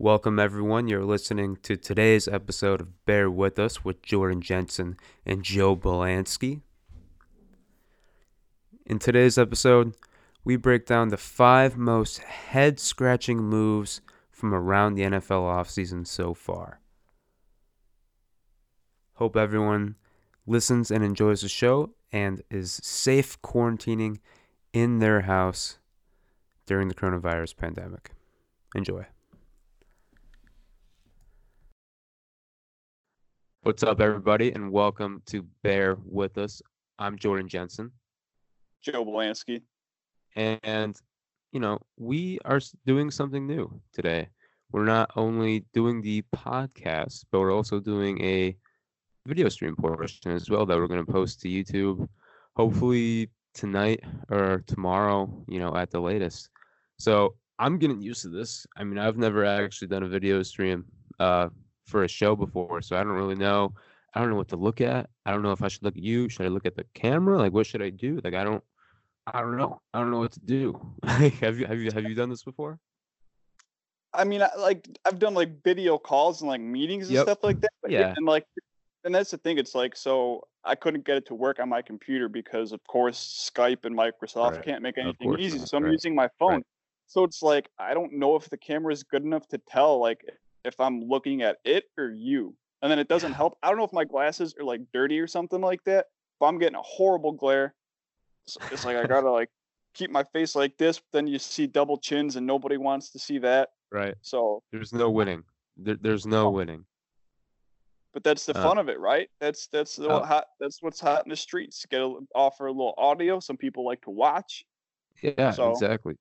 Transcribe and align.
Welcome, 0.00 0.38
everyone. 0.38 0.86
You're 0.86 1.04
listening 1.04 1.56
to 1.64 1.76
today's 1.76 2.28
episode 2.28 2.80
of 2.80 3.04
Bear 3.04 3.28
With 3.28 3.58
Us 3.58 3.84
with 3.84 4.00
Jordan 4.00 4.40
Jensen 4.40 4.96
and 5.26 5.42
Joe 5.42 5.74
Belansky. 5.74 6.60
In 8.86 9.00
today's 9.00 9.36
episode, 9.36 9.96
we 10.44 10.54
break 10.54 10.86
down 10.86 11.08
the 11.08 11.16
five 11.16 11.76
most 11.76 12.18
head 12.18 12.78
scratching 12.78 13.38
moves 13.38 14.00
from 14.30 14.54
around 14.54 14.94
the 14.94 15.02
NFL 15.02 15.42
offseason 15.42 16.06
so 16.06 16.32
far. 16.32 16.78
Hope 19.14 19.36
everyone 19.36 19.96
listens 20.46 20.92
and 20.92 21.02
enjoys 21.02 21.40
the 21.40 21.48
show 21.48 21.90
and 22.12 22.42
is 22.52 22.78
safe 22.84 23.42
quarantining 23.42 24.20
in 24.72 25.00
their 25.00 25.22
house 25.22 25.78
during 26.66 26.86
the 26.86 26.94
coronavirus 26.94 27.56
pandemic. 27.56 28.12
Enjoy. 28.76 29.04
What's 33.68 33.82
up, 33.82 34.00
everybody, 34.00 34.50
and 34.52 34.72
welcome 34.72 35.22
to 35.26 35.42
Bear 35.62 35.98
With 36.02 36.38
Us. 36.38 36.62
I'm 36.98 37.18
Jordan 37.18 37.50
Jensen. 37.50 37.92
Joe 38.80 39.04
Belansky. 39.04 39.60
And, 40.34 40.96
you 41.52 41.60
know, 41.60 41.78
we 41.98 42.38
are 42.46 42.60
doing 42.86 43.10
something 43.10 43.46
new 43.46 43.78
today. 43.92 44.30
We're 44.72 44.86
not 44.86 45.10
only 45.16 45.66
doing 45.74 46.00
the 46.00 46.24
podcast, 46.34 47.26
but 47.30 47.40
we're 47.40 47.52
also 47.52 47.78
doing 47.78 48.24
a 48.24 48.56
video 49.26 49.50
stream 49.50 49.76
portion 49.76 50.32
as 50.32 50.48
well 50.48 50.64
that 50.64 50.78
we're 50.78 50.86
going 50.86 51.04
to 51.04 51.12
post 51.12 51.42
to 51.42 51.48
YouTube 51.48 52.08
hopefully 52.56 53.28
tonight 53.52 54.02
or 54.30 54.64
tomorrow, 54.66 55.44
you 55.46 55.58
know, 55.58 55.76
at 55.76 55.90
the 55.90 56.00
latest. 56.00 56.48
So 56.98 57.34
I'm 57.58 57.76
getting 57.76 58.00
used 58.00 58.22
to 58.22 58.30
this. 58.30 58.66
I 58.78 58.84
mean, 58.84 58.98
I've 58.98 59.18
never 59.18 59.44
actually 59.44 59.88
done 59.88 60.04
a 60.04 60.08
video 60.08 60.42
stream 60.42 60.86
uh, 61.20 61.50
for 61.88 62.04
a 62.04 62.08
show 62.08 62.36
before, 62.36 62.82
so 62.82 62.96
I 62.96 63.02
don't 63.02 63.12
really 63.12 63.34
know. 63.34 63.74
I 64.14 64.20
don't 64.20 64.30
know 64.30 64.36
what 64.36 64.48
to 64.48 64.56
look 64.56 64.80
at. 64.80 65.08
I 65.26 65.32
don't 65.32 65.42
know 65.42 65.52
if 65.52 65.62
I 65.62 65.68
should 65.68 65.82
look 65.82 65.96
at 65.96 66.02
you. 66.02 66.28
Should 66.28 66.46
I 66.46 66.48
look 66.48 66.66
at 66.66 66.76
the 66.76 66.84
camera? 66.94 67.38
Like, 67.38 67.52
what 67.52 67.66
should 67.66 67.82
I 67.82 67.90
do? 67.90 68.20
Like, 68.22 68.34
I 68.34 68.44
don't, 68.44 68.62
I 69.26 69.40
don't 69.40 69.56
know. 69.56 69.80
I 69.92 69.98
don't 70.00 70.10
know 70.10 70.18
what 70.20 70.32
to 70.32 70.40
do. 70.40 70.80
have 71.04 71.58
you 71.58 71.66
have 71.66 71.78
you 71.78 71.90
have 71.90 72.04
you 72.04 72.14
done 72.14 72.30
this 72.30 72.42
before? 72.42 72.78
I 74.14 74.24
mean, 74.24 74.42
I, 74.42 74.48
like 74.58 74.88
I've 75.04 75.18
done 75.18 75.34
like 75.34 75.62
video 75.62 75.98
calls 75.98 76.40
and 76.40 76.48
like 76.48 76.60
meetings 76.60 77.08
and 77.08 77.16
Yep. 77.16 77.24
stuff 77.24 77.44
like 77.44 77.60
that. 77.60 77.70
But 77.82 77.90
Yeah. 77.90 78.14
And 78.16 78.26
like, 78.26 78.44
and 79.04 79.14
that's 79.14 79.30
the 79.30 79.38
thing. 79.38 79.58
It's 79.58 79.74
like 79.74 79.94
so 79.96 80.46
I 80.64 80.74
couldn't 80.74 81.04
get 81.04 81.18
it 81.18 81.26
to 81.26 81.34
work 81.34 81.60
on 81.60 81.68
my 81.68 81.82
computer 81.82 82.28
because 82.28 82.72
of 82.72 82.80
course 82.86 83.50
Skype 83.54 83.84
and 83.84 83.96
Microsoft 83.96 84.52
Right. 84.52 84.64
can't 84.64 84.82
make 84.82 84.98
anything 84.98 85.38
easy. 85.38 85.58
not. 85.58 85.68
So 85.68 85.76
I'm 85.76 85.84
Right. 85.84 85.92
using 85.92 86.14
my 86.14 86.28
phone. 86.38 86.62
So 87.06 87.24
it's 87.24 87.42
like 87.42 87.68
I 87.78 87.94
don't 87.94 88.14
know 88.14 88.36
if 88.36 88.48
the 88.48 88.58
camera 88.58 88.92
is 88.92 89.02
good 89.02 89.22
enough 89.24 89.46
to 89.48 89.58
tell 89.58 89.98
like 89.98 90.24
if 90.64 90.78
I'm 90.80 91.00
looking 91.02 91.42
at 91.42 91.58
it 91.64 91.84
or 91.96 92.10
you. 92.10 92.54
And 92.82 92.90
then 92.90 92.98
it 92.98 93.08
doesn't 93.08 93.30
Yeah. 93.32 93.36
help. 93.36 93.58
I 93.62 93.68
don't 93.68 93.78
know 93.78 93.84
if 93.84 93.92
my 93.92 94.04
glasses 94.04 94.54
are 94.58 94.64
like 94.64 94.80
dirty 94.92 95.18
or 95.20 95.26
something 95.26 95.60
like 95.60 95.82
that, 95.84 96.06
but 96.38 96.46
I'm 96.46 96.58
getting 96.58 96.76
a 96.76 96.82
horrible 96.82 97.32
glare. 97.32 97.74
So 98.46 98.60
it's 98.70 98.84
like 98.84 98.96
I 98.96 99.06
gotta 99.06 99.30
like 99.30 99.50
keep 99.94 100.10
my 100.10 100.22
face 100.32 100.54
like 100.54 100.76
this. 100.78 100.98
But 100.98 101.06
then 101.12 101.26
you 101.26 101.38
see 101.38 101.66
double 101.66 101.98
chins, 101.98 102.36
and 102.36 102.46
nobody 102.46 102.76
wants 102.76 103.10
to 103.10 103.18
see 103.18 103.38
that. 103.38 103.70
Right. 103.90 104.14
So, 104.20 104.62
There's 104.70 104.92
no 104.92 105.10
winning. 105.10 105.44
There, 105.76 105.96
there's 105.96 106.26
no 106.26 106.50
winning. 106.50 106.84
but 108.12 108.22
that's 108.24 108.46
the 108.46 108.56
Uh, 108.56 108.62
fun 108.62 108.78
of 108.78 108.88
it, 108.88 108.98
right? 108.98 109.28
That's 109.40 109.66
that's 109.68 109.96
the 109.96 110.08
Oh. 110.08 110.20
hot. 110.24 110.46
That's 110.60 110.82
what's 110.82 111.00
hot 111.00 111.24
in 111.24 111.30
the 111.30 111.36
streets. 111.36 111.84
Get 111.86 112.00
a, 112.00 112.18
offer 112.34 112.66
a 112.66 112.72
little 112.72 112.94
audio. 112.96 113.38
Some 113.40 113.56
people 113.56 113.84
like 113.84 114.00
to 114.02 114.10
watch. 114.10 114.64
Yeah, 115.22 115.50
So- 115.52 115.70
exactly. 115.70 116.16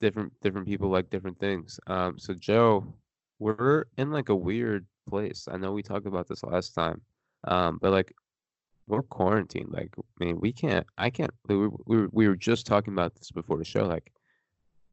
Different 0.00 0.32
different 0.40 0.66
people 0.66 0.88
like 0.88 1.10
different 1.10 1.38
things. 1.38 1.78
Um, 1.86 2.18
so 2.18 2.34
Joe, 2.34 2.92
we're 3.42 3.86
in 3.98 4.10
like 4.10 4.28
a 4.28 4.36
weird 4.36 4.86
place. 5.08 5.48
I 5.50 5.56
know 5.56 5.72
we 5.72 5.82
talked 5.82 6.06
about 6.06 6.28
this 6.28 6.44
last 6.44 6.74
time. 6.74 7.00
Um, 7.44 7.78
but 7.82 7.90
like 7.90 8.14
we're 8.86 9.02
quarantined. 9.02 9.72
Like, 9.72 9.94
I 9.98 10.24
mean, 10.24 10.40
we 10.40 10.52
can't. 10.52 10.86
I 10.98 11.10
can't. 11.10 11.32
We 11.48 11.68
we 11.86 12.06
we 12.10 12.28
were 12.28 12.36
just 12.36 12.66
talking 12.66 12.92
about 12.92 13.14
this 13.16 13.30
before 13.30 13.58
the 13.58 13.64
show. 13.64 13.84
Like, 13.84 14.12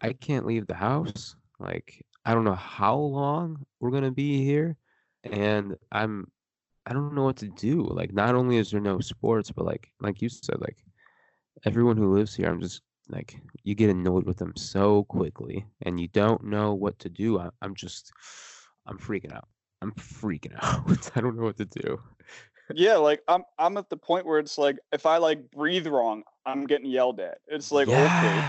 I 0.01 0.13
can't 0.13 0.45
leave 0.45 0.67
the 0.67 0.73
house. 0.73 1.35
Like, 1.59 2.03
I 2.25 2.33
don't 2.33 2.45
know 2.45 2.55
how 2.55 2.95
long 2.95 3.65
we're 3.79 3.91
gonna 3.91 4.11
be 4.11 4.43
here, 4.43 4.77
and 5.23 5.75
I'm. 5.91 6.31
I 6.85 6.93
don't 6.93 7.13
know 7.13 7.25
what 7.25 7.37
to 7.37 7.49
do. 7.49 7.83
Like, 7.83 8.13
not 8.13 8.33
only 8.33 8.57
is 8.57 8.71
there 8.71 8.81
no 8.81 8.99
sports, 8.99 9.51
but 9.51 9.65
like, 9.65 9.91
like 9.99 10.23
you 10.23 10.29
said, 10.29 10.59
like 10.59 10.77
everyone 11.65 11.97
who 11.97 12.15
lives 12.15 12.33
here, 12.33 12.49
I'm 12.49 12.61
just 12.61 12.81
like 13.09 13.39
you 13.63 13.75
get 13.75 13.89
annoyed 13.89 14.25
with 14.25 14.37
them 14.37 14.53
so 14.55 15.03
quickly, 15.05 15.65
and 15.83 15.99
you 15.99 16.07
don't 16.07 16.43
know 16.43 16.73
what 16.73 16.99
to 16.99 17.09
do. 17.09 17.39
I, 17.39 17.49
I'm 17.61 17.75
just, 17.75 18.11
I'm 18.85 18.97
freaking 18.97 19.33
out. 19.33 19.47
I'm 19.81 19.91
freaking 19.93 20.55
out. 20.61 21.09
I 21.15 21.21
don't 21.21 21.37
know 21.37 21.43
what 21.43 21.57
to 21.57 21.65
do. 21.65 21.99
yeah, 22.73 22.95
like 22.95 23.21
I'm 23.27 23.43
I'm 23.57 23.77
at 23.77 23.89
the 23.89 23.97
point 23.97 24.25
where 24.25 24.39
it's 24.39 24.57
like 24.57 24.77
if 24.91 25.05
I 25.05 25.17
like 25.17 25.49
breathe 25.51 25.87
wrong, 25.87 26.23
I'm 26.45 26.65
getting 26.67 26.89
yelled 26.89 27.19
at. 27.19 27.39
It's 27.47 27.71
like 27.71 27.87
okay. 27.87 28.43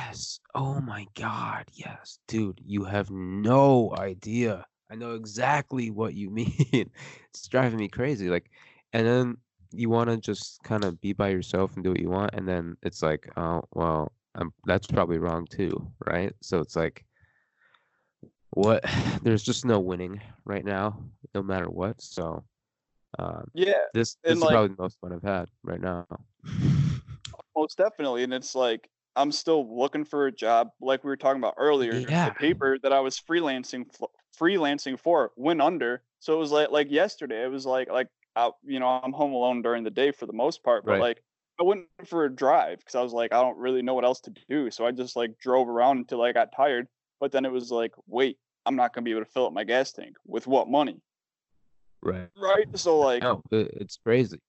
Oh 0.55 0.81
my 0.81 1.07
God. 1.15 1.65
Yes, 1.73 2.19
dude. 2.29 2.61
You 2.65 2.85
have 2.85 3.11
no 3.11 3.95
idea. 3.97 4.67
I 4.91 4.97
know 4.97 5.15
exactly 5.15 5.91
what 5.91 6.15
you 6.15 6.31
mean. 6.41 6.91
it's 7.29 7.49
driving 7.49 7.79
me 7.79 7.89
crazy. 7.89 8.29
Like, 8.29 8.51
and 8.93 9.07
then 9.07 9.37
you 9.73 9.89
want 9.89 10.11
to 10.11 10.17
just 10.17 10.63
kind 10.65 10.85
of 10.85 11.01
be 11.01 11.13
by 11.13 11.29
yourself 11.29 11.75
and 11.75 11.85
do 11.85 11.91
what 11.91 12.01
you 12.01 12.11
want, 12.11 12.35
and 12.35 12.47
then 12.47 12.77
it's 12.83 13.03
like, 13.03 13.31
oh 13.37 13.63
well, 13.73 14.13
I'm, 14.35 14.53
that's 14.65 14.87
probably 14.87 15.19
wrong 15.19 15.47
too, 15.47 15.91
right? 16.07 16.33
So 16.41 16.61
it's 16.61 16.77
like, 16.77 17.05
what? 18.51 18.85
There's 19.23 19.43
just 19.43 19.65
no 19.65 19.79
winning 19.81 20.21
right 20.45 20.65
now, 20.65 21.03
no 21.35 21.43
matter 21.43 21.69
what. 21.69 22.01
So, 22.01 22.45
um, 23.19 23.51
yeah, 23.55 23.73
this 23.95 24.17
this 24.23 24.37
is 24.37 24.43
like- 24.43 24.53
probably 24.53 24.75
the 24.77 24.83
most 24.83 24.99
fun 25.01 25.13
I've 25.13 25.23
had 25.23 25.49
right 25.63 25.81
now. 25.81 26.07
most 27.57 27.77
definitely. 27.77 28.23
And 28.23 28.33
it's 28.33 28.55
like 28.55 28.89
I'm 29.17 29.33
still 29.33 29.77
looking 29.77 30.05
for 30.05 30.27
a 30.27 30.33
job, 30.33 30.69
like 30.81 31.03
we 31.05 31.09
were 31.09 31.17
talking 31.17 31.41
about 31.41 31.55
earlier. 31.59 31.95
Yeah. 31.95 32.29
The 32.29 32.35
paper 32.37 32.79
that 32.83 32.93
I 32.93 33.01
was 33.01 33.19
freelancing 33.21 33.87
f- 34.01 34.09
freelancing 34.41 34.99
for 34.99 35.33
went 35.37 35.61
under, 35.61 36.03
so 36.21 36.33
it 36.35 36.39
was 36.39 36.53
like 36.53 36.71
like 36.71 36.91
yesterday. 36.91 37.43
It 37.45 37.51
was 37.51 37.67
like 37.67 37.91
like 37.91 38.07
I, 38.37 38.51
you 38.65 38.79
know 38.79 38.87
I'm 38.87 39.13
home 39.13 39.33
alone 39.33 39.63
during 39.63 39.83
the 39.83 39.91
day 39.91 40.13
for 40.13 40.27
the 40.27 40.33
most 40.33 40.63
part, 40.63 40.85
but 40.85 40.93
Right. 40.93 41.01
like 41.01 41.23
I 41.61 41.63
went 41.63 41.87
for 42.07 42.25
a 42.25 42.31
drive 42.35 42.79
because 42.79 42.95
I 42.95 43.03
was 43.03 43.13
like 43.13 43.33
I 43.35 43.43
don't 43.43 43.59
really 43.59 43.83
know 43.83 43.95
what 43.95 44.05
else 44.05 44.21
to 44.23 44.33
do, 44.49 44.71
so 44.71 44.87
I 44.87 44.93
just 44.93 45.15
like 45.17 45.39
drove 45.39 45.69
around 45.69 45.99
until 45.99 46.23
I 46.23 46.33
got 46.33 46.55
tired. 46.57 46.87
But 47.21 47.33
then 47.33 47.45
it 47.45 47.53
was 47.53 47.71
like, 47.71 47.93
wait, 48.07 48.39
I'm 48.65 48.77
not 48.77 48.95
gonna 48.95 49.05
be 49.05 49.11
able 49.11 49.25
to 49.25 49.31
fill 49.31 49.47
up 49.47 49.53
my 49.53 49.65
gas 49.65 49.93
tank 49.93 50.17
with 50.27 50.47
what 50.47 50.69
money, 50.71 51.01
Right. 52.03 52.29
right? 52.37 52.67
So 52.79 52.99
like, 52.99 53.23
No, 53.23 53.43
it's 53.51 53.99
crazy. 54.05 54.41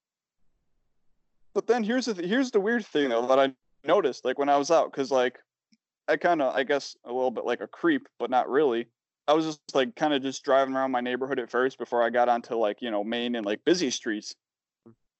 But 1.54 1.68
then 1.68 1.84
here's 1.84 2.06
the 2.06 2.14
th- 2.14 2.28
here's 2.30 2.52
the 2.52 2.62
weird 2.62 2.86
thing 2.86 3.10
though 3.10 3.28
that 3.28 3.40
I 3.40 3.54
noticed 3.86 4.24
like 4.24 4.38
when 4.40 4.48
I 4.50 4.58
was 4.58 4.72
out 4.72 4.92
because 4.92 5.12
like 5.12 5.38
I 6.08 6.16
kind 6.18 6.42
of 6.42 6.56
I 6.56 6.64
guess 6.64 6.96
a 7.04 7.12
little 7.12 7.32
bit 7.32 7.46
like 7.46 7.60
a 7.62 7.68
creep, 7.68 8.08
but 8.20 8.30
not 8.30 8.50
really. 8.50 8.88
I 9.28 9.34
was 9.34 9.46
just 9.46 9.60
like 9.74 9.96
kind 9.96 10.14
of 10.14 10.22
just 10.24 10.44
driving 10.44 10.76
around 10.76 10.92
my 10.92 11.02
neighborhood 11.02 11.40
at 11.40 11.52
first 11.52 11.78
before 11.78 12.04
I 12.04 12.10
got 12.10 12.30
onto 12.30 12.56
like 12.56 12.82
you 12.82 12.90
know 12.90 13.04
main 13.04 13.36
and 13.36 13.46
like 13.46 13.66
busy 13.66 13.90
streets. 13.92 14.34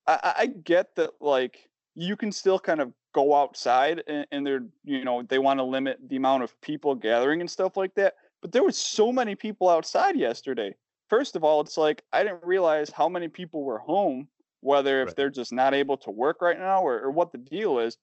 I- 0.08 0.34
I 0.38 0.46
get 0.48 0.96
that 0.96 1.12
like 1.20 1.70
you 1.96 2.16
can 2.16 2.32
still 2.32 2.60
kind 2.60 2.80
of 2.82 2.94
go 3.14 3.36
outside 3.36 4.04
and, 4.08 4.26
and 4.32 4.48
they're 4.48 4.64
you 4.84 5.04
know 5.04 5.22
they 5.24 5.40
want 5.40 5.60
to 5.60 5.64
limit 5.64 6.00
the 6.08 6.16
amount 6.16 6.44
of 6.44 6.60
people 6.62 6.96
gathering 6.96 7.42
and 7.42 7.52
stuff 7.52 7.78
like 7.78 7.94
that. 7.96 8.16
But 8.42 8.52
there 8.52 8.64
was 8.64 8.78
so 8.78 9.12
many 9.12 9.36
people 9.36 9.70
outside 9.70 10.18
yesterday. 10.18 10.76
First 11.10 11.36
of 11.36 11.44
all, 11.44 11.62
it's 11.62 11.78
like 11.78 12.04
I 12.14 12.24
didn't 12.24 12.44
realize 12.44 12.90
how 12.90 13.10
many 13.10 13.28
people 13.28 13.64
were 13.64 13.80
home 13.80 14.30
whether 14.62 15.02
if 15.02 15.10
Right. 15.10 15.16
they're 15.16 15.32
just 15.32 15.52
not 15.52 15.74
able 15.74 15.98
to 15.98 16.12
work 16.12 16.42
right 16.42 16.60
now 16.60 16.84
or, 16.84 17.02
or 17.02 17.12
what 17.12 17.32
the 17.32 17.38
deal 17.40 17.80
is. 17.80 17.98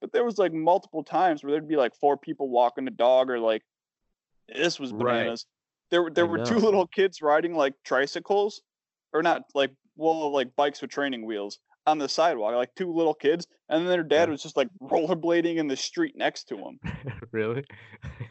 But 0.00 0.12
there 0.12 0.24
was 0.24 0.38
like 0.38 0.52
multiple 0.52 1.04
times 1.04 1.42
where 1.42 1.52
there'd 1.52 1.68
be 1.68 1.76
like 1.76 1.94
four 1.94 2.16
people 2.18 2.48
walking 2.50 2.86
a 2.88 2.90
dog 2.90 3.30
or 3.30 3.38
like 3.40 3.62
this 4.48 4.78
was 4.80 4.92
Right. 4.92 4.94
bananas. 4.94 5.46
There 5.90 6.02
were 6.02 6.10
there 6.10 6.26
I 6.26 6.28
were 6.28 6.38
two 6.38 6.58
little 6.58 6.86
kids 6.86 7.22
riding 7.22 7.54
like 7.54 7.74
tricycles 7.84 8.62
or 9.12 9.22
not 9.22 9.44
like 9.54 9.72
well 9.96 10.32
like 10.32 10.54
bikes 10.56 10.82
with 10.82 10.90
training 10.90 11.24
wheels 11.26 11.60
on 11.86 11.98
the 11.98 12.08
sidewalk, 12.08 12.54
like 12.54 12.74
two 12.74 12.92
little 12.92 13.14
kids, 13.14 13.46
and 13.68 13.82
then 13.82 13.90
their 13.90 14.02
dad 14.02 14.28
Yeah. 14.28 14.32
was 14.32 14.42
just 14.42 14.56
like 14.56 14.68
rollerblading 14.82 15.56
in 15.56 15.68
the 15.68 15.76
street 15.76 16.14
next 16.16 16.44
to 16.44 16.56
them. 16.56 16.80
really? 17.32 17.64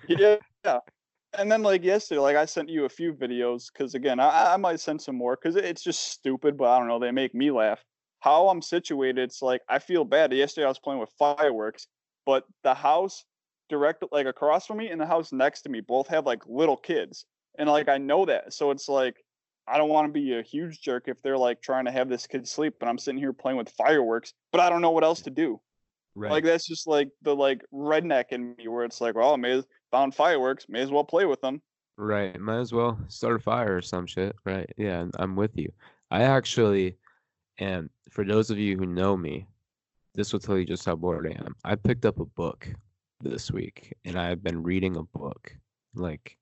yeah, 0.07 0.37
yeah. 0.65 0.79
And 1.35 1.51
then 1.51 1.63
like 1.63 1.83
yesterday, 1.83 2.19
like 2.21 2.35
I 2.35 2.45
sent 2.45 2.69
you 2.69 2.85
a 2.85 2.89
few 2.89 3.11
videos 3.11 3.63
because 3.73 3.95
again, 3.95 4.19
I, 4.19 4.53
I 4.53 4.57
might 4.57 4.79
send 4.79 5.01
some 5.01 5.15
more 5.15 5.35
because 5.35 5.55
it's 5.55 5.83
just 5.83 6.01
stupid, 6.11 6.57
but 6.57 6.65
I 6.69 6.77
don't 6.77 6.87
know, 6.87 6.99
they 6.99 7.09
make 7.09 7.33
me 7.33 7.49
laugh. 7.49 7.83
How 8.19 8.49
I'm 8.49 8.61
situated, 8.61 9.17
it's 9.17 9.41
like 9.41 9.61
I 9.67 9.79
feel 9.79 10.05
bad. 10.05 10.31
Yesterday 10.31 10.65
I 10.65 10.69
was 10.69 10.77
playing 10.77 10.99
with 10.99 11.09
fireworks, 11.17 11.87
but 12.25 12.45
the 12.63 12.75
house 12.75 13.25
direct 13.67 14.03
like 14.11 14.27
across 14.27 14.67
from 14.67 14.77
me 14.77 14.89
and 14.89 15.01
the 15.01 15.07
house 15.07 15.31
next 15.31 15.63
to 15.63 15.69
me 15.69 15.81
both 15.81 16.07
have 16.09 16.25
like 16.25 16.43
little 16.45 16.77
kids, 16.77 17.25
and 17.57 17.67
like 17.67 17.89
I 17.89 17.97
know 17.97 18.25
that, 18.25 18.53
so 18.53 18.69
it's 18.69 18.87
like 18.87 19.15
I 19.67 19.77
don't 19.77 19.89
want 19.89 20.07
to 20.07 20.11
be 20.11 20.37
a 20.37 20.41
huge 20.41 20.81
jerk 20.81 21.07
if 21.07 21.21
they're 21.21 21.37
like 21.37 21.61
trying 21.61 21.85
to 21.85 21.91
have 21.91 22.09
this 22.09 22.27
kid 22.27 22.47
sleep, 22.47 22.75
and 22.81 22.89
I'm 22.89 22.97
sitting 22.97 23.19
here 23.19 23.33
playing 23.33 23.57
with 23.57 23.69
fireworks, 23.69 24.33
but 24.51 24.59
I 24.61 24.69
don't 24.69 24.81
know 24.81 24.91
what 24.91 25.03
else 25.03 25.21
to 25.21 25.29
do. 25.29 25.59
Right. 26.15 26.31
Like 26.31 26.43
that's 26.43 26.67
just 26.67 26.85
like 26.87 27.09
the 27.21 27.35
like 27.35 27.61
redneck 27.73 28.25
in 28.31 28.55
me 28.57 28.67
where 28.67 28.83
it's 28.85 29.01
like, 29.01 29.15
well, 29.15 29.33
I 29.33 29.37
may 29.37 29.51
as 29.51 29.65
found 29.91 30.13
fireworks, 30.13 30.65
may 30.69 30.81
as 30.81 30.91
well 30.91 31.03
play 31.03 31.25
with 31.25 31.41
them. 31.41 31.61
Right. 31.97 32.39
Might 32.39 32.59
as 32.59 32.73
well 32.73 32.99
start 33.07 33.35
a 33.37 33.39
fire 33.39 33.77
or 33.77 33.81
some 33.81 34.05
shit. 34.05 34.35
Right. 34.45 34.69
Yeah, 34.77 34.97
I'm- 34.99 35.11
I'm 35.17 35.35
with 35.35 35.57
you. 35.57 35.71
I 36.11 36.23
actually, 36.23 36.97
and 37.57 37.89
for 38.11 38.23
those 38.25 38.49
of 38.51 38.59
you 38.59 38.77
who 38.77 38.85
know 38.85 39.15
me, 39.17 39.47
this 40.13 40.31
will 40.33 40.39
tell 40.39 40.57
you 40.57 40.65
just 40.65 40.85
how 40.85 40.95
bored 40.95 41.27
I 41.27 41.43
am. 41.43 41.55
I 41.63 41.75
picked 41.75 42.05
up 42.05 42.19
a 42.19 42.25
book 42.25 42.67
this 43.21 43.49
week 43.51 43.95
and 44.05 44.19
I've 44.19 44.43
been 44.43 44.61
reading 44.61 44.97
a 44.97 45.03
book. 45.03 45.55
Like, 45.95 46.37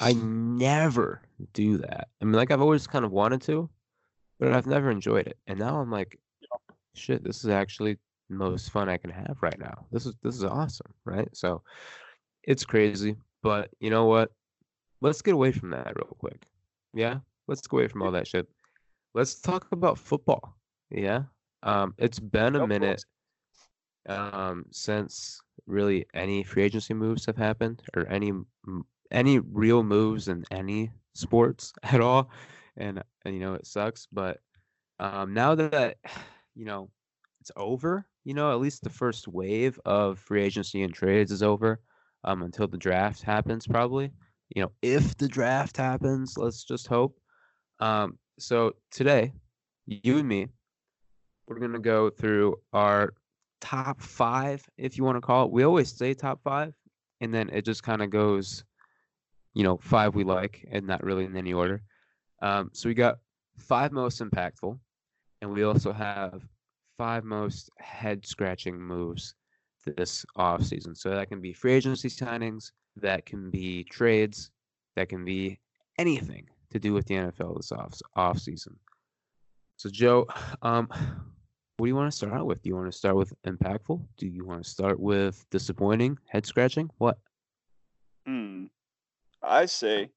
I 0.00 0.14
never 0.14 1.22
do 1.52 1.78
that. 1.78 2.08
I 2.20 2.24
mean, 2.24 2.34
like, 2.34 2.50
I've 2.50 2.60
always 2.60 2.86
kind 2.86 3.04
of 3.04 3.12
wanted 3.12 3.42
to, 3.42 3.68
but 4.38 4.52
I've 4.52 4.66
never 4.66 4.90
enjoyed 4.90 5.26
it. 5.26 5.38
And 5.46 5.58
now 5.58 5.80
I'm 5.80 5.90
like, 5.90 6.18
shit, 6.94 7.22
this 7.24 7.44
is 7.44 7.50
actually 7.50 7.98
the 8.28 8.36
most 8.36 8.70
fun 8.70 8.88
I 8.88 8.96
can 8.96 9.10
have 9.10 9.36
right 9.40 9.58
now. 9.58 9.86
This 9.90 10.06
is 10.06 10.14
this 10.22 10.36
is 10.36 10.44
awesome, 10.44 10.92
right? 11.04 11.28
So 11.32 11.62
it's 12.44 12.64
crazy, 12.64 13.16
but 13.42 13.70
you 13.80 13.90
know 13.90 14.06
what? 14.06 14.30
Let's 15.00 15.22
get 15.22 15.34
away 15.34 15.52
from 15.52 15.70
that 15.70 15.92
real 15.96 16.16
quick. 16.18 16.46
Yeah, 16.94 17.18
let's 17.48 17.66
go 17.66 17.78
away 17.78 17.88
from 17.88 18.02
all 18.02 18.12
that 18.12 18.26
shit. 18.26 18.48
Let's 19.14 19.40
talk 19.40 19.66
about 19.72 19.98
football. 19.98 20.56
Yeah. 20.90 21.24
Um, 21.62 21.94
it's 21.98 22.18
been 22.18 22.56
a 22.56 22.66
minute 22.66 23.04
um 24.08 24.64
since 24.72 25.40
really 25.66 26.04
any 26.12 26.42
free 26.42 26.64
agency 26.64 26.92
moves 26.92 27.24
have 27.24 27.36
happened 27.36 27.80
or 27.94 28.04
any 28.08 28.32
any 29.12 29.38
real 29.38 29.82
moves 29.82 30.28
in 30.28 30.44
any 30.50 30.90
sports 31.14 31.72
at 31.82 32.00
all 32.00 32.30
and, 32.76 33.02
and 33.24 33.34
you 33.34 33.40
know 33.40 33.54
it 33.54 33.66
sucks 33.66 34.06
but 34.12 34.38
um 35.00 35.32
now 35.34 35.54
that 35.54 35.96
you 36.54 36.64
know 36.64 36.90
it's 37.40 37.50
over 37.56 38.06
you 38.24 38.34
know 38.34 38.52
at 38.52 38.60
least 38.60 38.82
the 38.82 38.90
first 38.90 39.28
wave 39.28 39.78
of 39.84 40.18
free 40.18 40.42
agency 40.42 40.82
and 40.82 40.94
trades 40.94 41.32
is 41.32 41.42
over 41.42 41.80
um 42.24 42.42
until 42.42 42.68
the 42.68 42.78
draft 42.78 43.22
happens 43.22 43.66
probably 43.66 44.10
you 44.54 44.62
know 44.62 44.70
if 44.82 45.16
the 45.16 45.28
draft 45.28 45.76
happens 45.76 46.34
let's 46.36 46.64
just 46.64 46.86
hope 46.86 47.18
um 47.80 48.18
so 48.38 48.72
today 48.90 49.32
you 49.86 50.18
and 50.18 50.28
me 50.28 50.46
we're 51.46 51.58
going 51.58 51.72
to 51.72 51.78
go 51.78 52.08
through 52.10 52.56
our 52.72 53.12
top 53.60 54.00
five, 54.00 54.68
if 54.76 54.98
you 54.98 55.04
want 55.04 55.16
to 55.16 55.20
call 55.20 55.46
it. 55.46 55.52
We 55.52 55.62
always 55.62 55.90
say 55.90 56.14
top 56.14 56.40
five, 56.42 56.74
and 57.20 57.32
then 57.32 57.48
it 57.50 57.64
just 57.64 57.82
kind 57.82 58.02
of 58.02 58.10
goes, 58.10 58.64
you 59.54 59.62
know, 59.62 59.78
five 59.78 60.14
we 60.14 60.24
like, 60.24 60.66
and 60.70 60.86
not 60.86 61.02
really 61.02 61.24
in 61.24 61.36
any 61.36 61.52
order. 61.52 61.82
Um, 62.40 62.70
so 62.72 62.88
we 62.88 62.94
got 62.94 63.18
five 63.56 63.92
most 63.92 64.20
impactful, 64.20 64.78
and 65.40 65.52
we 65.52 65.62
also 65.62 65.92
have 65.92 66.42
five 66.98 67.24
most 67.24 67.70
head 67.78 68.26
scratching 68.26 68.80
moves 68.80 69.34
this 69.84 70.24
off 70.36 70.62
season. 70.62 70.94
So 70.94 71.10
that 71.10 71.28
can 71.28 71.40
be 71.40 71.52
free 71.52 71.72
agency 71.72 72.08
signings, 72.08 72.72
that 72.96 73.26
can 73.26 73.50
be 73.50 73.84
trades, 73.84 74.50
that 74.96 75.08
can 75.08 75.24
be 75.24 75.58
anything 75.98 76.46
to 76.70 76.78
do 76.78 76.92
with 76.92 77.06
the 77.06 77.14
NFL 77.14 77.56
this 77.56 77.72
off 78.16 78.38
season. 78.38 78.76
So 79.76 79.90
Joe, 79.90 80.26
um, 80.62 80.88
what 81.76 81.86
do 81.86 81.88
you 81.88 81.96
want 81.96 82.10
to 82.10 82.16
start 82.16 82.32
out 82.32 82.46
with? 82.46 82.62
Do 82.62 82.68
you 82.68 82.76
want 82.76 82.90
to 82.90 82.96
start 82.96 83.16
with 83.16 83.32
impactful? 83.44 84.00
Do 84.16 84.26
you 84.26 84.44
want 84.44 84.62
to 84.62 84.70
start 84.70 85.00
with 85.00 85.44
disappointing, 85.50 86.18
head 86.28 86.46
scratching? 86.46 86.90
What? 86.98 87.18
I 89.42 89.66
say 89.66 90.10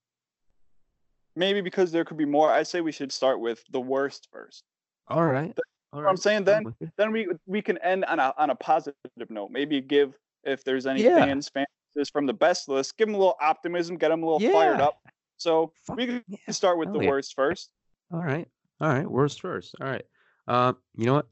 maybe 1.36 1.62
because 1.62 1.92
there 1.92 2.06
could 2.06 2.18
be 2.18 2.25
more. 2.25 2.51
I 2.51 2.63
say 2.63 2.81
we 2.81 2.92
should 2.92 3.12
start 3.12 3.39
with 3.39 3.63
the 3.72 3.80
worst 3.81 4.27
first. 4.31 4.63
All 5.07 5.24
right. 5.25 5.57
All 5.94 6.00
what 6.01 6.01
I'm 6.01 6.06
right, 6.07 6.19
saying 6.19 6.48
I'm 6.50 6.75
then. 6.80 6.92
Then 6.98 7.12
we 7.12 7.27
we 7.45 7.62
can 7.62 7.77
end 7.80 8.06
on 8.06 8.19
a 8.19 8.33
on 8.38 8.50
a 8.50 8.56
positive 8.56 8.95
note. 9.30 9.51
Maybe 9.51 9.81
give 9.81 10.13
if 10.44 10.63
there's 10.63 10.86
any 10.86 11.04
Yeah. 11.04 11.25
fans 11.25 11.50
fans 11.50 12.10
from 12.12 12.25
the 12.25 12.33
best 12.33 12.68
list, 12.68 12.98
give 12.98 13.07
them 13.07 13.16
a 13.16 13.18
little 13.18 13.38
optimism, 13.42 13.98
get 13.98 14.10
them 14.10 14.24
a 14.24 14.25
little 14.31 14.51
fired 14.51 14.81
up. 14.81 15.00
So 15.38 15.72
Fuck 15.86 15.98
we 15.98 16.06
can 16.06 16.24
yeah. 16.27 16.38
start 16.51 16.77
with 16.77 16.89
Hell 16.89 16.98
the 17.00 17.04
yeah. 17.06 17.10
worst 17.12 17.33
first. 17.36 17.72
All 18.12 18.24
right. 18.24 18.48
All 18.81 18.89
right. 18.89 19.10
Worst 19.10 19.42
first. 19.42 19.75
All 19.81 19.88
right. 19.88 20.06
Um, 20.48 20.77
you 20.95 21.06
know 21.06 21.13
what? 21.16 21.27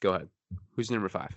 Go 0.00 0.12
ahead. 0.14 0.28
Who's 0.74 0.90
number 0.90 1.08
five? 1.08 1.34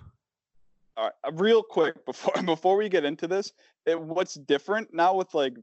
All 0.98 1.06
right, 1.06 1.14
uh, 1.24 1.32
real 1.34 1.64
quick 1.64 2.06
before 2.06 2.34
before 2.44 2.76
we 2.76 2.90
get 2.90 3.06
into 3.06 3.28
this, 3.28 3.54
it, 3.86 4.00
what's 4.00 4.36
different 4.36 4.94
now 4.94 5.16
with 5.16 5.34
like 5.34 5.56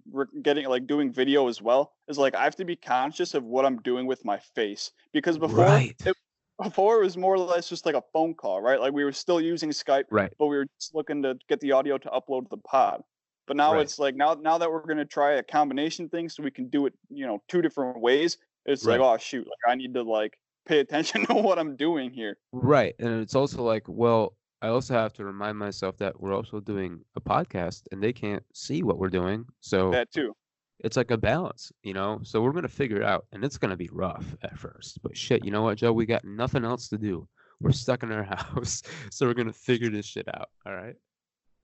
getting 0.42 0.66
like 0.68 0.86
doing 0.86 1.12
video 1.12 1.48
as 1.48 1.62
well 1.62 1.92
is 2.08 2.18
like 2.18 2.34
I 2.34 2.44
have 2.44 2.56
to 2.56 2.64
be 2.64 2.76
conscious 2.76 3.34
of 3.34 3.44
what 3.44 3.64
I'm 3.64 3.80
doing 3.82 4.06
with 4.06 4.24
my 4.24 4.38
face 4.38 4.90
because 5.12 5.38
before 5.38 5.64
Right. 5.64 5.96
it, 6.04 6.16
before 6.62 7.00
it 7.00 7.04
was 7.04 7.16
more 7.16 7.34
or 7.34 7.38
less 7.38 7.68
just 7.68 7.86
like 7.86 7.94
a 7.94 8.02
phone 8.12 8.34
call, 8.34 8.60
right? 8.60 8.80
Like 8.80 8.92
we 8.92 9.04
were 9.04 9.12
still 9.12 9.40
using 9.40 9.70
Skype, 9.70 10.04
Right. 10.10 10.32
but 10.38 10.46
we 10.46 10.56
were 10.56 10.66
just 10.80 10.94
looking 10.94 11.22
to 11.22 11.38
get 11.48 11.60
the 11.60 11.72
audio 11.72 11.98
to 11.98 12.08
upload 12.08 12.44
to 12.44 12.48
the 12.50 12.56
pod. 12.58 13.02
But 13.46 13.56
now 13.56 13.74
Right. 13.74 13.82
it's 13.82 13.98
like 13.98 14.16
now 14.16 14.34
now 14.34 14.58
that 14.58 14.70
we're 14.70 14.84
gonna 14.86 15.04
try 15.04 15.32
a 15.34 15.42
combination 15.42 16.08
thing, 16.08 16.28
so 16.28 16.42
we 16.42 16.50
can 16.50 16.68
do 16.68 16.86
it, 16.86 16.94
you 17.10 17.26
know, 17.26 17.42
two 17.48 17.62
different 17.62 18.00
ways. 18.00 18.38
It's 18.66 18.84
like, 18.84 19.00
oh 19.00 19.16
shoot, 19.18 19.46
like 19.46 19.72
I 19.72 19.74
need 19.76 19.94
to 19.94 20.02
like 20.02 20.38
pay 20.66 20.80
attention 20.80 21.24
to 21.26 21.34
what 21.34 21.58
I'm 21.58 21.76
doing 21.76 22.10
here. 22.10 22.38
Right. 22.52 22.94
And 22.98 23.22
it's 23.22 23.34
also 23.34 23.62
like, 23.62 23.84
well, 23.88 24.36
I 24.60 24.68
also 24.68 24.94
have 24.94 25.12
to 25.14 25.24
remind 25.24 25.56
myself 25.58 25.96
that 25.98 26.20
we're 26.20 26.34
also 26.34 26.60
doing 26.60 27.00
a 27.16 27.20
podcast 27.20 27.82
and 27.92 28.02
they 28.02 28.12
can't 28.12 28.42
see 28.52 28.82
what 28.82 28.98
we're 28.98 29.08
doing. 29.08 29.44
So 29.60 29.90
That 29.90 30.10
too. 30.10 30.34
it's 30.80 30.96
like 30.96 31.10
a 31.12 31.16
balance, 31.16 31.70
you 31.82 31.94
know? 31.94 32.20
So 32.24 32.42
we're 32.42 32.52
gonna 32.52 32.68
figure 32.68 32.96
it 32.96 33.04
out 33.04 33.26
and 33.32 33.44
it's 33.44 33.58
gonna 33.58 33.76
be 33.76 33.88
rough 33.92 34.34
at 34.42 34.58
first. 34.58 35.00
But 35.02 35.16
shit, 35.16 35.44
you 35.44 35.50
know 35.50 35.62
what, 35.62 35.78
Joe? 35.78 35.92
We 35.92 36.06
got 36.06 36.24
nothing 36.24 36.64
else 36.64 36.88
to 36.88 36.98
do. 36.98 37.28
We're 37.60 37.72
stuck 37.72 38.02
in 38.02 38.10
our 38.12 38.22
house. 38.36 38.82
So 39.10 39.26
we're 39.26 39.34
gonna 39.34 39.52
figure 39.52 39.90
this 39.90 40.06
shit 40.06 40.26
out. 40.28 40.48
All 40.66 40.74
right. 40.74 40.94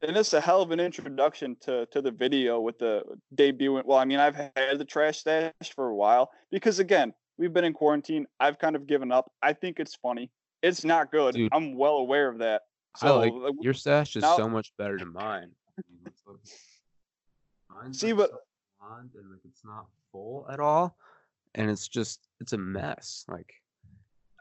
and 0.02 0.16
it's 0.16 0.32
a 0.34 0.40
hell 0.40 0.60
of 0.62 0.70
an 0.70 0.80
introduction 0.80 1.56
to 1.62 1.86
to 1.86 2.00
the 2.02 2.10
video 2.12 2.60
with 2.60 2.78
the 2.78 3.02
debut. 3.34 3.80
Well, 3.84 3.98
I 3.98 4.04
mean, 4.04 4.18
I've 4.20 4.36
had 4.36 4.78
the 4.78 4.84
trash 4.84 5.18
stash 5.18 5.52
for 5.74 5.88
a 5.88 5.94
while 5.96 6.30
because 6.52 6.78
again, 6.78 7.12
we've 7.38 7.52
been 7.52 7.64
in 7.64 7.72
quarantine. 7.72 8.26
I've 8.38 8.58
kind 8.58 8.76
of 8.76 8.86
given 8.86 9.10
up. 9.10 9.32
I 9.42 9.52
think 9.52 9.80
it's 9.80 9.96
funny. 9.96 10.30
It's 10.62 10.84
not 10.84 11.10
good. 11.10 11.34
Dude. 11.34 11.52
I'm 11.52 11.74
well 11.76 11.96
aware 11.96 12.28
of 12.28 12.38
that. 12.38 12.62
I 12.96 13.06
So 13.06 13.18
like 13.18 13.32
like, 13.32 13.54
your 13.60 13.74
stash 13.74 14.16
is 14.16 14.22
now- 14.22 14.36
so 14.36 14.48
much 14.48 14.72
better 14.78 14.98
than 14.98 15.12
mine. 15.12 15.50
I 15.78 15.82
mean, 15.90 16.00
let's 16.04 16.22
look. 16.26 16.40
Mine's 17.70 17.98
See, 18.00 18.12
like 18.12 18.30
but- 18.30 18.40
and 19.14 19.30
like 19.30 19.40
it's 19.44 19.64
not 19.64 19.86
full 20.12 20.46
at 20.50 20.60
all, 20.60 20.96
and 21.54 21.70
it's 21.70 21.88
just 21.88 22.20
it's 22.40 22.52
a 22.52 22.58
mess. 22.58 23.24
Like 23.28 23.52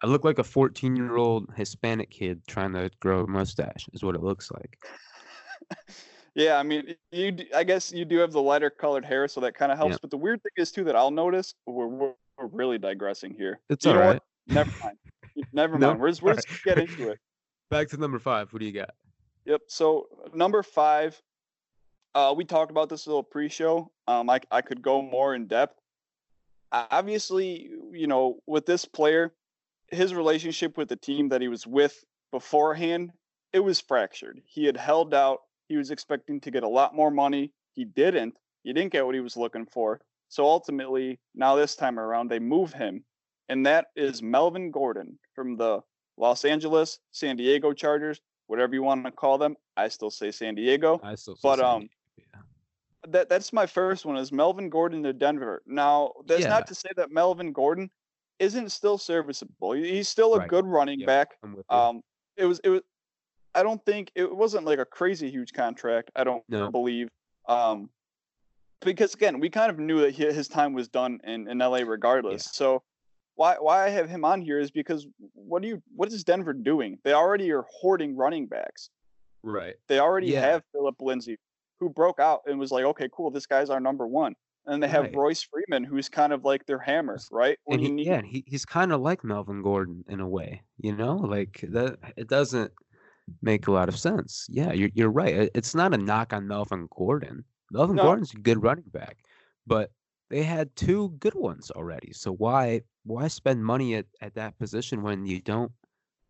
I 0.04 0.08
look 0.08 0.26
like 0.26 0.38
a 0.40 0.44
14 0.44 0.96
year 0.96 1.16
old 1.16 1.50
Hispanic 1.56 2.10
kid 2.12 2.42
trying 2.48 2.74
to 2.74 2.92
grow 3.00 3.22
a 3.24 3.28
mustache. 3.28 3.88
Is 3.94 4.04
what 4.04 4.16
it 4.16 4.22
looks 4.22 4.52
like. 4.52 4.78
yeah, 6.36 6.58
I 6.60 6.64
mean, 6.64 6.96
you. 7.12 7.38
I 7.56 7.64
guess 7.64 7.92
you 7.92 8.04
do 8.06 8.18
have 8.18 8.32
the 8.34 8.42
lighter 8.42 8.70
colored 8.70 9.06
hair, 9.06 9.28
so 9.28 9.40
that 9.42 9.56
kind 9.56 9.72
of 9.72 9.78
helps. 9.78 9.94
Yeah. 9.94 9.98
But 10.02 10.12
the 10.12 10.18
weird 10.18 10.44
thing 10.44 10.52
is 10.58 10.72
too 10.72 10.84
that 10.84 10.96
I'll 10.96 11.10
notice 11.12 11.56
we're 11.66 11.88
we're, 11.88 12.14
we're 12.38 12.48
really 12.48 12.78
digressing 12.78 13.34
here. 13.34 13.62
It's 13.70 13.86
You 13.86 13.92
all 13.92 13.98
right. 13.98 14.22
Never 14.48 14.72
mind. 14.84 14.98
Never 15.54 15.80
No? 15.80 15.88
mind. 15.88 16.00
We're 16.02 16.10
just, 16.10 16.22
we're 16.22 16.34
just 16.36 16.64
get 16.66 16.78
into 16.80 17.12
it. 17.12 17.20
Back 17.74 17.88
to 17.90 17.98
number 17.98 18.20
five. 18.20 18.54
What 18.54 18.60
do 18.60 18.68
you 18.68 18.72
got? 18.72 18.92
Yep. 19.46 19.62
So 19.66 20.06
number 20.32 20.62
five, 20.62 21.20
uh, 22.14 22.32
we 22.38 22.46
talked 22.46 22.70
about 22.70 22.88
this 22.88 23.08
little 23.08 23.24
pre-show. 23.24 23.92
Um, 24.08 24.30
I 24.30 24.42
I 24.52 24.62
could 24.62 24.84
go 24.84 25.02
more 25.02 25.34
in 25.34 25.48
depth. 25.48 25.82
Obviously, 26.72 27.72
you 27.92 28.06
know, 28.06 28.38
with 28.46 28.68
this 28.68 28.86
player, 28.86 29.34
his 29.88 30.14
relationship 30.14 30.78
with 30.78 30.88
the 30.88 30.96
team 30.96 31.30
that 31.30 31.42
he 31.42 31.48
was 31.48 31.66
with 31.66 32.06
beforehand, 32.32 33.12
it 33.54 33.60
was 33.62 33.82
fractured. 33.82 34.40
He 34.46 34.66
had 34.66 34.78
held 34.78 35.16
out. 35.16 35.40
He 35.68 35.76
was 35.76 35.90
expecting 35.90 36.40
to 36.42 36.52
get 36.52 36.62
a 36.62 36.68
lot 36.68 36.94
more 36.94 37.10
money. 37.10 37.54
He 37.72 37.86
didn't. 37.86 38.36
He 38.62 38.72
didn't 38.72 38.92
get 38.92 39.04
what 39.04 39.16
he 39.16 39.22
was 39.22 39.36
looking 39.36 39.66
for. 39.66 40.00
So 40.30 40.46
ultimately, 40.46 41.20
now 41.34 41.56
this 41.56 41.76
time 41.76 41.98
around, 41.98 42.30
they 42.30 42.38
move 42.38 42.72
him, 42.72 43.04
and 43.50 43.66
that 43.66 43.88
is 43.96 44.22
Melvin 44.22 44.70
Gordon 44.70 45.18
from 45.34 45.58
the 45.58 45.82
Los 46.18 46.46
Angeles, 46.46 47.00
San 47.12 47.36
Diego 47.36 47.74
Chargers, 47.74 48.22
whatever 48.48 48.74
you 48.76 48.84
want 48.84 49.06
to 49.06 49.12
call 49.12 49.38
them. 49.38 49.56
I 49.78 49.88
still 49.88 50.12
say 50.12 50.32
San 50.32 50.56
Diego. 50.56 51.00
I 51.04 51.16
still. 51.16 51.36
say 51.36 51.40
But, 51.44 51.58
San 51.58 51.66
um, 51.66 51.90
yeah. 52.18 52.26
That 53.10 53.28
that's 53.30 53.52
my 53.52 53.66
first 53.66 54.06
one 54.06 54.16
is 54.18 54.32
Melvin 54.32 54.70
Gordon 54.70 55.04
to 55.04 55.12
Denver. 55.14 55.62
Now, 55.66 56.14
that's 56.26 56.44
Yeah. 56.44 56.50
not 56.50 56.68
to 56.68 56.76
say 56.76 56.90
that 56.96 57.12
Melvin 57.12 57.52
Gordon 57.52 57.90
isn't 58.40 58.70
still 58.72 58.98
serviceable. 58.98 59.74
He's 59.74 60.08
still 60.08 60.36
a 60.36 60.40
Right. 60.40 60.50
good 60.50 60.66
running 60.66 61.02
Yeah. 61.02 61.06
back. 61.08 61.38
I'm 61.44 61.56
with 61.56 61.66
you. 61.70 61.76
Um, 61.78 62.04
it 62.38 62.46
was 62.46 62.60
it 62.64 62.70
was. 62.70 62.82
I 63.56 63.62
don't 63.62 63.84
think 63.86 64.12
it 64.16 64.34
wasn't 64.36 64.66
like 64.66 64.80
a 64.80 64.86
crazy 64.86 65.30
huge 65.30 65.54
contract. 65.54 66.12
I 66.16 66.24
don't 66.24 66.44
No. 66.50 66.72
believe. 66.72 67.10
Um, 67.48 67.90
because 68.82 69.14
again, 69.14 69.40
we 69.40 69.50
kind 69.50 69.70
of 69.70 69.80
knew 69.80 70.02
that 70.02 70.12
his 70.16 70.48
time 70.48 70.74
was 70.74 70.88
done 70.88 71.20
in, 71.24 71.48
in 71.48 71.60
LA 71.60 71.80
regardless. 71.84 72.46
So 72.46 72.84
why 73.36 73.56
why 73.60 73.86
I 73.86 73.90
have 73.90 74.10
him 74.10 74.24
on 74.26 74.42
here 74.42 74.60
is 74.60 74.72
because 74.72 75.08
what 75.34 75.62
do 75.62 75.68
you 75.68 75.82
what 75.96 76.12
is 76.12 76.24
Denver 76.24 76.54
doing? 76.54 76.98
They 77.04 77.14
already 77.14 77.52
are 77.52 77.66
hoarding 77.70 78.16
running 78.16 78.48
backs. 78.48 78.90
right. 79.44 79.76
They 79.88 80.00
already 80.00 80.28
Yeah. 80.28 80.42
have 80.42 80.64
Phillip 80.72 81.02
Lindsay, 81.02 81.38
who 81.80 81.90
broke 81.90 82.20
out 82.20 82.42
and 82.48 82.60
was 82.60 82.72
like, 82.72 82.86
okay, 82.86 83.10
cool, 83.12 83.30
this 83.32 83.46
guy's 83.46 83.70
our 83.70 83.80
number 83.80 84.08
one. 84.08 84.36
And 84.66 84.82
they 84.82 84.88
have 84.88 85.04
Right. 85.06 85.16
Royce 85.16 85.44
Freeman, 85.44 85.84
who's 85.84 86.08
kind 86.08 86.32
of 86.32 86.46
like 86.46 86.66
their 86.66 86.80
hammer, 86.80 87.18
right? 87.32 87.58
When 87.66 87.80
and 87.80 87.82
he, 87.82 87.88
you 87.90 87.94
need- 87.96 88.06
yeah, 88.08 88.22
he, 88.22 88.44
he's 88.48 88.64
kind 88.66 88.94
of 88.94 89.02
like 89.02 89.22
Melvin 89.24 89.62
Gordon 89.62 90.06
in 90.08 90.22
a 90.22 90.28
way, 90.28 90.62
you 90.78 90.96
know, 90.96 91.16
like 91.18 91.60
that. 91.70 91.98
It 92.16 92.30
doesn't 92.30 92.72
make 93.42 93.68
a 93.68 93.72
lot 93.72 93.90
of 93.90 93.98
sense. 94.00 94.46
Yeah, 94.50 94.72
you're 94.72 94.92
you're 94.94 95.12
right. 95.12 95.50
It's 95.54 95.76
not 95.76 95.94
a 95.94 95.98
knock 95.98 96.32
on 96.32 96.48
Melvin 96.48 96.88
Gordon. 96.96 97.44
Melvin 97.72 97.98
No. 97.98 98.04
Gordon's 98.04 98.34
a 98.34 98.38
good 98.38 98.62
running 98.64 98.86
back, 98.94 99.18
but 99.68 99.92
they 100.30 100.44
had 100.44 100.74
two 100.78 101.10
good 101.20 101.34
ones 101.36 101.70
already. 101.72 102.14
So 102.14 102.32
why 102.32 102.82
why 103.04 103.28
spend 103.28 103.64
money 103.64 103.96
at, 103.96 104.06
at 104.22 104.36
that 104.36 104.58
position 104.58 105.02
when 105.02 105.26
you 105.26 105.40
don't 105.40 105.72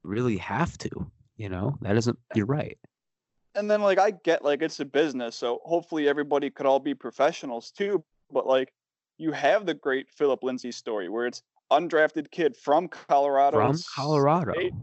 really 0.03 0.37
have 0.37 0.77
to? 0.79 0.89
You 1.37 1.49
know, 1.49 1.77
that 1.81 1.97
isn't 1.97 2.17
you're 2.35 2.45
right. 2.45 2.77
And 3.55 3.69
then 3.69 3.81
like 3.81 3.99
I 3.99 4.11
get 4.11 4.43
like 4.43 4.61
it's 4.61 4.79
a 4.79 4.85
business, 4.85 5.35
so 5.35 5.59
hopefully 5.63 6.07
everybody 6.07 6.49
could 6.49 6.65
all 6.65 6.79
be 6.79 6.93
professionals 6.93 7.71
too. 7.71 8.03
But 8.31 8.47
like 8.47 8.73
you 9.17 9.31
have 9.31 9.65
the 9.65 9.73
great 9.73 10.09
Phillip 10.09 10.43
Lindsay 10.43 10.71
story 10.71 11.09
where 11.09 11.27
it's 11.27 11.41
undrafted 11.71 12.31
kid 12.31 12.55
from 12.55 12.87
Colorado. 12.87 13.57
From 13.57 13.79
Colorado. 13.95 14.53
State, 14.53 14.73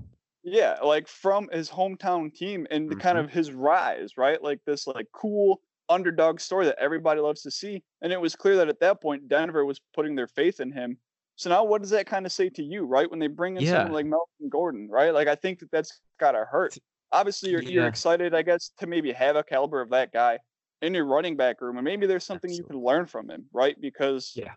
yeah, 0.43 0.77
like 0.83 1.07
from 1.09 1.49
his 1.53 1.69
hometown 1.69 2.33
team 2.35 2.67
and 2.71 2.91
mm-hmm. 2.91 3.01
kind 3.01 3.19
of 3.19 3.31
his 3.31 3.53
rise, 3.53 4.17
right? 4.17 4.43
Like 4.43 4.61
this 4.67 4.87
like 4.87 5.07
cool 5.13 5.61
underdog 5.89 6.41
story 6.41 6.67
that 6.67 6.79
everybody 6.79 7.21
loves 7.21 7.43
to 7.43 7.51
see. 7.51 7.83
And 8.01 8.13
it 8.13 8.21
was 8.21 8.37
clear 8.37 8.57
that 8.57 8.69
at 8.69 8.81
that 8.81 9.03
point 9.03 9.29
Denver 9.29 9.65
was 9.65 9.81
putting 9.95 10.15
their 10.15 10.29
faith 10.29 10.61
in 10.61 10.73
him. 10.73 10.97
So 11.41 11.49
now 11.49 11.65
what 11.65 11.81
does 11.81 11.89
that 11.91 12.07
kind 12.07 12.27
of 12.27 12.33
say 12.33 12.51
to 12.51 12.63
you, 12.63 12.85
right? 12.85 13.11
When 13.11 13.19
they 13.19 13.27
bring 13.27 13.57
in 13.57 13.63
yeah. 13.63 13.71
someone 13.71 13.93
like 13.93 14.05
Melvin 14.05 14.51
Gordon, 14.51 14.89
right? 14.91 15.15
Like 15.15 15.27
I 15.27 15.35
think 15.35 15.61
that 15.61 15.71
that's 15.71 15.99
got 16.19 16.33
to 16.33 16.45
hurt. 16.45 16.77
Obviously 17.13 17.51
you're, 17.51 17.63
yeah. 17.63 17.71
you're 17.71 17.87
excited, 17.87 18.35
I 18.35 18.43
guess, 18.43 18.73
to 18.79 18.87
maybe 18.87 19.11
have 19.13 19.37
a 19.37 19.43
caliber 19.43 19.81
of 19.81 19.89
that 19.89 20.13
guy 20.13 20.39
in 20.83 20.93
your 20.93 21.07
running 21.07 21.39
back 21.39 21.63
room 21.63 21.79
and 21.79 21.85
maybe 21.87 22.07
there's 22.07 22.25
something 22.25 22.51
Absolutely. 22.51 22.77
you 22.77 22.81
can 22.81 22.87
learn 22.87 23.07
from 23.07 23.31
him, 23.31 23.47
right? 23.55 23.75
Because 23.81 24.35
yeah. 24.37 24.53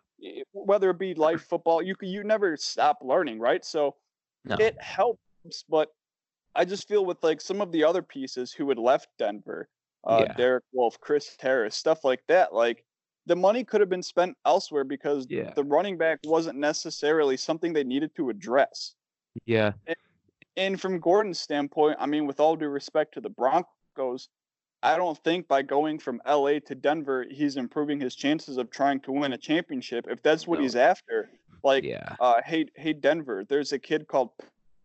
whether 0.52 0.90
it 0.90 1.00
be 1.00 1.14
life 1.14 1.44
football, 1.48 1.82
you 1.82 1.96
you 2.02 2.26
never 2.26 2.58
stop 2.58 2.98
learning, 3.02 3.40
right? 3.40 3.64
So 3.64 3.96
no. 4.44 4.58
it 4.60 4.76
helps, 4.82 5.64
but 5.70 5.88
I 6.54 6.66
just 6.66 6.90
feel 6.90 7.06
with 7.06 7.24
like 7.24 7.40
some 7.40 7.62
of 7.62 7.72
the 7.72 7.86
other 7.86 8.02
pieces 8.02 8.52
who 8.52 8.68
had 8.68 8.78
left 8.78 9.08
Denver, 9.18 9.70
uh, 10.06 10.26
yeah. 10.28 10.34
Derek 10.34 10.66
Wolfe, 10.74 11.00
Chris 11.00 11.34
Harris, 11.40 11.78
stuff 11.78 12.04
like 12.04 12.24
that. 12.28 12.54
Like 12.54 12.84
the 13.26 13.36
money 13.36 13.64
could 13.64 13.80
have 13.80 13.90
been 13.90 14.04
spent 14.04 14.36
elsewhere 14.46 14.84
because 14.84 15.28
yeah. 15.30 15.54
the 15.56 15.64
running 15.64 15.98
back 15.98 16.20
wasn't 16.26 16.58
necessarily 16.58 17.38
something 17.38 17.74
they 17.74 17.84
needed 17.84 18.16
to 18.16 18.30
address. 18.30 18.96
Yeah. 19.46 19.72
And, 19.88 19.96
and 20.58 20.82
from 20.82 21.00
Gordon's 21.00 21.40
standpoint, 21.40 21.98
I 22.00 22.06
mean, 22.06 22.28
with 22.28 22.40
all 22.40 22.56
due 22.56 22.68
respect 22.68 23.14
to 23.16 23.22
the 23.22 23.30
Broncos, 23.30 24.30
I 24.84 24.98
don't 24.98 25.18
think 25.24 25.48
by 25.48 25.62
going 25.62 25.98
from 25.98 26.22
LA 26.28 26.60
to 26.66 26.76
Denver, 26.76 27.26
he's 27.32 27.56
improving 27.56 28.00
his 28.02 28.16
chances 28.16 28.58
of 28.58 28.70
trying 28.70 29.00
to 29.02 29.14
win 29.14 29.32
a 29.32 29.38
championship. 29.38 30.06
If 30.10 30.22
that's 30.22 30.46
what 30.46 30.60
no. 30.60 30.64
he's 30.64 30.76
after, 30.76 31.30
like, 31.64 31.86
yeah. 31.86 32.16
uh, 32.20 32.42
hey, 32.46 32.66
hey, 32.76 32.92
Denver, 32.92 33.46
there's 33.48 33.72
a 33.72 33.80
kid 33.80 34.08
called 34.10 34.32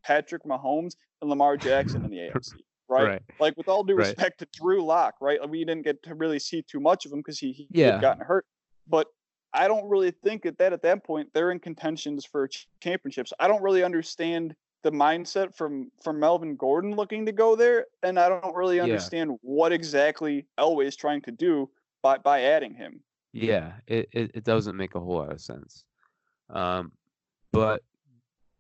Patrick 0.05 0.45
Mahomes 0.45 0.95
and 1.21 1.29
Lamar 1.29 1.57
Jackson 1.57 2.05
in 2.05 2.11
the 2.11 2.17
AFC. 2.35 2.53
Right? 2.89 3.07
right? 3.07 3.23
Like 3.39 3.57
with 3.57 3.69
all 3.69 3.85
due 3.85 3.95
respect 3.95 4.39
to 4.41 4.49
Drew 4.53 4.85
Lock, 4.85 5.15
right? 5.21 5.39
We 5.49 5.65
didn't 5.65 5.85
get 5.85 6.03
to 6.05 6.15
really 6.15 6.39
see 6.39 6.63
too 6.63 6.81
much 6.81 7.07
of 7.07 7.13
him 7.13 7.19
because 7.19 7.39
he, 7.39 7.53
he 7.53 7.69
yeah. 7.71 7.93
had 7.93 8.01
gotten 8.01 8.25
hurt. 8.25 8.47
But 8.89 9.09
I 9.53 9.69
don't 9.69 9.89
really 9.89 10.11
think 10.11 10.47
at 10.47 10.59
that 10.59 10.73
at 10.73 10.83
that 10.83 11.05
point 11.05 11.29
they're 11.35 11.51
in 11.51 11.59
contentions 11.59 12.25
for 12.25 12.49
championships. 12.81 13.33
I 13.39 13.49
don't 13.49 13.63
really 13.63 13.83
understand 13.83 14.55
the 14.83 14.93
mindset 14.93 15.55
from 15.55 15.91
from 16.03 16.21
Melvin 16.21 16.57
Gordon 16.57 16.95
looking 16.95 17.27
to 17.27 17.33
go 17.33 17.57
there, 17.57 17.87
and 18.03 18.19
I 18.19 18.29
don't 18.29 18.55
really 18.55 18.81
understand 18.81 19.31
yeah. 19.31 19.37
what 19.43 19.73
exactly 19.73 20.47
Elway 20.59 20.87
is 20.87 20.97
trying 20.97 21.23
to 21.23 21.31
do 21.31 21.71
by 22.03 22.19
by 22.19 22.43
adding 22.43 22.75
him. 22.75 23.01
Yeah, 23.33 23.73
it, 23.87 24.09
it, 24.13 24.31
it 24.35 24.45
doesn't 24.45 24.77
make 24.77 24.95
a 24.95 25.01
whole 25.01 25.17
lot 25.17 25.33
of 25.33 25.41
sense. 25.41 25.85
Um, 26.51 26.93
but 27.53 27.83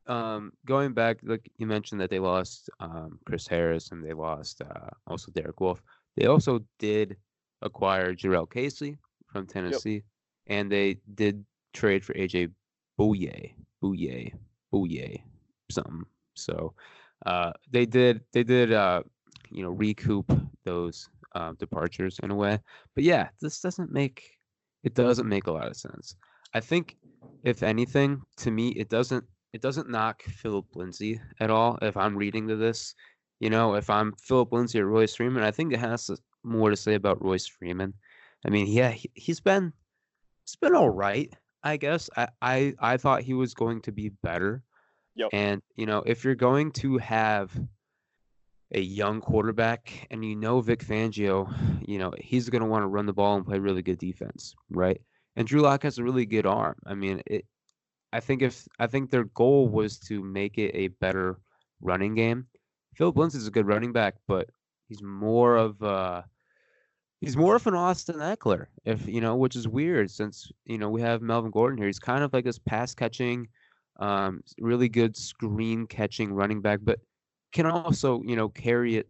um, 0.08 0.52
going 0.66 0.92
back, 0.94 1.18
like 1.22 1.50
you 1.58 1.66
mentioned 1.66 2.00
that 2.00 2.10
they 2.10 2.18
lost 2.18 2.70
um, 2.80 3.18
Chris 3.26 3.46
Harris 3.46 3.90
and 3.90 4.04
they 4.04 4.14
lost 4.14 4.62
uh, 4.62 4.88
also 5.06 5.30
Derek 5.32 5.60
Wolfe. 5.60 5.82
They 6.16 6.26
also 6.26 6.60
did 6.78 7.16
acquire 7.62 8.14
Jurrell 8.14 8.50
Casey 8.50 8.98
from 9.26 9.46
Tennessee, 9.46 9.94
yep. 9.94 10.02
and 10.46 10.72
they 10.72 10.98
did 11.14 11.44
trade 11.74 12.04
for 12.04 12.14
AJ 12.14 12.52
Bouye, 12.98 13.54
Bouye, 13.82 14.32
Bouye, 14.72 15.22
something. 15.70 16.04
So 16.34 16.74
uh, 17.26 17.52
they 17.70 17.86
did 17.86 18.22
they 18.32 18.42
did 18.42 18.72
uh, 18.72 19.02
you 19.50 19.62
know 19.62 19.70
recoup 19.70 20.32
those 20.64 21.08
uh, 21.34 21.52
departures 21.58 22.18
in 22.22 22.30
a 22.30 22.34
way. 22.34 22.58
But 22.94 23.04
yeah, 23.04 23.28
this 23.40 23.60
doesn't 23.60 23.92
make 23.92 24.24
it 24.82 24.94
doesn't 24.94 25.28
make 25.28 25.46
a 25.46 25.52
lot 25.52 25.68
of 25.68 25.76
sense. 25.76 26.16
I 26.54 26.60
think 26.60 26.96
if 27.44 27.62
anything, 27.62 28.22
to 28.38 28.50
me, 28.50 28.70
it 28.70 28.88
doesn't 28.88 29.24
it 29.52 29.62
doesn't 29.62 29.88
knock 29.88 30.22
Phillip 30.22 30.66
Lindsay 30.74 31.20
at 31.40 31.50
all. 31.50 31.78
If 31.82 31.96
I'm 31.96 32.16
reading 32.16 32.48
to 32.48 32.56
this, 32.56 32.94
you 33.40 33.50
know, 33.50 33.74
if 33.74 33.88
I'm 33.88 34.12
Phillip 34.20 34.52
Lindsay 34.52 34.80
or 34.80 34.86
Royce 34.86 35.14
Freeman, 35.14 35.42
I 35.42 35.50
think 35.50 35.72
it 35.72 35.78
has 35.78 36.10
more 36.42 36.70
to 36.70 36.76
say 36.76 36.94
about 36.94 37.22
Royce 37.22 37.46
Freeman. 37.46 37.94
I 38.46 38.50
mean, 38.50 38.66
yeah, 38.66 38.90
he, 38.90 39.10
he's 39.14 39.40
been 39.40 39.72
it's 40.44 40.56
been 40.56 40.74
all 40.74 40.90
right, 40.90 41.32
I 41.62 41.76
guess. 41.76 42.08
I, 42.16 42.28
I 42.40 42.74
I 42.78 42.96
thought 42.96 43.22
he 43.22 43.34
was 43.34 43.54
going 43.54 43.82
to 43.82 43.92
be 43.92 44.10
better. 44.22 44.62
Yep. 45.16 45.30
And 45.32 45.62
you 45.76 45.86
know, 45.86 46.02
if 46.06 46.24
you're 46.24 46.34
going 46.34 46.72
to 46.72 46.98
have 46.98 47.52
a 48.72 48.80
young 48.80 49.20
quarterback, 49.20 50.06
and 50.10 50.24
you 50.24 50.36
know 50.36 50.60
Vic 50.60 50.80
Fangio, 50.80 51.52
you 51.86 51.98
know 51.98 52.12
he's 52.18 52.48
going 52.48 52.62
to 52.62 52.68
want 52.68 52.82
to 52.82 52.88
run 52.88 53.06
the 53.06 53.12
ball 53.12 53.36
and 53.36 53.46
play 53.46 53.58
really 53.58 53.82
good 53.82 53.98
defense, 53.98 54.54
right? 54.70 55.00
And 55.36 55.46
Drew 55.46 55.60
Lock 55.60 55.84
has 55.84 55.98
a 55.98 56.04
really 56.04 56.26
good 56.26 56.46
arm. 56.46 56.76
I 56.86 56.94
mean, 56.94 57.22
it, 57.26 57.44
I 58.12 58.20
think 58.20 58.42
if 58.42 58.66
I 58.78 58.86
think 58.86 59.10
their 59.10 59.24
goal 59.24 59.68
was 59.68 59.98
to 60.00 60.22
make 60.22 60.58
it 60.58 60.74
a 60.74 60.88
better 60.88 61.38
running 61.80 62.14
game. 62.14 62.46
Phillip 62.94 63.16
Lindsay 63.16 63.38
is 63.38 63.46
a 63.46 63.52
good 63.52 63.66
running 63.66 63.92
back, 63.92 64.14
but 64.26 64.48
he's 64.88 65.02
more 65.02 65.56
of 65.56 65.80
a 65.82 66.24
he's 67.20 67.36
more 67.36 67.56
of 67.56 67.66
an 67.66 67.74
Austin 67.74 68.16
Ekeler, 68.16 68.66
if 68.84 69.06
you 69.06 69.20
know, 69.20 69.36
which 69.36 69.56
is 69.56 69.68
weird 69.68 70.10
since 70.10 70.50
you 70.64 70.78
know 70.78 70.88
we 70.88 71.00
have 71.00 71.22
Melvin 71.22 71.50
Gordon 71.50 71.78
here. 71.78 71.86
He's 71.86 71.98
kind 71.98 72.24
of 72.24 72.32
like 72.32 72.44
this 72.44 72.58
pass 72.58 72.94
catching, 72.94 73.48
um, 74.00 74.42
really 74.60 74.88
good 74.88 75.16
screen 75.16 75.86
catching 75.86 76.32
running 76.32 76.60
back, 76.60 76.80
but 76.82 76.98
can 77.52 77.66
also 77.66 78.22
you 78.24 78.36
know 78.36 78.48
carry 78.48 78.96
it 78.96 79.08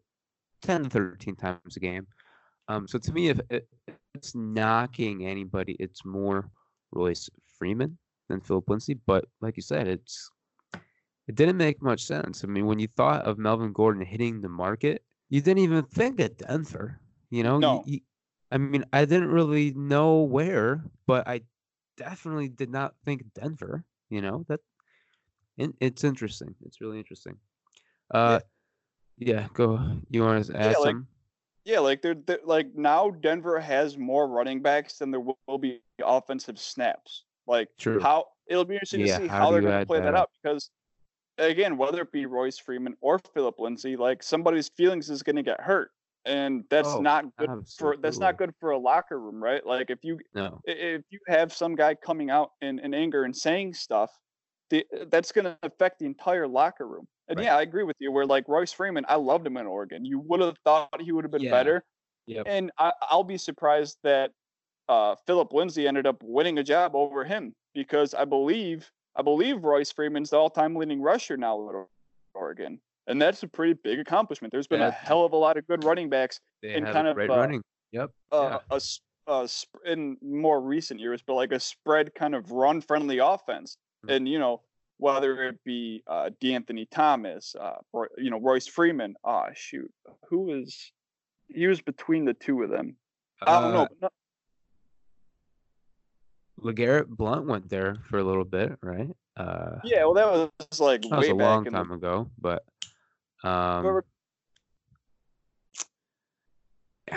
ten 0.62 0.84
to 0.84 0.90
thirteen 0.90 1.36
times 1.36 1.76
a 1.76 1.80
game. 1.80 2.06
Um, 2.68 2.86
so 2.86 2.98
to 2.98 3.12
me, 3.12 3.28
if 3.28 3.40
it's 4.14 4.34
knocking 4.34 5.24
anybody, 5.24 5.74
it's 5.78 6.04
more 6.04 6.50
Royce 6.92 7.30
Freeman 7.58 7.96
than 8.28 8.40
Phillip 8.40 8.68
Lindsay. 8.68 8.98
But 9.06 9.26
like 9.40 9.56
you 9.56 9.62
said, 9.62 9.88
it's 9.88 10.30
it 11.26 11.34
didn't 11.34 11.56
make 11.56 11.82
much 11.82 12.04
sense. 12.04 12.42
I 12.42 12.46
mean, 12.46 12.66
when 12.66 12.78
you 12.78 12.88
thought 12.96 13.24
of 13.26 13.38
Melvin 13.38 13.72
Gordon 13.72 14.04
hitting 14.04 14.40
the 14.40 14.48
market, 14.48 15.02
you 15.28 15.40
didn't 15.40 15.62
even 15.62 15.84
think 15.84 16.20
of 16.20 16.36
Denver. 16.36 17.00
You 17.30 17.42
know, 17.42 17.58
no. 17.58 17.84
You, 17.86 17.94
you, 17.94 18.00
I 18.50 18.56
mean, 18.56 18.84
I 18.92 19.04
didn't 19.04 19.28
really 19.28 19.72
know 19.72 20.22
where, 20.22 20.82
but 21.06 21.28
I 21.28 21.42
definitely 21.98 22.48
did 22.48 22.70
not 22.70 22.94
think 23.04 23.22
Denver. 23.34 23.84
You 24.08 24.22
know 24.22 24.46
that 24.48 24.60
it, 25.58 25.74
it's 25.80 26.04
interesting. 26.04 26.54
It's 26.64 26.80
really 26.80 26.98
interesting. 26.98 27.36
Uh, 28.10 28.40
yeah, 29.18 29.40
yeah 29.40 29.46
go. 29.52 29.98
You 30.08 30.22
want 30.22 30.46
to 30.46 30.56
add 30.56 30.72
yeah, 30.72 30.78
like, 30.78 30.96
Yeah, 31.64 31.80
like 31.80 32.00
they're, 32.00 32.16
they're, 32.26 32.38
like 32.44 32.74
now 32.74 33.10
Denver 33.10 33.60
has 33.60 33.98
more 33.98 34.26
running 34.26 34.62
backs 34.62 34.96
than 34.96 35.10
there 35.10 35.20
will 35.20 35.58
be 35.58 35.82
offensive 36.02 36.58
snaps. 36.58 37.24
Like 37.48 37.68
True. 37.78 38.00
how 38.00 38.26
it'll 38.46 38.64
be 38.64 38.74
interesting 38.74 39.00
yeah, 39.00 39.18
to 39.18 39.24
see 39.24 39.28
how, 39.28 39.38
how 39.38 39.50
they're 39.50 39.62
going 39.62 39.80
to 39.80 39.86
play 39.86 39.98
that 39.98 40.12
that 40.12 40.14
out 40.14 40.30
because 40.42 40.70
again, 41.38 41.76
whether 41.76 42.02
it 42.02 42.12
be 42.12 42.26
Royce 42.26 42.58
Freeman 42.58 42.94
or 43.00 43.18
Phillip 43.34 43.58
Lindsay, 43.58 43.96
like 43.96 44.22
somebody's 44.22 44.68
feelings 44.76 45.10
is 45.10 45.22
going 45.22 45.36
to 45.36 45.42
get 45.42 45.60
hurt, 45.60 45.90
and 46.24 46.64
that's 46.70 46.88
oh, 46.88 47.00
not 47.00 47.24
good 47.38 47.48
absolutely. 47.50 47.96
for 47.96 48.02
that's 48.02 48.18
not 48.18 48.36
good 48.36 48.52
for 48.60 48.70
a 48.70 48.78
locker 48.78 49.18
room, 49.18 49.42
right? 49.42 49.64
Like 49.64 49.90
if 49.90 50.00
you 50.02 50.18
no. 50.34 50.60
if 50.64 51.02
you 51.10 51.18
have 51.28 51.52
some 51.52 51.74
guy 51.74 51.94
coming 51.94 52.30
out 52.30 52.50
in, 52.60 52.78
in 52.80 52.94
anger 52.94 53.24
and 53.24 53.34
saying 53.34 53.74
stuff, 53.74 54.10
the, 54.70 54.84
that's 55.10 55.32
going 55.32 55.46
to 55.46 55.56
affect 55.62 55.98
the 56.00 56.06
entire 56.06 56.46
locker 56.46 56.86
room. 56.86 57.06
And 57.28 57.38
right. 57.38 57.46
yeah, 57.46 57.56
I 57.56 57.62
agree 57.62 57.84
with 57.84 57.96
you. 58.00 58.12
Where 58.12 58.26
like 58.26 58.44
Royce 58.48 58.72
Freeman, 58.72 59.04
I 59.08 59.16
loved 59.16 59.46
him 59.46 59.56
in 59.56 59.66
Oregon. 59.66 60.04
You 60.04 60.20
would 60.20 60.40
have 60.40 60.56
thought 60.64 61.00
he 61.00 61.12
would 61.12 61.24
have 61.24 61.32
been 61.32 61.42
yeah. 61.42 61.50
better. 61.50 61.84
Yep. 62.26 62.44
And 62.46 62.70
I, 62.78 62.92
I'll 63.08 63.24
be 63.24 63.38
surprised 63.38 63.96
that 64.02 64.32
uh, 64.88 65.14
Phillip 65.26 65.52
Lindsay 65.52 65.86
ended 65.86 66.06
up 66.06 66.16
winning 66.22 66.58
a 66.58 66.64
job 66.64 66.94
over 66.94 67.24
him 67.24 67.54
because 67.74 68.14
I 68.14 68.24
believe 68.24 68.90
I 69.16 69.22
believe 69.22 69.64
Royce 69.64 69.90
Freeman's 69.92 70.30
the 70.30 70.36
all-time 70.36 70.76
leading 70.76 71.02
rusher 71.02 71.36
now 71.36 71.68
at 71.68 71.74
Oregon, 72.34 72.80
and 73.06 73.20
that's 73.20 73.42
a 73.42 73.48
pretty 73.48 73.74
big 73.82 73.98
accomplishment. 73.98 74.52
There's 74.52 74.68
been 74.68 74.80
yeah. 74.80 74.88
a 74.88 74.92
hell 74.92 75.24
of 75.24 75.32
a 75.32 75.36
lot 75.36 75.56
of 75.56 75.66
good 75.66 75.84
running 75.84 76.08
backs 76.08 76.40
in 76.62 76.84
kind 76.84 77.08
of 77.08 77.16
great 77.16 77.30
uh, 77.30 77.36
running. 77.36 77.62
Yep. 77.92 78.10
Uh, 78.30 78.58
yeah. 78.70 78.78
a, 79.26 79.32
a, 79.32 79.48
in 79.90 80.16
more 80.22 80.60
recent 80.60 81.00
years, 81.00 81.22
but 81.26 81.34
like 81.34 81.52
a 81.52 81.60
spread 81.60 82.14
kind 82.14 82.34
of 82.34 82.50
run-friendly 82.50 83.18
offense, 83.18 83.76
mm-hmm. 84.04 84.14
and 84.14 84.28
you 84.28 84.38
know 84.38 84.62
whether 84.98 85.44
it 85.44 85.58
be 85.64 86.02
uh, 86.06 86.30
De'Anthony 86.42 86.86
Thomas, 86.90 87.54
uh, 87.58 87.76
or 87.92 88.10
you 88.16 88.30
know 88.30 88.40
Royce 88.40 88.66
Freeman. 88.66 89.14
Ah, 89.24 89.46
oh, 89.48 89.52
shoot, 89.54 89.90
who 90.28 90.40
was 90.40 90.92
he 91.48 91.66
was 91.66 91.80
between 91.80 92.24
the 92.24 92.34
two 92.34 92.62
of 92.62 92.70
them? 92.70 92.96
I 93.42 93.60
don't 93.60 93.72
know. 93.72 94.08
LeGarrette 96.62 97.08
Blount 97.08 97.46
went 97.46 97.68
there 97.68 97.98
for 98.04 98.18
a 98.18 98.24
little 98.24 98.44
bit, 98.44 98.76
right? 98.82 99.10
Uh, 99.36 99.78
yeah, 99.84 100.04
well, 100.04 100.14
that 100.14 100.26
was 100.70 100.80
like 100.80 101.02
that 101.02 101.18
was 101.18 101.28
a 101.28 101.34
long 101.34 101.64
time 101.64 101.88
the... 101.88 101.94
ago, 101.94 102.30
but 102.40 102.64
um, 103.44 103.82
Whoever... 103.82 104.04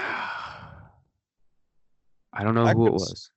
I 2.34 2.44
don't 2.44 2.56
know 2.56 2.66
I 2.66 2.74
who 2.74 2.88
it 2.88 2.94
was. 2.94 3.30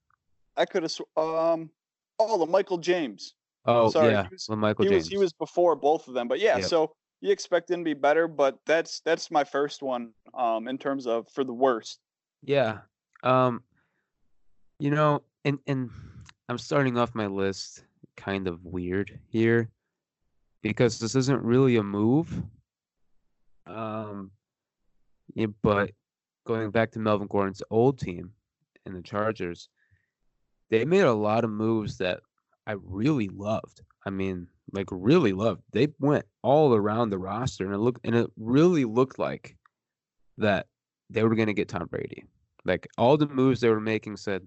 I 0.56 0.64
could 0.64 0.82
have. 0.82 0.92
Sw- 0.92 1.00
um. 1.16 1.70
Oh, 2.18 2.38
the 2.38 2.46
Michael 2.46 2.78
James. 2.78 3.34
Oh 3.66 3.90
Sorry, 3.90 4.12
yeah, 4.12 4.25
he 4.25 4.28
was- 4.30 4.49
Michael 4.50 4.84
he 4.84 4.90
James. 4.90 5.04
was 5.04 5.08
he 5.08 5.18
was 5.18 5.32
before 5.32 5.75
both 5.75 6.06
of 6.06 6.14
them, 6.14 6.28
but 6.28 6.38
yeah. 6.38 6.58
Yep. 6.58 6.66
So 6.66 6.92
you 7.20 7.32
expect 7.32 7.70
him 7.70 7.80
to 7.80 7.84
be 7.84 7.94
better, 7.94 8.28
but 8.28 8.58
that's 8.66 9.00
that's 9.00 9.30
my 9.30 9.42
first 9.42 9.82
one. 9.82 10.12
Um, 10.34 10.68
in 10.68 10.78
terms 10.78 11.06
of 11.06 11.26
for 11.30 11.42
the 11.42 11.52
worst. 11.52 11.99
Yeah. 12.42 12.78
Um 13.23 13.62
you 14.78 14.90
know, 14.90 15.23
and 15.44 15.58
and 15.66 15.90
I'm 16.48 16.58
starting 16.58 16.98
off 16.98 17.14
my 17.14 17.26
list 17.26 17.84
kind 18.16 18.46
of 18.48 18.64
weird 18.64 19.18
here 19.28 19.70
because 20.62 20.98
this 20.98 21.14
isn't 21.14 21.42
really 21.42 21.76
a 21.76 21.82
move. 21.82 22.42
Um 23.66 24.30
yeah, 25.34 25.46
but 25.62 25.90
going 26.46 26.70
back 26.70 26.92
to 26.92 26.98
Melvin 26.98 27.26
Gordon's 27.28 27.62
old 27.70 27.98
team 27.98 28.32
and 28.86 28.94
the 28.94 29.02
Chargers, 29.02 29.68
they 30.70 30.84
made 30.84 31.02
a 31.02 31.12
lot 31.12 31.44
of 31.44 31.50
moves 31.50 31.98
that 31.98 32.20
I 32.66 32.72
really 32.72 33.28
loved. 33.28 33.80
I 34.06 34.10
mean, 34.10 34.46
like 34.72 34.88
really 34.90 35.32
loved. 35.32 35.62
They 35.72 35.88
went 35.98 36.24
all 36.42 36.74
around 36.74 37.10
the 37.10 37.18
roster 37.18 37.64
and 37.64 37.74
it 37.74 37.78
looked 37.78 38.04
and 38.04 38.14
it 38.14 38.30
really 38.36 38.84
looked 38.84 39.18
like 39.18 39.56
that 40.38 40.66
they 41.10 41.22
were 41.22 41.34
going 41.34 41.48
to 41.48 41.54
get 41.54 41.68
Tom 41.68 41.86
Brady. 41.90 42.24
Like 42.64 42.86
all 42.98 43.16
the 43.16 43.28
moves 43.28 43.60
they 43.60 43.68
were 43.68 43.80
making 43.80 44.16
said, 44.16 44.46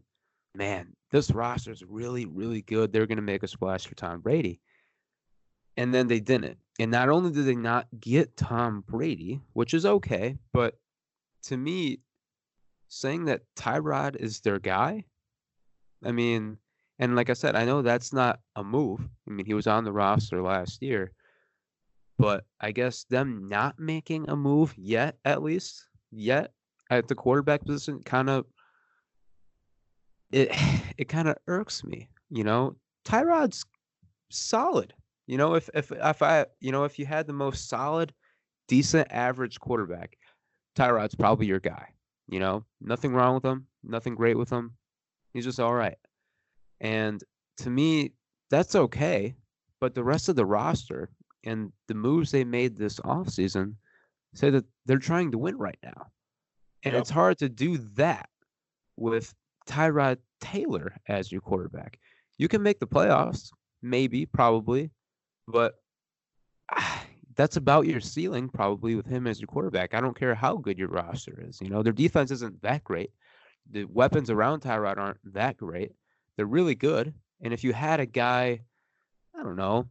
man, 0.57 0.87
this 1.11 1.31
roster 1.31 1.71
is 1.71 1.83
really, 1.83 2.25
really 2.25 2.63
good. 2.63 2.91
They're 2.91 3.05
going 3.05 3.17
to 3.17 3.21
make 3.21 3.43
a 3.43 3.47
splash 3.47 3.85
for 3.85 3.95
Tom 3.95 4.19
Brady. 4.19 4.59
And 5.77 5.93
then 5.93 6.07
they 6.07 6.19
didn't. 6.19 6.57
And 6.79 6.89
not 6.91 7.09
only 7.09 7.31
did 7.31 7.45
they 7.45 7.55
not 7.55 7.87
get 7.99 8.35
Tom 8.35 8.83
Brady, 8.87 9.39
which 9.53 9.73
is 9.73 9.85
okay, 9.85 10.37
but 10.51 10.73
to 11.43 11.57
me, 11.57 11.99
saying 12.89 13.25
that 13.25 13.43
Tyrod 13.55 14.15
is 14.15 14.39
their 14.39 14.59
guy, 14.59 15.05
I 16.03 16.11
mean, 16.11 16.57
and 16.99 17.15
like 17.15 17.29
I 17.29 17.33
said, 17.33 17.55
I 17.55 17.65
know 17.65 17.81
that's 17.81 18.11
not 18.11 18.39
a 18.55 18.63
move. 18.63 19.01
I 19.27 19.31
mean, 19.31 19.45
he 19.45 19.53
was 19.53 19.67
on 19.67 19.83
the 19.83 19.91
roster 19.91 20.41
last 20.41 20.81
year, 20.81 21.11
but 22.17 22.45
I 22.59 22.71
guess 22.71 23.03
them 23.03 23.47
not 23.47 23.77
making 23.77 24.29
a 24.29 24.35
move 24.35 24.73
yet, 24.75 25.17
at 25.25 25.43
least 25.43 25.85
yet 26.11 26.53
at 26.89 27.07
the 27.07 27.15
quarterback 27.15 27.63
position, 27.65 28.01
kind 28.03 28.29
of 28.29 28.45
it 30.31 30.49
it 30.97 31.05
kind 31.09 31.27
of 31.27 31.37
irks 31.47 31.83
me. 31.83 32.09
You 32.29 32.43
know, 32.43 32.75
Tyrod's 33.05 33.65
solid. 34.29 34.93
You 35.27 35.37
know, 35.37 35.55
if 35.55 35.69
if 35.73 35.91
if 35.91 36.21
I 36.21 36.45
you 36.59 36.71
know 36.71 36.83
if 36.85 36.97
you 36.99 37.05
had 37.05 37.27
the 37.27 37.33
most 37.33 37.67
solid, 37.69 38.13
decent, 38.67 39.07
average 39.11 39.59
quarterback, 39.59 40.17
Tyrod's 40.75 41.15
probably 41.15 41.47
your 41.47 41.59
guy. 41.59 41.89
You 42.29 42.39
know, 42.39 42.65
nothing 42.81 43.13
wrong 43.13 43.35
with 43.35 43.45
him, 43.45 43.67
nothing 43.83 44.15
great 44.15 44.37
with 44.37 44.49
him. 44.49 44.75
He's 45.33 45.45
just 45.45 45.59
all 45.59 45.73
right. 45.73 45.97
And 46.81 47.23
to 47.57 47.69
me, 47.69 48.13
that's 48.49 48.75
okay. 48.75 49.35
But 49.79 49.95
the 49.95 50.03
rest 50.03 50.27
of 50.27 50.35
the 50.35 50.45
roster 50.45 51.09
and 51.43 51.71
the 51.87 51.93
moves 51.93 52.31
they 52.31 52.43
made 52.43 52.75
this 52.75 52.99
offseason 53.01 53.75
say 54.33 54.49
that 54.49 54.65
they're 54.85 54.97
trying 54.97 55.31
to 55.31 55.37
win 55.37 55.57
right 55.57 55.77
now. 55.83 56.07
And 56.83 56.93
Yep. 56.93 57.01
it's 57.01 57.09
hard 57.09 57.37
to 57.39 57.49
do 57.49 57.77
that 57.95 58.29
with 58.97 59.33
Tyrod 59.67 60.17
Taylor 60.41 60.95
as 61.07 61.31
your 61.31 61.41
quarterback. 61.41 61.99
You 62.37 62.47
can 62.47 62.63
make 62.63 62.79
the 62.79 62.87
playoffs, 62.87 63.49
maybe, 63.81 64.25
probably, 64.25 64.91
but 65.47 65.75
that's 67.35 67.57
about 67.57 67.85
your 67.85 67.99
ceiling, 67.99 68.49
probably, 68.49 68.95
with 68.95 69.05
him 69.05 69.27
as 69.27 69.39
your 69.39 69.47
quarterback. 69.47 69.93
I 69.93 70.01
don't 70.01 70.17
care 70.17 70.33
how 70.33 70.57
good 70.57 70.77
your 70.77 70.87
roster 70.87 71.43
is. 71.47 71.61
You 71.61 71.69
know, 71.69 71.83
their 71.83 71.93
defense 71.93 72.31
isn't 72.31 72.61
that 72.63 72.83
great. 72.83 73.11
The 73.69 73.85
weapons 73.85 74.29
around 74.29 74.61
Tyrod 74.61 74.97
aren't 74.97 75.33
that 75.33 75.57
great. 75.57 75.91
They're 76.35 76.45
really 76.45 76.75
good. 76.75 77.13
And 77.41 77.53
if 77.53 77.63
you 77.63 77.73
had 77.73 77.99
a 77.99 78.05
guy, 78.05 78.61
I 79.37 79.43
don't 79.43 79.55
know, 79.55 79.87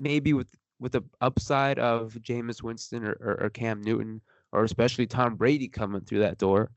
maybe 0.00 0.32
with 0.32 0.48
with 0.78 0.92
the 0.92 1.02
upside 1.22 1.78
of 1.78 2.12
Jameis 2.20 2.62
Winston 2.62 3.04
or, 3.04 3.12
or, 3.12 3.44
or 3.44 3.50
Cam 3.50 3.80
Newton, 3.80 4.20
or 4.52 4.62
especially 4.64 5.06
Tom 5.06 5.36
Brady 5.36 5.68
coming 5.68 6.02
through 6.02 6.18
that 6.18 6.36
door, 6.36 6.70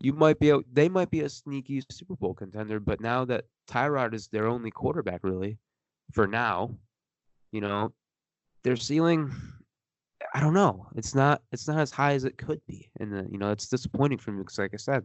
you 0.00 0.12
might 0.12 0.38
be 0.38 0.50
a, 0.50 0.60
they 0.72 0.88
might 0.88 1.10
be 1.10 1.20
a 1.20 1.28
sneaky 1.28 1.82
Super 1.90 2.14
Bowl 2.14 2.34
contender. 2.34 2.80
But 2.80 3.00
now 3.00 3.24
that 3.26 3.44
Tyrod 3.68 4.14
is 4.14 4.28
their 4.28 4.46
only 4.46 4.70
quarterback, 4.70 5.20
really, 5.22 5.58
for 6.12 6.26
now, 6.26 6.74
you 7.52 7.60
know, 7.60 7.92
their 8.62 8.76
ceiling, 8.76 9.32
I 10.34 10.40
don't 10.40 10.54
know. 10.54 10.86
It's 10.94 11.14
not 11.14 11.42
it's 11.52 11.66
not 11.66 11.78
as 11.78 11.90
high 11.90 12.14
as 12.14 12.24
it 12.24 12.38
could 12.38 12.60
be, 12.66 12.90
and 13.00 13.14
uh, 13.14 13.22
you 13.30 13.38
know 13.38 13.50
it's 13.50 13.68
disappointing 13.68 14.18
for 14.18 14.32
me 14.32 14.38
because, 14.38 14.58
like 14.58 14.74
I 14.74 14.78
said, 14.78 15.02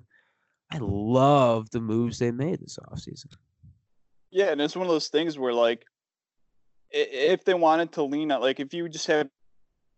I 0.72 0.80
love 0.80 1.70
the 1.72 1.82
moves 1.82 2.20
they 2.20 2.32
made 2.32 2.60
this 2.60 2.78
offseason. 2.92 3.34
Yeah, 4.32 4.52
and 4.52 4.62
it's 4.62 4.76
one 4.76 4.88
of 4.88 4.92
those 4.92 5.10
things 5.10 5.38
where 5.38 5.54
like, 5.54 5.86
if 6.92 7.46
they 7.46 7.54
wanted 7.54 7.92
to 7.94 8.04
lean 8.04 8.32
on, 8.32 8.42
like, 8.42 8.60
if 8.60 8.74
you 8.74 8.90
just 8.90 9.08
have 9.08 9.30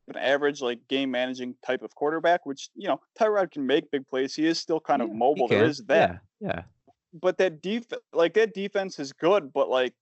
an 0.07 0.17
average 0.17 0.61
like 0.61 0.79
game 0.87 1.11
managing 1.11 1.55
type 1.65 1.81
of 1.81 1.93
quarterback, 1.95 2.45
which 2.45 2.69
you 2.75 2.87
know 2.87 2.99
Tyrod 3.19 3.51
can 3.51 3.65
make 3.65 3.89
big 3.91 4.07
plays, 4.07 4.35
he 4.35 4.45
is 4.45 4.59
still 4.59 4.79
kind 4.79 5.01
of 5.01 5.07
Yeah, 5.09 5.13
he 5.13 5.19
mobile. 5.19 5.47
There 5.47 5.65
is 5.65 5.79
that, 5.87 6.21
Yeah, 6.41 6.49
yeah. 6.49 6.63
but 7.13 7.37
that 7.37 7.61
def 7.61 7.85
like 8.13 8.33
that 8.35 8.53
defense 8.53 8.99
is 8.99 9.13
good, 9.13 9.51
but 9.53 9.69
like. 9.69 9.93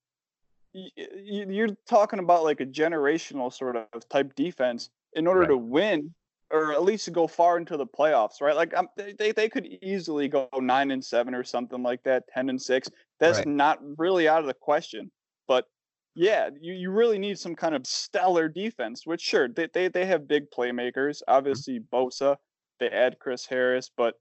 y- 0.74 0.89
y- 0.98 1.46
You're 1.50 1.76
talking 1.88 2.20
about 2.20 2.44
like 2.44 2.60
a 2.62 2.66
generational 2.66 3.52
sort 3.54 3.76
of 3.76 3.88
type 4.10 4.34
defense 4.36 4.89
in 5.13 5.28
order 5.28 5.42
Right. 5.42 5.50
to 5.50 5.58
win, 5.58 6.13
or 6.52 6.74
at 6.74 6.84
least 6.84 7.06
to 7.06 7.12
go 7.12 7.28
far 7.28 7.58
into 7.58 7.78
the 7.78 7.86
playoffs, 7.86 8.42
right? 8.42 8.56
Like 8.56 8.74
um, 8.76 8.88
they, 8.98 9.13
they 9.13 9.32
they 9.32 9.50
could 9.50 9.68
easily 9.82 10.28
go 10.28 10.50
nine 10.60 10.92
and 10.92 11.04
seven 11.04 11.36
or 11.36 11.44
something 11.44 11.84
like 11.84 12.02
that, 12.04 12.24
ten 12.34 12.50
and 12.50 12.62
six. 12.62 12.89
That's 13.20 13.38
Right. 13.39 13.48
not 13.48 13.80
really 13.98 14.28
out 14.28 14.42
of 14.42 14.48
the 14.48 14.54
question. 14.56 15.12
But 15.48 15.66
yeah, 16.15 16.49
you, 16.60 16.73
you 16.73 16.91
really 16.91 17.17
need 17.19 17.39
some 17.39 17.56
kind 17.56 17.76
of 17.76 17.86
stellar 17.88 18.47
defense, 18.47 19.06
which 19.06 19.21
sure, 19.21 19.47
they, 19.47 19.67
they, 19.73 19.88
they 19.88 20.06
have 20.06 20.28
big 20.28 20.49
playmakers. 20.52 21.17
Mm-hmm. 21.21 21.34
Obviously 21.36 21.80
Bosa, 21.91 22.38
they 22.80 22.89
add 22.89 23.19
Chris 23.19 23.45
Harris, 23.45 23.89
but 23.95 24.15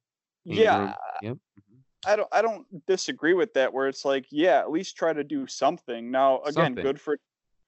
yeah, 0.44 0.94
Yep. 1.22 1.35
mhm. 1.59 1.76
I 2.05 2.16
don't 2.16 2.28
I 2.33 2.42
don't 2.42 2.66
disagree 2.87 3.35
with 3.35 3.55
that 3.55 3.72
where 3.72 3.87
it's 3.88 4.05
like, 4.05 4.26
yeah, 4.31 4.59
at 4.59 4.70
least 4.72 4.96
try 4.96 5.12
to 5.12 5.22
do 5.22 5.46
something. 5.46 6.11
Now 6.11 6.40
again, 6.42 6.52
Something. 6.74 6.83
good 6.83 7.00
for 7.00 7.18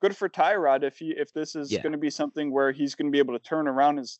good 0.02 0.16
for 0.16 0.28
Tyrod 0.28 0.82
if 0.82 0.98
he 0.98 1.10
if 1.16 1.32
this 1.32 1.54
is 1.54 1.70
Yeah. 1.70 1.82
gonna 1.82 1.98
be 1.98 2.10
something 2.10 2.50
where 2.50 2.72
he's 2.72 2.94
gonna 2.96 3.10
be 3.10 3.20
able 3.20 3.34
to 3.38 3.44
turn 3.44 3.68
around 3.68 3.98
his 3.98 4.18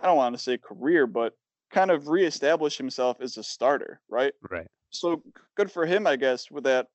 I 0.00 0.02
don't 0.06 0.16
want 0.16 0.36
to 0.36 0.42
say 0.42 0.58
career, 0.58 1.06
but 1.08 1.32
kind 1.70 1.90
of 1.90 2.06
reestablish 2.08 2.76
himself 2.78 3.20
as 3.20 3.36
a 3.36 3.42
starter, 3.42 4.00
right? 4.08 4.32
Right. 4.48 4.68
so 4.90 5.22
good 5.56 5.70
for 5.72 5.84
him, 5.86 6.06
I 6.06 6.16
guess, 6.16 6.50
with 6.50 6.64
that. 6.64 6.86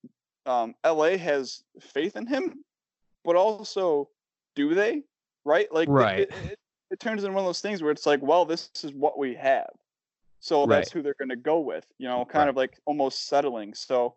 Um, 0.46 0.76
LA 0.86 1.18
has 1.18 1.64
faith 1.80 2.16
in 2.16 2.28
him, 2.28 2.64
but 3.24 3.36
also, 3.36 4.10
do 4.56 4.74
they? 4.76 5.04
Right? 5.46 5.72
Like, 5.74 5.90
Right. 5.90 6.20
It, 6.20 6.30
it, 6.52 6.60
it 6.92 7.00
turns 7.00 7.24
into 7.24 7.34
one 7.34 7.44
of 7.44 7.48
those 7.48 7.62
things 7.62 7.82
where 7.82 7.92
it's 7.92 8.06
like, 8.06 8.22
well, 8.22 8.46
this 8.46 8.70
is 8.84 8.94
what 8.94 9.18
we 9.18 9.34
have, 9.36 9.72
so 10.40 10.66
Right. 10.66 10.78
that's 10.78 10.92
who 10.92 11.02
they're 11.02 11.16
going 11.18 11.30
to 11.30 11.36
go 11.36 11.60
with. 11.60 11.86
You 11.98 12.08
know, 12.08 12.26
kind 12.26 12.44
Right. 12.44 12.50
of 12.50 12.56
like 12.56 12.78
almost 12.86 13.28
settling. 13.28 13.74
So, 13.74 14.16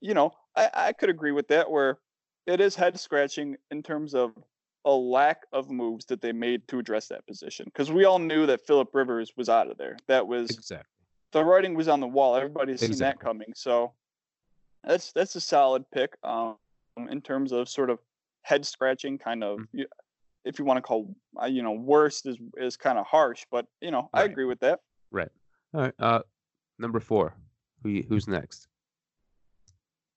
you 0.00 0.14
know, 0.14 0.32
I, 0.56 0.70
I 0.74 0.92
could 0.92 1.10
agree 1.10 1.32
with 1.32 1.48
that. 1.48 1.70
Where 1.70 1.98
it 2.46 2.60
is 2.60 2.74
head 2.76 2.98
scratching 2.98 3.56
in 3.70 3.82
terms 3.82 4.14
of 4.14 4.32
a 4.86 4.90
lack 4.92 5.42
of 5.52 5.70
moves 5.70 6.04
that 6.06 6.20
they 6.20 6.32
made 6.32 6.66
to 6.68 6.78
address 6.78 7.08
that 7.08 7.26
position, 7.26 7.66
because 7.66 7.90
we 7.92 8.04
all 8.04 8.18
knew 8.18 8.46
that 8.46 8.66
Philip 8.66 8.94
Rivers 8.94 9.32
was 9.36 9.48
out 9.48 9.70
of 9.70 9.76
there. 9.76 9.98
That 10.06 10.26
was 10.26 10.50
Exactly. 10.50 10.86
the 11.32 11.44
writing 11.44 11.74
was 11.74 11.88
on 11.88 12.00
the 12.00 12.06
wall. 12.06 12.36
Everybody's 12.36 12.80
seen 12.80 12.98
that 12.98 13.18
coming. 13.20 13.52
So 13.54 13.92
that's 14.86 15.12
that's 15.12 15.34
a 15.36 15.40
solid 15.40 15.84
pick 15.90 16.16
um, 16.22 16.56
in 17.10 17.20
terms 17.20 17.52
of 17.52 17.68
sort 17.68 17.90
of 17.90 17.98
head 18.42 18.64
scratching 18.66 19.18
kind 19.18 19.42
of 19.42 19.60
Mhm. 19.60 19.84
if 20.44 20.58
you 20.58 20.64
want 20.64 20.76
to 20.78 20.82
call 20.82 21.14
uh, 21.40 21.46
you 21.46 21.62
know 21.62 21.72
worst 21.72 22.26
is 22.26 22.36
is 22.56 22.76
kind 22.76 22.98
of 22.98 23.06
harsh, 23.06 23.44
but 23.50 23.66
you 23.80 23.90
know 23.90 24.08
I 24.12 24.20
Right. 24.22 24.30
agree 24.30 24.44
with 24.44 24.60
that. 24.60 24.80
Right. 25.10 25.30
All 25.72 25.80
right. 25.80 25.94
Uh, 25.98 26.22
number 26.78 27.00
four. 27.00 27.34
Who 27.82 28.00
who's 28.08 28.26
next? 28.28 28.68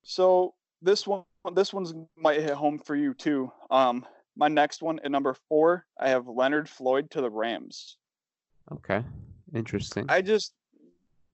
So 0.03 0.53
this 0.82 1.08
one 1.08 1.23
this 1.53 1.73
one's 1.73 1.93
might 2.15 2.41
hit 2.41 2.53
home 2.53 2.80
for 2.80 2.95
you 2.95 3.13
too. 3.13 3.51
Um, 3.71 4.06
my 4.36 4.47
next 4.47 4.82
one 4.82 4.99
at 4.99 5.12
number 5.12 5.34
four, 5.49 5.86
I 5.99 6.10
have 6.10 6.27
Leonard 6.27 6.69
Floyd 6.69 7.10
to 7.12 7.21
the 7.21 7.30
Rams. 7.30 7.97
Okay. 8.71 9.03
Interesting. 9.53 10.06
I 10.10 10.21
just 10.21 10.53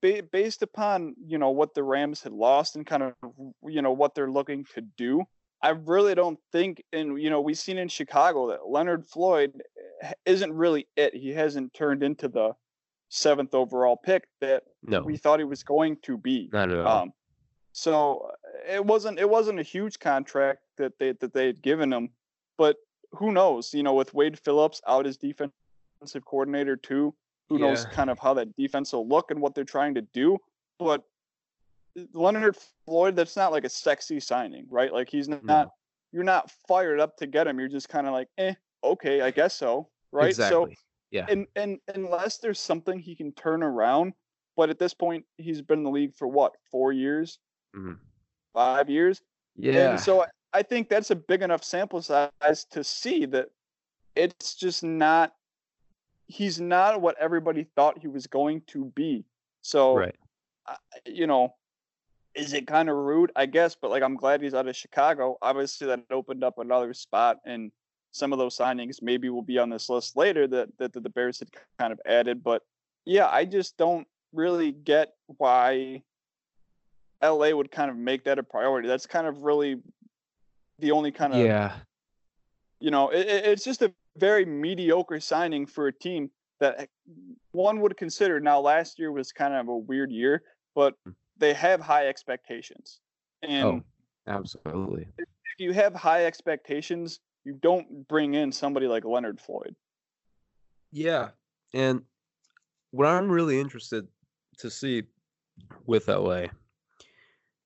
ba- 0.04 0.24
based 0.32 0.62
upon 0.62 1.16
you 1.26 1.40
know 1.40 1.50
what 1.50 1.74
the 1.74 1.82
Rams 1.82 2.22
had 2.22 2.34
lost 2.34 2.76
and 2.76 2.86
kind 2.86 3.02
of 3.04 3.14
you 3.66 3.82
know 3.82 3.94
what 3.94 4.14
they're 4.14 4.30
looking 4.30 4.66
to 4.76 4.82
do. 4.82 5.24
I 5.64 5.70
really 5.70 6.14
don't 6.14 6.38
think, 6.52 6.84
and 6.92 7.20
you 7.20 7.30
know, 7.30 7.40
we've 7.40 7.58
seen 7.58 7.78
in 7.78 7.88
Chicago 7.88 8.50
that 8.50 8.68
Leonard 8.68 9.06
Floyd 9.06 9.54
eh, 10.02 10.12
isn't 10.26 10.52
really 10.52 10.88
it. 10.98 11.16
He 11.16 11.30
hasn't 11.30 11.74
turned 11.74 12.04
into 12.04 12.28
the 12.28 12.52
seventh 13.08 13.56
overall 13.56 13.96
pick 13.96 14.28
that 14.42 14.64
no, 14.84 15.02
we 15.02 15.16
thought 15.16 15.40
he 15.40 15.46
was 15.46 15.64
going 15.64 15.98
to 16.04 16.18
be. 16.18 16.50
not 16.52 16.70
at 16.70 16.80
all. 16.80 17.04
Um, 17.04 17.14
so 17.72 18.30
uh, 18.30 18.76
it 18.76 18.86
wasn't 18.86 19.20
it 19.20 19.30
wasn't 19.30 19.60
a 19.60 19.64
huge 19.64 20.00
contract 20.00 20.60
that 20.78 21.00
they 21.00 21.14
that 21.14 21.34
they 21.34 21.48
had 21.48 21.62
given 21.62 21.92
him, 21.94 22.10
but 22.58 22.76
who 23.12 23.32
knows? 23.32 23.74
You 23.74 23.84
know, 23.84 23.94
with 23.94 24.14
Wade 24.14 24.38
Phillips 24.38 24.82
out 24.86 25.08
as 25.08 25.16
defensive 25.16 26.26
coordinator 26.26 26.76
too, 26.76 27.16
who 27.50 27.60
knows 27.60 27.86
kind 27.86 28.10
of 28.10 28.18
how 28.20 28.34
that 28.36 28.56
defense 28.56 28.94
will 28.94 29.08
look 29.08 29.32
and 29.32 29.40
what 29.42 29.54
they're 29.56 29.64
trying 29.64 29.94
to 29.96 30.02
do. 30.02 30.38
But 30.80 31.04
Leonard 32.14 32.58
Floyd, 32.86 33.16
that's 33.16 33.36
not 33.36 33.52
like 33.52 33.66
a 33.66 33.70
sexy 33.70 34.20
signing, 34.20 34.66
right? 34.70 34.92
Like 34.92 35.10
he's 35.10 35.30
not, 35.30 35.44
No. 35.44 35.74
you're 36.12 36.24
not 36.24 36.50
fired 36.68 37.00
up 37.00 37.18
to 37.18 37.28
get 37.28 37.46
him. 37.48 37.60
You're 37.60 37.68
just 37.70 37.90
kind 37.90 38.08
of 38.08 38.14
like, 38.14 38.28
eh, 38.38 38.56
okay, 38.84 39.22
I 39.22 39.32
guess 39.32 39.54
so, 39.56 39.90
right? 40.12 40.36
So 40.36 40.70
yeah. 41.12 41.26
and 41.30 41.46
and 41.56 41.80
unless 41.94 42.40
there's 42.40 42.60
something 42.60 43.00
he 43.00 43.16
can 43.16 43.32
turn 43.34 43.62
around, 43.62 44.14
but 44.58 44.70
at 44.72 44.80
this 44.80 44.94
point 44.94 45.26
he's 45.38 45.62
been 45.62 45.80
in 45.80 45.84
the 45.84 45.92
league 45.92 46.16
for 46.16 46.28
what 46.28 46.54
four 46.72 46.92
years, 46.92 47.38
Mhm. 47.76 48.00
five 48.54 48.90
years, 48.90 49.22
Yeah. 49.56 49.92
and 49.92 50.00
so 50.00 50.24
I- 50.24 50.30
I 50.56 50.62
think 50.64 50.88
that's 50.90 51.10
a 51.12 51.16
big 51.16 51.42
enough 51.42 51.64
sample 51.64 52.02
size 52.02 52.66
to 52.72 52.84
see 52.84 53.26
that 53.28 53.50
it's 54.16 54.56
just 54.56 54.84
not. 54.84 55.36
He's 56.28 56.60
not 56.60 57.02
what 57.02 57.16
everybody 57.20 57.66
thought 57.76 58.00
he 58.00 58.08
was 58.08 58.28
going 58.28 58.62
to 58.68 58.86
be. 58.96 59.26
So 59.62 59.96
right. 59.96 60.16
I- 60.68 60.78
you 61.06 61.28
know, 61.28 61.54
is 62.36 62.54
it 62.54 62.66
kind 62.68 62.90
of 62.90 62.96
rude? 62.96 63.32
I 63.36 63.46
guess, 63.46 63.76
but 63.76 63.92
like 63.92 64.02
I'm 64.04 64.16
glad 64.16 64.42
he's 64.42 64.54
out 64.54 64.68
of 64.68 64.76
Chicago. 64.76 65.38
Obviously, 65.42 65.88
that 65.88 66.02
opened 66.10 66.44
up 66.44 66.58
another 66.60 66.94
spot, 66.94 67.40
and 67.46 67.72
some 68.12 68.32
of 68.34 68.40
those 68.40 68.58
signings 68.58 69.02
maybe 69.02 69.30
will 69.30 69.42
be 69.42 69.58
on 69.60 69.70
this 69.70 69.90
list 69.90 70.16
later 70.16 70.48
that 70.48 70.70
that, 70.78 70.94
the 70.94 71.02
Bears 71.10 71.40
had 71.40 71.50
kind 71.78 71.92
of 71.94 72.00
added. 72.06 72.44
But 72.44 72.64
yeah, 73.06 73.28
I 73.30 73.46
just 73.46 73.78
don't 73.78 74.08
really 74.32 74.72
get 74.72 75.14
why 75.28 76.02
LA 77.22 77.52
would 77.52 77.72
kind 77.72 77.92
of 77.92 77.98
make 77.98 78.24
that 78.26 78.40
a 78.40 78.44
priority. 78.44 78.88
That's 78.88 79.06
kind 79.06 79.28
of 79.28 79.44
really 79.44 79.82
the 80.80 80.92
only 80.92 81.12
kind 81.12 81.34
of 81.34 81.40
Yeah. 81.40 81.76
you 82.80 82.92
know, 82.92 83.10
it- 83.10 83.28
it's 83.28 83.64
just 83.64 83.82
a 83.82 83.94
very 84.18 84.46
mediocre 84.46 85.20
signing 85.20 85.66
for 85.66 85.88
a 85.88 85.94
team 85.94 86.30
that 86.60 86.90
one 87.52 87.82
would 87.82 87.98
consider. 87.98 88.40
Now, 88.40 88.60
last 88.60 89.00
year 89.00 89.12
was 89.12 89.32
kind 89.32 89.54
of 89.54 89.68
a 89.68 89.78
weird 89.78 90.12
year, 90.12 90.44
but 90.76 90.96
Mm. 91.06 91.16
they 91.38 91.54
have 91.54 91.82
high 91.82 92.08
expectations. 92.08 93.00
And 93.42 93.66
Oh, 93.66 93.84
absolutely. 94.28 95.08
if 95.18 95.28
you 95.58 95.74
have 95.74 95.94
high 95.94 96.26
expectations, 96.26 97.20
you 97.44 97.54
don't 97.54 98.08
bring 98.08 98.36
in 98.36 98.52
somebody 98.52 98.88
like 98.88 99.04
Leonard 99.04 99.40
Floyd. 99.42 99.76
Yeah. 100.92 101.32
And 101.74 102.06
what 102.92 103.08
I'm 103.08 103.30
really 103.30 103.60
interested 103.60 104.08
to 104.60 104.70
see 104.70 105.04
with 105.86 106.08
LA 106.08 106.48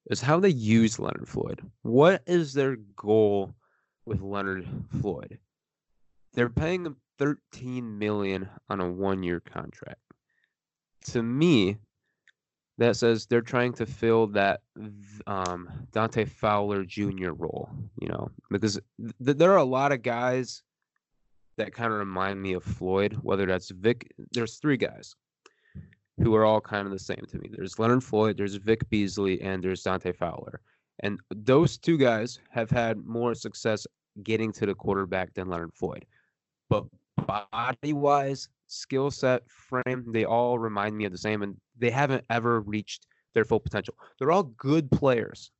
is 0.10 0.22
how 0.22 0.40
they 0.40 0.50
use 0.50 0.98
Leonard 0.98 1.28
Floyd. 1.28 1.70
What 1.82 2.24
is 2.26 2.54
their 2.54 2.78
goal 2.96 3.54
with 4.06 4.22
Leonard 4.22 4.66
Floyd? 5.02 5.38
They're 6.38 6.50
paying 6.50 6.86
him 6.86 6.98
13 7.18 7.98
million 7.98 8.48
on 8.70 8.80
a 8.80 8.88
one-year 8.88 9.40
contract. 9.40 10.00
To 11.08 11.24
me, 11.24 11.78
that 12.78 12.96
says 12.96 13.26
they're 13.26 13.42
trying 13.42 13.74
to 13.74 13.88
fill 13.88 14.28
that 14.28 14.62
um, 15.26 15.68
Dante 15.92 16.26
Fowler 16.26 16.84
Jr. 16.86 17.32
role, 17.32 17.70
you 18.00 18.08
know, 18.08 18.30
because 18.52 18.80
th- 19.26 19.38
there 19.38 19.52
are 19.52 19.58
a 19.58 19.64
lot 19.64 19.92
of 19.92 20.04
guys 20.04 20.62
that 21.58 21.74
kind 21.74 21.92
of 21.92 21.98
remind 21.98 22.40
me 22.40 22.54
of 22.54 22.64
Floyd, 22.64 23.18
whether 23.24 23.48
that's 23.48 23.72
Vic. 23.72 24.14
There's 24.32 24.58
three 24.58 24.78
guys 24.78 25.16
who 26.22 26.36
are 26.36 26.46
all 26.46 26.62
kind 26.62 26.86
of 26.86 26.92
the 26.92 27.00
same 27.00 27.26
to 27.30 27.40
me. 27.40 27.50
There's 27.52 27.80
Leonard 27.80 28.04
Floyd, 28.04 28.38
there's 28.38 28.54
Vic 28.58 28.88
Beasley, 28.92 29.42
and 29.42 29.64
there's 29.64 29.82
Dante 29.82 30.12
Fowler. 30.12 30.62
And 31.00 31.20
those 31.32 31.80
two 31.80 31.98
guys 31.98 32.40
have 32.52 32.70
had 32.70 33.04
more 33.08 33.34
success 33.34 33.88
getting 34.22 34.52
to 34.52 34.68
the 34.68 34.76
quarterback 34.76 35.34
than 35.34 35.50
Leonard 35.50 35.74
Floyd. 35.74 36.06
But 36.70 36.86
body 37.52 37.94
wise, 37.94 38.50
skill 38.68 39.12
set, 39.12 39.44
frame, 39.50 40.06
they 40.12 40.26
all 40.26 40.60
remind 40.60 40.98
me 40.98 41.06
of 41.06 41.12
the 41.12 41.18
same, 41.18 41.42
and 41.42 41.56
they 41.78 41.90
haven't 41.90 42.26
ever 42.30 42.62
reached 42.62 43.08
their 43.34 43.46
full 43.46 43.60
potential. 43.60 43.96
They're 44.18 44.32
all 44.32 44.44
good 44.44 44.90
players, 44.92 45.52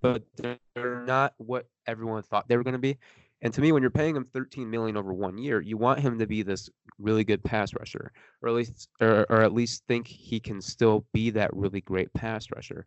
but 0.00 0.22
they're 0.36 1.04
not 1.06 1.34
what 1.38 1.66
everyone 1.86 2.22
thought 2.22 2.48
they 2.48 2.56
were 2.56 2.64
going 2.64 2.72
to 2.72 2.78
be. 2.78 2.98
And 3.42 3.52
to 3.52 3.60
me, 3.60 3.72
when 3.72 3.82
you're 3.82 3.90
paying 3.90 4.16
him 4.16 4.24
13 4.24 4.70
million 4.70 4.96
over 4.96 5.12
one 5.12 5.36
year, 5.36 5.60
you 5.60 5.76
want 5.76 6.00
him 6.00 6.18
to 6.18 6.26
be 6.26 6.42
this 6.42 6.70
really 6.98 7.24
good 7.24 7.44
pass 7.44 7.74
rusher, 7.74 8.10
or 8.40 8.48
at 8.48 8.54
least, 8.54 8.88
or, 9.00 9.26
or 9.28 9.42
at 9.42 9.52
least 9.52 9.84
think 9.86 10.06
he 10.06 10.40
can 10.40 10.62
still 10.62 11.04
be 11.12 11.30
that 11.30 11.54
really 11.54 11.82
great 11.82 12.12
pass 12.14 12.46
rusher. 12.54 12.86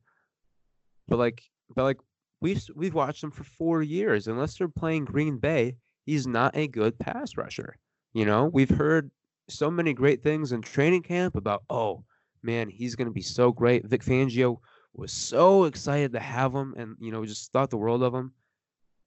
But 1.08 1.19
like, 1.19 1.43
but 1.76 1.84
like 1.84 2.00
we've 2.41 2.63
we've 2.76 2.95
watched 2.95 3.23
him 3.23 3.32
for 3.32 3.43
four 3.43 3.84
years. 3.84 4.28
Unless 4.28 4.58
they're 4.58 4.67
playing 4.67 5.06
Green 5.06 5.38
Bay, 5.38 5.76
he's 6.08 6.26
not 6.26 6.58
a 6.58 6.67
good 6.67 6.98
pass 6.98 7.38
rusher. 7.38 7.78
You 8.13 8.26
know, 8.26 8.46
we've 8.46 8.76
heard 8.76 9.12
so 9.48 9.70
many 9.70 9.93
great 9.93 10.24
things 10.24 10.52
in 10.52 10.63
training 10.63 11.04
camp 11.04 11.36
about, 11.36 11.63
oh 11.70 12.04
man, 12.41 12.70
he's 12.70 12.96
going 12.96 13.08
to 13.08 13.13
be 13.13 13.22
so 13.22 13.52
great. 13.52 13.86
Vic 13.86 14.02
Fangio 14.02 14.58
was 14.96 15.12
so 15.12 15.65
excited 15.65 16.13
to 16.13 16.20
have 16.20 16.56
him, 16.56 16.74
and 16.76 16.96
you 17.00 17.12
know, 17.12 17.24
just 17.24 17.52
thought 17.52 17.70
the 17.70 17.78
world 17.78 18.02
of 18.02 18.15
him 18.15 18.34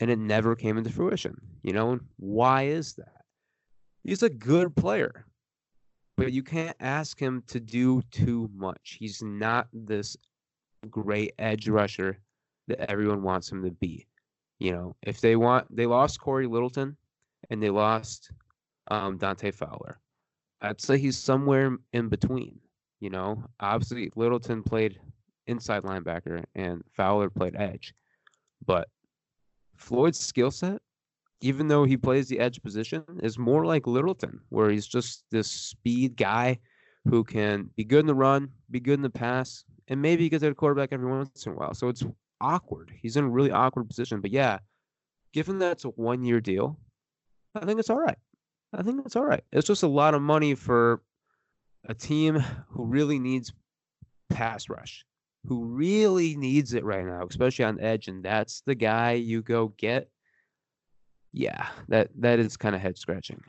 and 0.00 0.10
it 0.10 0.18
never 0.18 0.56
came 0.56 0.78
into 0.78 0.90
fruition. 0.90 1.40
You 1.62 1.74
know, 1.74 2.00
why 2.16 2.64
is 2.64 2.94
that? 2.94 3.24
He's 4.02 4.22
a 4.22 4.30
good 4.30 4.74
player, 4.74 5.26
but 6.16 6.32
you 6.32 6.42
can't 6.42 6.76
ask 6.80 7.20
him 7.20 7.42
to 7.48 7.60
do 7.60 8.02
too 8.10 8.48
much. 8.54 8.96
He's 8.98 9.22
not 9.22 9.68
this 9.72 10.16
great 10.88 11.34
edge 11.38 11.68
rusher 11.68 12.18
that 12.68 12.90
everyone 12.90 13.22
wants 13.22 13.52
him 13.52 13.62
to 13.62 13.70
be. 13.70 14.06
You 14.60 14.72
know, 14.72 14.96
if 15.02 15.20
they 15.20 15.36
want, 15.36 15.74
they 15.74 15.86
lost 15.86 16.20
Cory 16.20 16.46
Littleton 16.46 16.96
and 17.48 17.62
they 17.62 17.70
lost 17.70 18.30
um, 18.90 19.16
Dante 19.16 19.50
Fowler. 19.50 19.98
I'd 20.60 20.80
say 20.80 20.98
he's 20.98 21.18
somewhere 21.18 21.76
in 21.94 22.08
between. 22.08 22.60
You 23.00 23.08
know, 23.08 23.42
obviously 23.58 24.12
Littleton 24.14 24.62
played 24.62 25.00
inside 25.46 25.82
linebacker 25.82 26.44
and 26.54 26.82
Fowler 26.92 27.30
played 27.30 27.56
edge, 27.56 27.94
but 28.66 28.86
Floyd's 29.76 30.20
skill 30.20 30.50
set, 30.50 30.82
even 31.40 31.66
though 31.66 31.84
he 31.84 31.96
plays 31.96 32.28
the 32.28 32.38
edge 32.38 32.62
position, 32.62 33.02
is 33.22 33.38
more 33.38 33.64
like 33.64 33.86
Littleton, 33.86 34.40
where 34.50 34.68
he's 34.68 34.86
just 34.86 35.24
this 35.30 35.50
speed 35.50 36.18
guy 36.18 36.58
who 37.08 37.24
can 37.24 37.70
be 37.76 37.84
good 37.84 38.00
in 38.00 38.06
the 38.06 38.14
run, 38.14 38.50
be 38.70 38.78
good 38.78 38.98
in 38.98 39.02
the 39.02 39.08
pass, 39.08 39.64
and 39.88 40.02
maybe 40.02 40.28
get 40.28 40.40
to 40.40 40.50
the 40.50 40.54
quarterback 40.54 40.90
every 40.92 41.10
once 41.10 41.46
in 41.46 41.52
a 41.52 41.54
while. 41.54 41.72
So 41.72 41.88
it's 41.88 42.04
awkward. 42.40 42.92
He's 43.00 43.16
in 43.16 43.24
a 43.24 43.30
really 43.30 43.50
awkward 43.50 43.88
position. 43.88 44.20
But 44.20 44.30
yeah, 44.30 44.58
given 45.32 45.58
that 45.60 45.72
it's 45.72 45.84
a 45.84 45.88
one 45.88 46.24
year 46.24 46.40
deal, 46.40 46.78
I 47.54 47.64
think 47.64 47.80
it's 47.80 47.90
all 47.90 48.00
right. 48.00 48.18
I 48.72 48.82
think 48.82 49.04
it's 49.04 49.16
all 49.16 49.24
right. 49.24 49.42
It's 49.52 49.66
just 49.66 49.82
a 49.82 49.88
lot 49.88 50.14
of 50.14 50.22
money 50.22 50.54
for 50.54 51.02
a 51.88 51.94
team 51.94 52.36
who 52.68 52.84
really 52.84 53.18
needs 53.18 53.52
pass 54.28 54.68
rush, 54.68 55.04
who 55.46 55.64
really 55.64 56.36
needs 56.36 56.74
it 56.74 56.84
right 56.84 57.04
now, 57.04 57.26
especially 57.28 57.64
on 57.64 57.80
edge, 57.80 58.08
and 58.08 58.24
that's 58.24 58.62
the 58.66 58.74
guy 58.74 59.12
you 59.12 59.42
go 59.42 59.68
get. 59.76 60.08
Yeah, 61.32 61.66
that 61.88 62.10
that 62.18 62.38
is 62.38 62.56
kind 62.56 62.74
of 62.74 62.80
head 62.80 62.98
scratching. 62.98 63.42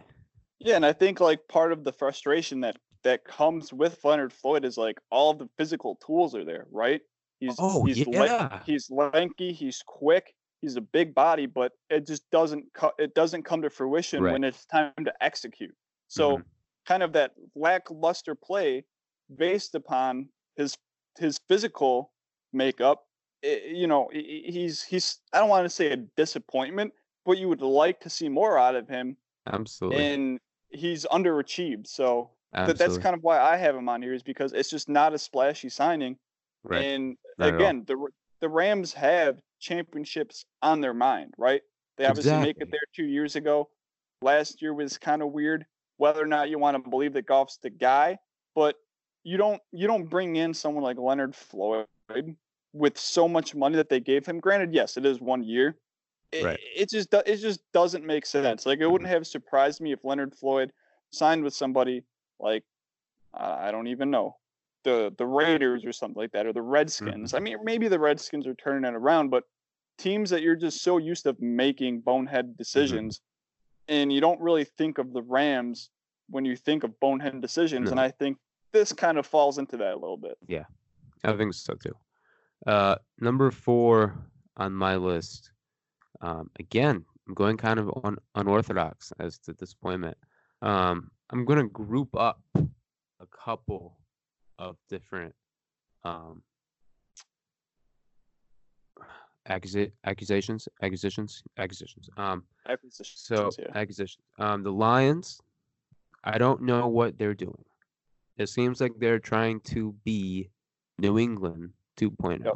Yeah, 0.59 0.75
and 0.75 0.85
I 0.85 0.93
think 0.93 1.19
like 1.19 1.47
part 1.47 1.71
of 1.71 1.83
the 1.83 1.91
frustration 1.93 2.61
that 2.61 2.77
that 3.03 3.25
comes 3.25 3.73
with 3.73 4.03
Leonard 4.03 4.33
Floyd 4.33 4.65
is 4.65 4.77
like 4.77 4.99
all 5.09 5.33
the 5.33 5.49
physical 5.57 5.95
tools 6.05 6.35
are 6.35 6.45
there, 6.45 6.67
right? 6.71 7.01
He's 7.41 7.59
Oh, 7.59 7.85
he's 7.85 8.05
yeah. 8.07 8.65
he's 8.65 8.89
lanky, 8.91 9.53
he's 9.53 9.83
quick, 9.85 10.35
he's 10.61 10.77
a 10.77 10.81
big 10.81 11.15
body, 11.15 11.47
but 11.47 11.73
it 11.89 12.07
just 12.07 12.29
doesn't 12.31 12.73
co- 12.75 12.93
it 12.99 13.15
doesn't 13.15 13.43
come 13.43 13.63
to 13.63 13.71
fruition 13.71 14.25
Right. 14.25 14.29
when 14.29 14.45
it's 14.45 14.65
time 14.67 14.93
to 15.05 15.13
execute. 15.23 15.75
So 16.09 16.39
Mhm. 16.39 16.45
kind 16.85 17.03
of 17.03 17.13
that 17.13 17.33
lackluster 17.55 18.35
play 18.35 18.85
based 19.35 19.75
upon 19.75 20.29
his 20.55 20.77
his 21.19 21.39
physical 21.49 22.13
makeup. 22.53 23.05
i- 23.43 23.47
you 23.65 23.87
know, 23.87 24.07
he's 24.13 24.83
he's 24.83 25.19
I 25.33 25.39
don't 25.39 25.49
want 25.49 25.65
to 25.65 25.69
say 25.71 25.91
a 25.91 25.97
disappointment, 25.97 26.93
but 27.25 27.39
you 27.39 27.49
would 27.49 27.61
like 27.63 27.99
to 28.01 28.09
see 28.09 28.29
more 28.29 28.57
out 28.59 28.75
of 28.75 28.87
him, 28.87 29.17
Absolutely. 29.45 30.07
and 30.07 30.39
he's 30.69 31.05
underachieved. 31.05 31.87
So 31.87 32.31
that, 32.65 32.77
that's 32.77 32.97
kind 32.97 33.15
of 33.15 33.23
why 33.23 33.39
I 33.39 33.57
have 33.57 33.75
him 33.75 33.89
on 33.89 34.01
here 34.01 34.13
is 34.13 34.23
because 34.23 34.53
it's 34.53 34.69
just 34.69 34.89
not 34.89 35.13
a 35.13 35.19
splashy 35.19 35.69
signing. 35.69 36.19
Right. 36.63 36.83
And 36.83 37.17
Not 37.37 37.55
again, 37.55 37.83
the 37.87 38.07
the 38.39 38.49
Rams 38.49 38.93
have 38.93 39.37
championships 39.59 40.45
on 40.61 40.81
their 40.81 40.93
mind, 40.93 41.33
right? 41.37 41.61
They 41.97 42.05
obviously 42.05 42.37
make 42.39 42.57
it 42.59 42.71
there 42.71 42.79
two 42.95 43.05
years 43.05 43.35
ago. 43.35 43.69
Last 44.21 44.61
year 44.61 44.73
was 44.73 44.97
kind 44.97 45.21
of 45.21 45.31
weird. 45.31 45.65
Whether 45.97 46.21
or 46.21 46.27
not 46.27 46.49
you 46.49 46.57
want 46.57 46.83
to 46.83 46.89
believe 46.89 47.13
that 47.13 47.27
Goff's 47.27 47.59
the 47.61 47.69
guy, 47.69 48.17
but 48.55 48.75
you 49.23 49.37
don't 49.37 49.61
you 49.71 49.87
don't 49.87 50.05
bring 50.05 50.35
in 50.35 50.53
someone 50.53 50.83
like 50.83 50.97
Leonard 50.97 51.35
Floyd 51.35 51.85
with 52.73 52.97
so 52.97 53.27
much 53.27 53.53
money 53.53 53.75
that 53.75 53.89
they 53.89 53.99
gave 53.99 54.25
him. 54.25 54.39
Granted, 54.39 54.73
yes, 54.73 54.97
it 54.97 55.05
is 55.05 55.19
one 55.19 55.43
year. 55.43 55.77
It, 56.31 56.45
Right. 56.45 56.59
it 56.75 56.89
just 56.89 57.13
it 57.13 57.37
just 57.37 57.61
doesn't 57.73 58.05
make 58.05 58.25
sense. 58.25 58.65
Like 58.65 58.79
it 58.79 58.87
wouldn't 58.87 59.07
mm-hmm. 59.07 59.13
have 59.13 59.27
surprised 59.27 59.81
me 59.81 59.91
if 59.91 60.03
Leonard 60.03 60.33
Floyd 60.33 60.71
signed 61.11 61.43
with 61.43 61.53
somebody 61.53 62.03
like 62.39 62.63
I 63.33 63.71
don't 63.71 63.87
even 63.87 64.09
know 64.09 64.37
the 64.83 65.13
the 65.17 65.25
Raiders 65.25 65.85
or 65.85 65.91
something 65.91 66.19
like 66.21 66.31
that, 66.31 66.45
or 66.45 66.53
the 66.53 66.61
Redskins. 66.61 67.33
I 67.33 67.39
mean, 67.39 67.57
maybe 67.63 67.87
the 67.87 67.99
Redskins 67.99 68.47
are 68.47 68.55
turning 68.55 68.85
it 68.91 68.95
around, 68.95 69.29
but 69.29 69.43
teams 69.97 70.29
that 70.31 70.41
you're 70.41 70.55
just 70.55 70.81
so 70.81 70.97
used 70.97 71.23
to 71.23 71.35
making 71.39 72.01
bonehead 72.01 72.57
decisions, 72.57 73.21
and 73.87 74.11
you 74.11 74.21
don't 74.21 74.39
really 74.39 74.63
think 74.63 74.97
of 74.97 75.13
the 75.13 75.21
Rams 75.21 75.89
when 76.29 76.45
you 76.45 76.55
think 76.55 76.83
of 76.83 76.99
bonehead 76.99 77.41
decisions. 77.41 77.91
And 77.91 77.99
I 77.99 78.09
think 78.09 78.37
this 78.71 78.93
kind 78.93 79.17
of 79.17 79.25
falls 79.25 79.57
into 79.57 79.77
that 79.77 79.93
a 79.93 79.99
little 79.99 80.17
bit. 80.17 80.37
Yeah, 80.47 80.65
I 81.23 81.33
think 81.33 81.53
so 81.53 81.73
too. 81.73 81.95
Uh, 82.65 82.95
number 83.19 83.51
four 83.51 84.15
on 84.57 84.73
my 84.73 84.95
list. 84.95 85.51
Um, 86.21 86.49
again, 86.59 87.03
I'm 87.27 87.33
going 87.33 87.57
kind 87.57 87.79
of 87.79 87.91
un- 88.03 88.17
unorthodox 88.35 89.11
as 89.19 89.37
to 89.39 89.53
disappointment. 89.53 90.17
Um, 90.61 91.11
I'm 91.31 91.45
gonna 91.45 91.67
group 91.67 92.15
up 92.15 92.41
a 92.55 93.25
couple 93.31 93.97
of 94.61 94.77
different 94.89 95.33
um, 96.03 96.43
accusi- 99.49 99.91
accusations, 100.05 100.67
accusations, 100.83 101.43
accusations. 101.57 102.09
Um, 102.17 102.43
Acquisitions, 102.69 103.21
so 103.25 103.49
yeah. 103.57 103.65
acquisitions. 103.75 104.23
Um, 104.37 104.61
the 104.63 104.71
Lions. 104.71 105.41
I 106.23 106.37
don't 106.37 106.61
know 106.61 106.87
what 106.87 107.17
they're 107.17 107.33
doing. 107.33 107.65
It 108.37 108.47
seems 108.49 108.79
like 108.79 108.91
they're 108.99 109.17
trying 109.19 109.59
to 109.61 109.95
be 110.05 110.51
New 110.99 111.17
England 111.17 111.71
2.0, 111.97 112.45
Yep. 112.45 112.53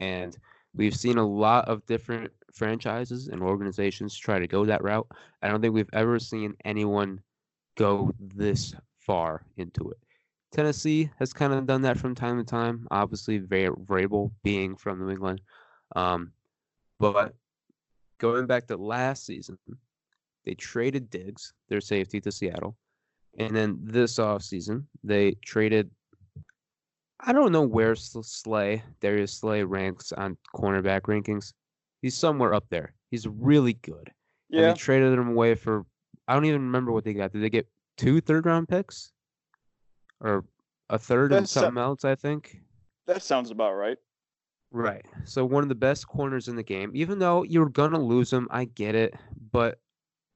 and 0.00 0.36
we've 0.74 0.96
seen 0.96 1.16
a 1.18 1.24
lot 1.26 1.68
of 1.68 1.86
different 1.86 2.32
franchises 2.52 3.28
and 3.28 3.40
organizations 3.42 4.16
try 4.18 4.40
to 4.40 4.48
go 4.48 4.64
that 4.64 4.82
route. 4.82 5.06
I 5.42 5.48
don't 5.48 5.60
think 5.62 5.72
we've 5.74 5.88
ever 5.92 6.18
seen 6.18 6.54
anyone 6.64 7.20
go 7.76 8.10
this 8.18 8.74
far 8.98 9.44
into 9.56 9.88
it. 9.90 9.98
Tennessee 10.56 11.10
has 11.18 11.34
kind 11.34 11.52
of 11.52 11.66
done 11.66 11.82
that 11.82 11.98
from 11.98 12.14
time 12.14 12.38
to 12.38 12.44
time. 12.44 12.86
Obviously, 12.90 13.38
Vrabel 13.40 14.30
being 14.42 14.74
from 14.74 15.00
New 15.00 15.10
England, 15.10 15.42
um, 15.94 16.32
but 16.98 17.34
going 18.16 18.46
back 18.46 18.66
to 18.68 18.78
last 18.78 19.26
season, 19.26 19.58
they 20.46 20.54
traded 20.54 21.10
Diggs, 21.10 21.52
their 21.68 21.82
safety, 21.82 22.22
to 22.22 22.32
Seattle, 22.32 22.74
and 23.38 23.54
then 23.54 23.78
this 23.82 24.16
offseason 24.16 24.84
they 25.04 25.32
traded. 25.44 25.90
I 27.20 27.34
don't 27.34 27.52
know 27.52 27.62
where 27.62 27.94
Slay, 27.94 28.82
Darius 29.02 29.34
Slay 29.34 29.62
ranks 29.62 30.10
on 30.12 30.38
cornerback 30.54 31.02
rankings. 31.02 31.52
He's 32.00 32.16
somewhere 32.16 32.54
up 32.54 32.64
there. 32.70 32.94
He's 33.10 33.26
really 33.26 33.74
good. 33.74 34.10
And 34.50 34.60
Yeah, 34.60 34.68
they 34.68 34.74
traded 34.74 35.12
him 35.12 35.28
away 35.28 35.54
for 35.54 35.84
I 36.26 36.32
don't 36.32 36.46
even 36.46 36.62
remember 36.62 36.92
what 36.92 37.04
they 37.04 37.12
got. 37.12 37.32
Did 37.32 37.42
they 37.42 37.50
get 37.50 37.68
two 37.98 38.22
third 38.22 38.46
round 38.46 38.70
picks? 38.70 39.12
Or 40.20 40.44
a 40.90 40.98
third 40.98 41.32
and 41.32 41.42
That's 41.42 41.52
so- 41.52 41.62
something 41.62 41.82
else, 41.82 42.04
I 42.04 42.14
think. 42.14 42.60
that 43.06 43.22
sounds 43.22 43.50
about 43.50 43.72
right. 43.74 43.98
Right. 44.72 45.04
So 45.24 45.44
one 45.44 45.62
of 45.62 45.68
the 45.68 45.74
best 45.74 46.06
corners 46.08 46.48
in 46.48 46.56
the 46.56 46.62
game. 46.62 46.90
Even 46.94 47.18
though 47.18 47.44
you're 47.44 47.68
gonna 47.68 48.00
lose 48.00 48.32
him, 48.32 48.48
I 48.50 48.64
get 48.64 48.94
it, 48.94 49.14
but 49.52 49.78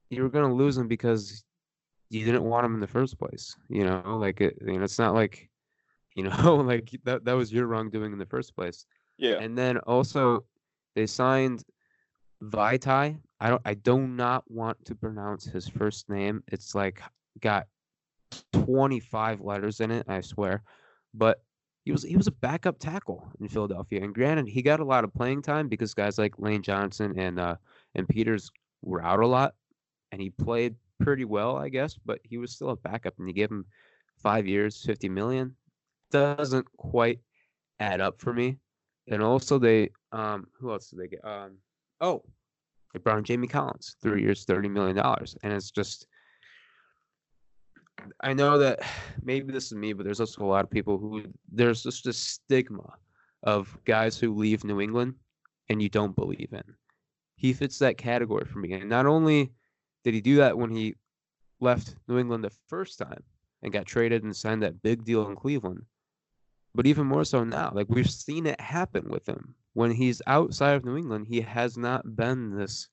you 0.09 0.23
were 0.23 0.29
gonna 0.31 0.55
lose 0.55 0.79
him 0.79 0.87
because 0.89 1.45
you 2.11 2.25
didn't 2.25 2.45
want 2.45 2.65
him 2.65 2.75
in 2.75 2.81
the 2.81 2.87
first 2.87 3.19
place. 3.19 3.55
You 3.69 3.85
know, 3.85 4.17
like 4.19 4.41
it, 4.41 4.57
you 4.65 4.79
know, 4.79 4.85
it's 4.85 4.99
not 4.99 5.15
like, 5.15 5.51
you 6.15 6.23
know, 6.25 6.57
like 6.65 6.91
that 7.05 7.25
that 7.25 7.33
was 7.35 7.53
your 7.53 7.67
wrongdoing 7.67 8.13
in 8.13 8.19
the 8.19 8.27
first 8.27 8.55
place. 8.55 8.87
Yeah, 9.19 9.39
And 9.41 9.59
then 9.59 9.79
also 9.79 10.45
they 10.95 11.07
signed 11.07 11.65
Vaitai. 12.43 13.19
I 13.41 13.51
don't 13.51 13.63
I 13.65 13.75
do 13.75 13.99
not 14.07 14.45
want 14.51 14.83
to 14.87 14.95
pronounce 14.95 15.45
his 15.45 15.69
first 15.69 16.09
name. 16.09 16.43
It's 16.49 16.75
like 16.75 17.03
got 17.41 17.67
25 18.53 19.41
letters 19.41 19.81
in 19.81 19.91
it, 19.91 20.07
I 20.09 20.21
swear. 20.21 20.63
But 21.15 21.43
he 21.85 21.93
was 21.93 22.03
he 22.03 22.17
was 22.17 22.27
a 22.27 22.33
backup 22.33 22.79
tackle 22.79 23.31
in 23.41 23.49
Philadelphia. 23.49 24.03
And 24.03 24.15
granted, 24.15 24.47
he 24.47 24.63
got 24.63 24.81
a 24.81 24.85
lot 24.85 25.05
of 25.05 25.15
playing 25.15 25.43
time 25.43 25.69
because 25.69 25.95
guys 25.95 26.19
like 26.19 26.39
Lane 26.39 26.63
Johnson 26.63 27.19
and 27.19 27.41
uh 27.41 27.57
and 27.95 28.09
Peters 28.09 28.51
were 28.83 29.03
out 29.03 29.21
a 29.21 29.27
lot 29.27 29.55
and 30.13 30.21
he 30.21 30.31
played 30.31 30.77
pretty 31.01 31.25
well, 31.25 31.57
I 31.57 31.69
guess, 31.69 31.97
but 32.05 32.21
he 32.23 32.39
was 32.39 32.53
still 32.53 32.71
a 32.71 32.77
backup 32.77 33.15
and 33.19 33.29
you 33.29 33.35
gave 33.35 33.51
him 33.51 33.65
5 34.23 34.47
years, 34.47 34.83
50 34.85 35.09
million. 35.09 35.57
Doesn't 36.11 36.67
quite 36.77 37.21
add 37.79 38.01
up 38.01 38.21
for 38.21 38.33
me. 38.33 38.59
And 39.09 39.23
also 39.23 39.59
they 39.59 39.91
um 40.13 40.47
who 40.53 40.71
else 40.71 40.91
did 40.91 40.99
they 41.01 41.09
get? 41.09 41.25
Um 41.25 41.57
oh, 42.01 42.23
they 42.93 42.99
brought 42.99 43.19
in 43.19 43.25
Jamie 43.25 43.49
Collins, 43.49 43.97
three 44.03 44.23
years, 44.23 44.45
thirty 44.45 44.69
million 44.69 44.97
dollars. 44.97 45.37
And 45.43 45.53
it's 45.53 45.71
just 45.71 46.07
I 48.21 48.33
know 48.33 48.59
that 48.59 48.81
maybe 49.23 49.53
this 49.53 49.67
is 49.67 49.75
me, 49.75 49.93
but 49.93 50.05
there's 50.05 50.21
also 50.21 50.45
a 50.45 50.47
lot 50.47 50.65
of 50.65 50.71
people 50.71 50.99
who 50.99 51.25
there's 51.51 51.83
just 51.83 52.07
a 52.07 52.13
stigma 52.13 52.95
of 53.43 53.77
guys 53.85 54.19
who 54.19 54.35
leave 54.35 54.65
New 54.65 54.81
England 54.81 55.15
and 55.69 55.81
you 55.81 55.89
don't 55.89 56.17
believe 56.17 56.49
in. 56.53 56.63
He 57.37 57.53
fits 57.53 57.79
that 57.79 57.97
category 57.97 58.45
for 58.45 58.59
me. 58.59 58.73
And 58.75 58.89
not 58.89 59.07
only 59.07 59.51
did 60.05 60.15
he 60.15 60.21
do 60.21 60.37
that 60.37 60.59
when 60.59 60.71
he 60.71 60.97
left 61.61 61.95
New 62.09 62.19
England 62.19 62.45
the 62.45 62.53
first 62.69 62.99
time 62.99 63.23
and 63.63 63.73
got 63.73 63.87
traded 63.87 64.25
and 64.25 64.35
signed 64.35 64.63
that 64.63 64.83
big 64.83 65.05
deal 65.05 65.29
in 65.29 65.37
Cleveland, 65.37 65.83
but 66.75 66.87
even 66.87 67.07
more 67.07 67.25
so 67.25 67.45
now. 67.45 67.73
Like 67.75 67.89
we've 67.89 68.11
seen 68.11 68.47
it 68.47 68.61
happen 68.61 69.09
with 69.09 69.29
him. 69.29 69.55
When 69.73 69.91
he's 69.91 70.21
outside 70.27 70.75
of 70.75 70.85
New 70.85 70.97
England, 70.97 71.27
he 71.29 71.41
has 71.41 71.79
not 71.79 72.17
been 72.17 72.57
this 72.57 72.89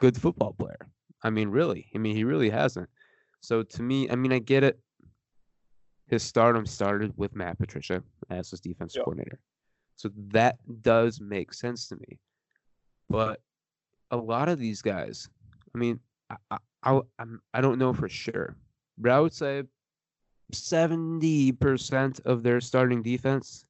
good 0.00 0.16
football 0.16 0.54
player. 0.58 0.88
I 1.22 1.30
mean, 1.30 1.48
really. 1.48 1.90
I 1.94 1.98
mean, 1.98 2.14
he 2.14 2.24
really 2.24 2.50
hasn't. 2.50 2.88
So 3.40 3.62
to 3.62 3.82
me, 3.82 4.10
I 4.10 4.16
mean, 4.16 4.32
I 4.32 4.38
get 4.38 4.64
it. 4.64 4.78
His 6.08 6.22
stardom 6.22 6.66
started 6.66 7.12
with 7.16 7.34
Matt 7.36 7.58
Patricia 7.58 8.02
as 8.30 8.50
his 8.50 8.60
defense 8.60 8.94
Yep. 8.96 9.04
coordinator. 9.04 9.38
So 9.96 10.10
that 10.28 10.56
does 10.82 11.20
make 11.20 11.52
sense 11.52 11.88
to 11.88 11.96
me. 11.96 12.18
But 13.10 13.40
a 14.10 14.16
lot 14.16 14.48
of 14.48 14.58
these 14.58 14.80
guys, 14.80 15.28
I 15.74 15.78
mean, 15.78 16.00
I, 16.30 16.36
I, 16.50 16.58
I, 16.82 17.00
I'm, 17.18 17.42
I 17.52 17.60
don't 17.60 17.78
know 17.78 17.92
for 17.92 18.08
sure, 18.08 18.56
but 18.96 19.12
I 19.12 19.20
would 19.20 19.34
say 19.34 19.64
70% 20.52 22.20
of 22.24 22.42
their 22.42 22.60
starting 22.60 23.02
defense 23.02 23.66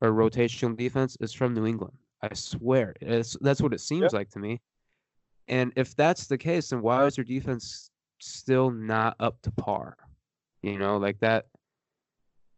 or 0.00 0.10
rotational 0.12 0.76
defense 0.76 1.16
is 1.20 1.32
from 1.32 1.54
New 1.54 1.66
England. 1.66 1.94
I 2.22 2.34
swear. 2.34 2.94
It's, 3.00 3.36
that's 3.40 3.60
what 3.60 3.74
it 3.74 3.80
seems 3.80 4.12
like 4.12 4.30
to 4.30 4.38
me. 4.38 4.60
And 5.48 5.72
if 5.76 5.94
that's 5.94 6.26
the 6.26 6.38
case, 6.38 6.70
then 6.70 6.82
why 6.82 7.04
is 7.06 7.16
your 7.16 7.24
defense 7.24 7.90
still 8.20 8.70
not 8.70 9.16
up 9.20 9.40
to 9.42 9.50
par? 9.52 9.96
You 10.62 10.78
know, 10.78 10.96
like 10.98 11.20
that. 11.20 11.46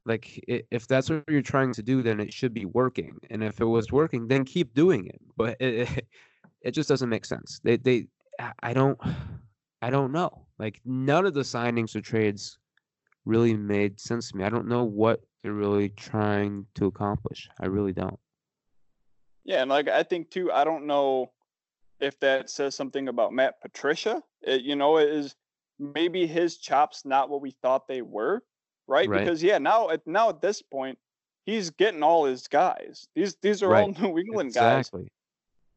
Like 0.06 0.42
if 0.46 0.86
that's 0.88 1.10
what 1.10 1.24
you're 1.28 1.42
trying 1.42 1.72
to 1.74 1.82
do, 1.82 2.02
then 2.02 2.18
it 2.20 2.32
should 2.32 2.54
be 2.54 2.64
working. 2.64 3.18
And 3.30 3.44
if 3.44 3.60
it 3.60 3.66
was 3.66 3.92
working, 3.92 4.26
then 4.26 4.44
keep 4.44 4.72
doing 4.74 5.06
it. 5.06 5.20
But 5.36 5.56
it, 5.60 5.88
it, 5.98 6.06
it 6.62 6.70
just 6.72 6.88
doesn't 6.88 7.08
make 7.10 7.24
sense. 7.26 7.60
They 7.62 7.76
they 7.76 8.06
I- 8.40 8.52
I 8.62 8.72
don't 8.72 8.98
I 9.82 9.90
don't 9.90 10.12
know. 10.12 10.46
Like 10.58 10.80
none 10.84 11.26
of 11.26 11.34
the 11.34 11.42
signings 11.42 11.94
or 11.94 12.00
trades 12.00 12.58
really 13.26 13.54
made 13.54 14.00
sense 14.00 14.30
to 14.30 14.36
me. 14.38 14.44
I 14.44 14.48
don't 14.48 14.66
know 14.68 14.84
what 14.84 15.20
they're 15.42 15.52
really 15.52 15.90
trying 15.90 16.66
to 16.76 16.86
accomplish. 16.86 17.48
I 17.60 17.66
really 17.66 17.92
don't. 17.92 18.18
yeah, 19.44 19.60
and 19.62 19.70
like 19.70 19.88
I 19.88 20.02
think 20.02 20.30
too, 20.30 20.50
I 20.50 20.64
don't 20.64 20.86
know 20.86 21.32
if 22.00 22.18
that 22.20 22.48
says 22.50 22.74
something 22.74 23.08
about 23.08 23.32
Matt 23.32 23.60
Patricia. 23.60 24.22
It, 24.42 24.62
you 24.62 24.74
know, 24.76 24.98
it 24.98 25.08
is 25.10 25.34
maybe 25.78 26.26
his 26.26 26.58
chops 26.58 27.04
not 27.04 27.30
what 27.30 27.40
we 27.40 27.50
thought 27.50 27.88
they 27.88 28.02
were, 28.02 28.42
right? 28.86 29.08
Right. 29.08 29.20
Because 29.20 29.42
yeah, 29.42 29.58
now 29.58 29.90
at 29.90 30.06
now 30.06 30.28
at 30.28 30.40
this 30.40 30.62
point, 30.62 30.98
he's 31.46 31.70
getting 31.70 32.02
all 32.02 32.24
his 32.24 32.48
guys. 32.48 33.08
These 33.14 33.36
these 33.42 33.62
are 33.62 33.74
all 33.74 33.88
New 34.00 34.18
England 34.18 34.54
guys, 34.54 34.90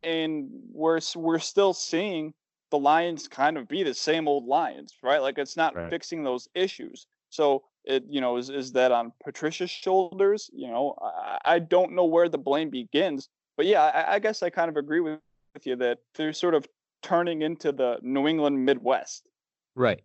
and 0.03 0.49
we're 0.71 0.99
we're 1.15 1.39
still 1.39 1.73
seeing 1.73 2.33
the 2.71 2.79
Lions 2.79 3.27
kind 3.27 3.57
of 3.57 3.67
be 3.67 3.83
the 3.83 3.93
same 3.93 4.27
old 4.27 4.45
Lions, 4.45 4.93
right? 5.03 5.21
Like 5.21 5.37
it's 5.37 5.57
not 5.57 5.75
Right. 5.75 5.89
fixing 5.89 6.23
those 6.23 6.47
issues. 6.55 7.05
So 7.29 7.63
it 7.85 8.03
you 8.09 8.21
know 8.21 8.37
is 8.37 8.49
is 8.49 8.71
that 8.73 8.91
on 8.91 9.13
Patricia's 9.23 9.69
shoulders? 9.69 10.49
You 10.53 10.67
know, 10.67 10.95
I, 11.01 11.37
I 11.45 11.59
don't 11.59 11.93
know 11.93 12.05
where 12.05 12.29
the 12.29 12.37
blame 12.37 12.69
begins, 12.69 13.29
but 13.57 13.65
yeah, 13.65 13.83
I, 13.83 14.15
I 14.15 14.19
guess 14.19 14.41
I 14.41 14.49
kind 14.49 14.69
of 14.69 14.77
agree 14.77 14.99
with, 14.99 15.19
with 15.53 15.67
you 15.67 15.75
that 15.77 15.99
they're 16.15 16.33
sort 16.33 16.55
of 16.55 16.65
turning 17.03 17.41
into 17.41 17.71
the 17.71 17.97
New 18.01 18.27
England 18.27 18.63
Midwest. 18.65 19.27
Right. 19.75 20.01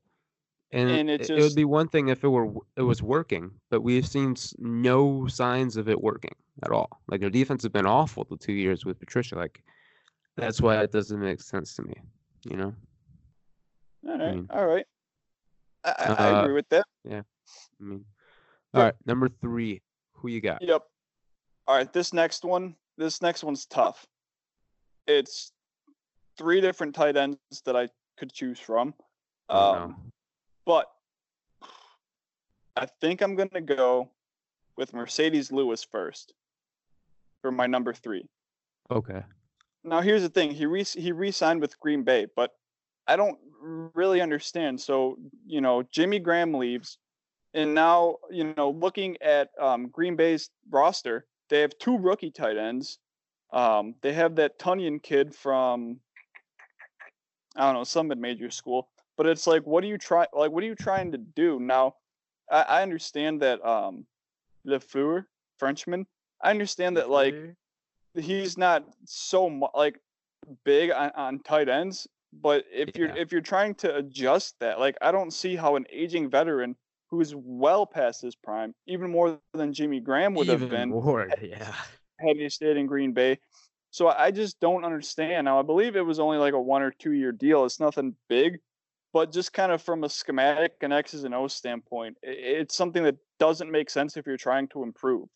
And, 0.73 0.91
And 0.91 1.11
it 1.11 1.21
it, 1.23 1.31
it 1.31 1.43
would 1.43 1.55
be 1.55 1.65
one 1.65 1.89
thing 1.89 2.09
if 2.09 2.25
it 2.25 2.29
were 2.29 2.53
it 2.77 2.83
was 2.83 3.03
working, 3.03 3.53
but 3.71 3.83
we've 3.83 4.07
seen 4.07 4.35
no 4.59 5.27
signs 5.29 5.77
of 5.77 5.89
it 5.89 6.01
working 6.01 6.35
at 6.65 6.71
all. 6.73 6.89
Like 7.09 7.21
their 7.21 7.31
defense 7.31 7.63
has 7.63 7.71
been 7.71 7.87
awful 7.87 8.25
the 8.29 8.37
two 8.37 8.53
years 8.53 8.85
with 8.85 8.99
Patricia. 8.99 9.37
Like 9.37 9.63
that's 10.37 10.61
why 10.61 10.79
it 10.83 10.91
doesn't 10.93 11.21
make 11.21 11.41
sense 11.41 11.75
to 11.77 11.83
me. 11.83 11.95
You 12.51 12.57
know. 12.57 12.75
All 14.09 14.19
right, 14.19 14.35
mean- 14.35 14.47
all 14.51 14.67
right. 14.67 14.87
I, 15.85 15.91
I, 15.91 16.05
I 16.13 16.33
Uh, 16.33 16.43
agree 16.43 16.55
with 16.55 16.69
that. 16.71 16.85
Yeah. 17.05 17.23
I 17.81 17.85
mean, 17.85 17.99
Yep. 17.99 18.07
all 18.75 18.83
right. 18.83 18.95
Number 19.07 19.29
three, 19.29 19.83
who 20.15 20.29
you 20.29 20.41
got? 20.41 20.61
Yep. 20.63 20.83
All 21.69 21.77
right, 21.77 21.93
this 21.93 22.13
next 22.13 22.45
one, 22.45 22.75
this 22.99 23.23
next 23.23 23.43
one's 23.45 23.67
tough. 23.67 24.05
It's 25.07 25.53
three 26.37 26.61
different 26.61 26.95
tight 26.95 27.17
ends 27.17 27.39
that 27.65 27.77
I 27.77 27.89
could 28.19 28.33
choose 28.33 28.59
from. 28.59 28.95
Oh, 29.49 29.75
Um. 29.75 30.13
But 30.65 30.87
I 32.77 32.87
think 33.01 33.23
I'm 33.23 33.37
going 33.37 33.51
to 33.51 33.61
go 33.61 34.11
with 34.77 34.93
Marcedes 34.93 35.53
Lewis 35.53 35.85
first 35.85 36.35
for 37.41 37.51
my 37.51 37.67
number 37.67 37.93
three. 37.93 38.29
Okay. 38.91 39.23
Now, 39.85 40.01
here's 40.01 40.23
the 40.23 40.29
thing 40.29 40.51
he 40.51 40.67
re- 40.67 40.85
he 40.85 41.13
re 41.13 41.31
signed 41.31 41.61
with 41.61 41.79
Green 41.79 42.03
Bay, 42.03 42.27
but 42.35 42.51
I 43.07 43.17
don't 43.17 43.39
really 43.63 44.21
understand. 44.21 44.81
So, 44.81 45.17
you 45.47 45.61
know, 45.61 45.83
Jimmy 45.91 46.19
Graham 46.19 46.55
leaves. 46.55 46.99
And 47.55 47.73
now, 47.75 48.17
you 48.31 48.53
know, 48.57 48.71
looking 48.71 49.17
at 49.23 49.51
um, 49.61 49.89
Green 49.89 50.17
Bay's 50.17 50.51
roster, 50.69 51.27
they 51.49 51.61
have 51.61 51.79
two 51.79 51.97
rookie 51.97 52.31
tight 52.31 52.59
ends. 52.59 52.99
Um, 53.53 53.95
they 54.03 54.13
have 54.13 54.37
that 54.37 54.59
Tonyan 54.59 55.03
kid 55.03 55.35
from 55.35 56.01
I 57.57 57.65
don't 57.65 57.75
know 57.75 57.85
some 57.85 58.09
mid 58.09 58.19
major 58.19 58.51
school, 58.51 58.89
but 59.17 59.27
it's 59.27 59.47
like, 59.47 59.67
what 59.67 59.83
are 59.85 59.87
you 59.87 59.99
try 59.99 60.27
like? 60.33 60.51
What 60.51 60.63
are 60.63 60.67
you 60.67 60.75
trying 60.75 61.13
to 61.13 61.19
do 61.19 61.59
now? 61.61 61.95
I, 62.51 62.63
I 62.63 62.83
understand 62.83 63.43
that 63.43 63.65
um, 63.65 64.07
Lafleur 64.67 65.25
Frenchman. 65.59 66.07
I 66.43 66.51
understand 66.51 66.97
that 66.97 67.11
like 67.11 67.35
he's 68.15 68.59
not 68.59 68.85
so 69.05 69.49
mu- 69.49 69.67
like 69.75 70.01
big 70.65 70.91
on, 70.91 71.11
on 71.17 71.39
tight 71.41 71.69
ends, 71.69 72.07
but 72.33 72.65
if 72.73 72.97
you're 72.97 73.15
if 73.17 73.33
you're 73.33 73.41
trying 73.41 73.75
to 73.77 73.97
adjust 73.97 74.57
that, 74.61 74.79
like 74.79 74.97
I 75.01 75.13
don't 75.13 75.33
see 75.33 75.57
how 75.57 75.77
an 75.77 75.87
aging 75.91 76.31
veteran 76.31 76.77
who 77.09 77.21
is 77.21 77.35
well 77.35 77.87
past 77.87 78.23
his 78.23 78.35
prime, 78.35 78.75
even 78.87 79.11
more 79.11 79.39
than 79.55 79.73
Jimmy 79.73 80.01
Graham 80.01 80.35
would 80.35 80.49
have 80.49 80.63
Even 80.63 80.69
been 80.69 80.89
more, 80.91 81.29
yeah. 81.41 81.75
had 82.19 82.37
he 82.37 82.49
stayed 82.49 82.77
in 82.77 82.87
Green 82.87 83.13
Bay. 83.13 83.39
So 83.91 84.09
I 84.09 84.31
just 84.31 84.61
don't 84.61 84.85
understand. 84.85 85.47
Now 85.47 85.59
I 85.59 85.63
believe 85.63 85.97
it 85.97 86.05
was 86.05 86.19
only 86.19 86.39
like 86.39 86.53
a 86.53 86.61
one 86.61 86.83
or 86.83 86.91
two 86.91 87.13
year 87.13 87.33
deal. 87.33 87.65
It's 87.65 87.81
nothing 87.81 88.15
big, 88.29 88.59
but 89.17 89.33
just 89.33 89.55
kind 89.55 89.73
of 89.73 89.81
from 89.81 90.05
a 90.05 90.11
schematic 90.11 90.75
and 90.83 90.93
X's 90.93 91.25
and 91.25 91.35
O's 91.35 91.55
standpoint, 91.55 92.19
it's 92.23 92.77
something 92.77 93.03
that 93.05 93.17
doesn't 93.39 93.71
make 93.71 93.89
sense 93.89 94.19
if 94.19 94.27
you're 94.27 94.37
trying 94.37 94.69
to 94.69 94.83
improve. 94.83 95.27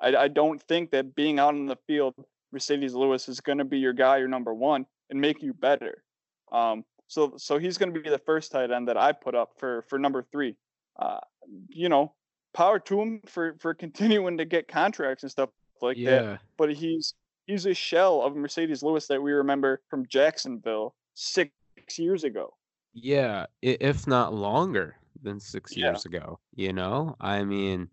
I, 0.00 0.14
I 0.14 0.28
don't 0.28 0.62
think 0.62 0.92
that 0.92 1.16
being 1.16 1.40
out 1.40 1.56
in 1.56 1.66
the 1.66 1.74
field, 1.88 2.14
Marcedes 2.54 2.92
Lewis 2.92 3.28
is 3.28 3.40
going 3.40 3.58
to 3.58 3.64
be 3.64 3.78
your 3.78 3.92
guy, 3.92 4.18
your 4.18 4.28
number 4.28 4.54
one, 4.54 4.86
and 5.10 5.20
make 5.20 5.42
you 5.42 5.52
better. 5.52 6.04
Um, 6.52 6.84
so 7.08 7.32
so 7.36 7.58
he's 7.58 7.76
going 7.76 7.92
to 7.92 8.00
be 8.00 8.08
the 8.08 8.20
first 8.20 8.52
tight 8.52 8.70
end 8.70 8.86
that 8.86 8.96
I 8.96 9.10
put 9.10 9.34
up 9.34 9.54
for 9.58 9.82
for 9.88 9.98
number 9.98 10.24
three. 10.30 10.54
Uh, 10.96 11.18
you 11.66 11.88
know, 11.88 12.14
power 12.52 12.78
to 12.78 13.00
him 13.00 13.20
for 13.26 13.56
for 13.58 13.74
continuing 13.84 14.38
to 14.38 14.44
get 14.44 14.68
contracts 14.68 15.24
and 15.24 15.32
stuff 15.32 15.50
like 15.82 15.96
that 16.04 16.40
but 16.56 16.72
he's 16.72 17.14
he's 17.48 17.66
a 17.66 17.74
shell 17.74 18.22
of 18.22 18.34
Marcedes 18.34 18.84
Lewis 18.84 19.08
that 19.08 19.20
we 19.20 19.32
remember 19.32 19.82
from 19.90 20.06
Jacksonville 20.06 20.94
six 21.14 21.50
years 21.98 22.22
ago. 22.22 22.54
Yeah, 22.94 23.46
if 23.60 24.06
not 24.06 24.32
longer 24.32 24.96
than 25.22 25.40
six 25.40 25.76
Yeah. 25.76 25.90
years 25.90 26.06
ago. 26.06 26.38
You 26.54 26.72
know, 26.72 27.16
I 27.20 27.38
mm-hmm. 27.40 27.48
mean, 27.48 27.90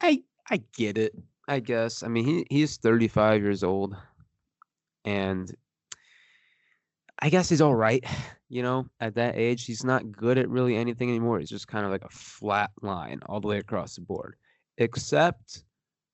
I 0.00 0.22
I 0.50 0.58
get 0.74 0.98
it. 0.98 1.14
I 1.48 1.60
guess. 1.60 2.02
I 2.02 2.08
mean, 2.08 2.24
he 2.24 2.46
he's 2.50 2.76
35 2.76 3.42
years 3.42 3.64
old, 3.64 3.96
and 5.04 5.54
I 7.20 7.30
guess 7.30 7.48
he's 7.48 7.60
all 7.62 7.74
right. 7.74 8.04
You 8.48 8.62
know, 8.62 8.86
at 9.00 9.16
that 9.16 9.34
age, 9.36 9.64
he's 9.66 9.82
not 9.82 10.12
good 10.12 10.38
at 10.38 10.48
really 10.48 10.76
anything 10.76 11.08
anymore. 11.08 11.40
He's 11.40 11.50
just 11.50 11.66
kind 11.66 11.84
of 11.84 11.90
like 11.90 12.04
a 12.04 12.08
flat 12.10 12.70
line 12.80 13.18
all 13.26 13.40
the 13.40 13.48
way 13.48 13.58
across 13.58 13.96
the 13.96 14.02
board, 14.02 14.36
except, 14.78 15.64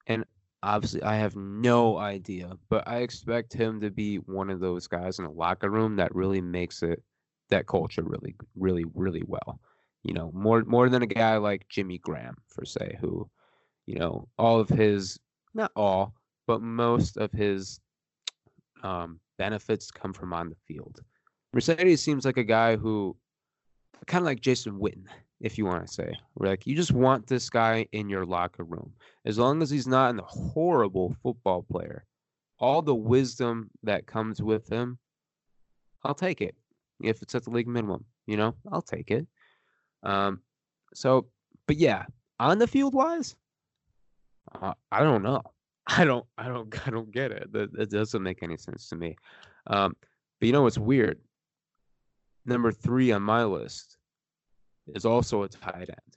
and 0.06 0.24
obviously, 0.62 1.02
I 1.02 1.16
have 1.16 1.36
no 1.36 1.98
idea, 1.98 2.56
but 2.70 2.88
I 2.88 3.00
expect 3.00 3.52
him 3.52 3.82
to 3.82 3.90
be 3.90 4.16
one 4.16 4.48
of 4.48 4.60
those 4.60 4.86
guys 4.86 5.18
in 5.18 5.26
the 5.26 5.30
locker 5.30 5.68
room 5.68 5.96
that 5.96 6.14
really 6.14 6.40
makes 6.40 6.82
it 6.82 7.02
that 7.52 7.66
culture 7.66 8.02
really, 8.02 8.34
really, 8.56 8.84
really 8.94 9.22
well. 9.26 9.60
You 10.02 10.14
know, 10.14 10.32
more 10.34 10.64
more 10.64 10.88
than 10.88 11.02
a 11.02 11.06
guy 11.06 11.36
like 11.36 11.68
Jimmy 11.68 11.98
Graham, 11.98 12.36
for 12.48 12.64
say, 12.64 12.96
who, 13.00 13.28
you 13.86 13.98
know, 13.98 14.28
all 14.36 14.58
of 14.58 14.68
his 14.68 15.18
not 15.54 15.70
all, 15.76 16.14
but 16.46 16.60
most 16.60 17.16
of 17.16 17.30
his 17.30 17.80
um, 18.82 19.20
benefits 19.38 19.90
come 19.90 20.12
from 20.12 20.32
on 20.32 20.48
the 20.48 20.56
field. 20.66 21.00
Marcedes 21.54 21.98
seems 21.98 22.24
like 22.24 22.38
a 22.38 22.44
guy 22.44 22.76
who, 22.76 23.16
kind 24.06 24.22
of 24.22 24.26
like 24.26 24.40
Jason 24.40 24.80
Witten, 24.80 25.04
if 25.40 25.58
you 25.58 25.66
want 25.66 25.86
to 25.86 25.92
say, 25.92 26.14
where 26.34 26.50
like 26.50 26.66
you 26.66 26.74
just 26.74 26.92
want 26.92 27.26
this 27.26 27.48
guy 27.50 27.86
in 27.92 28.08
your 28.08 28.24
locker 28.24 28.64
room, 28.64 28.92
as 29.24 29.38
long 29.38 29.62
as 29.62 29.70
he's 29.70 29.86
not 29.86 30.18
a 30.18 30.22
horrible 30.22 31.14
football 31.22 31.62
player. 31.62 32.04
All 32.58 32.80
the 32.80 32.94
wisdom 32.94 33.70
that 33.82 34.06
comes 34.06 34.40
with 34.40 34.68
him, 34.68 34.98
I'll 36.04 36.14
take 36.14 36.40
it. 36.40 36.54
If 37.02 37.22
it's 37.22 37.34
at 37.34 37.44
the 37.44 37.50
league 37.50 37.68
minimum, 37.68 38.04
you 38.26 38.36
know, 38.36 38.54
I'll 38.70 38.82
take 38.82 39.10
it. 39.10 39.26
Um, 40.02 40.40
so, 40.94 41.26
but 41.66 41.76
yeah, 41.76 42.04
on 42.38 42.58
the 42.58 42.66
field 42.66 42.94
wise, 42.94 43.36
uh, 44.60 44.74
I 44.90 45.02
don't 45.02 45.22
know. 45.22 45.42
I 45.86 46.04
don't, 46.04 46.26
I 46.38 46.48
don't, 46.48 46.74
I 46.86 46.90
don't 46.90 47.10
get 47.10 47.32
it. 47.32 47.52
That, 47.52 47.72
that 47.72 47.90
doesn't 47.90 48.22
make 48.22 48.42
any 48.42 48.56
sense 48.56 48.88
to 48.88 48.96
me. 48.96 49.16
Um, 49.66 49.96
but 50.40 50.46
you 50.46 50.52
know 50.52 50.62
what's 50.62 50.78
weird? 50.78 51.18
Number 52.44 52.72
three 52.72 53.12
on 53.12 53.22
my 53.22 53.44
list 53.44 53.96
is 54.94 55.04
also 55.04 55.44
a 55.44 55.48
tight 55.48 55.88
end 55.88 56.16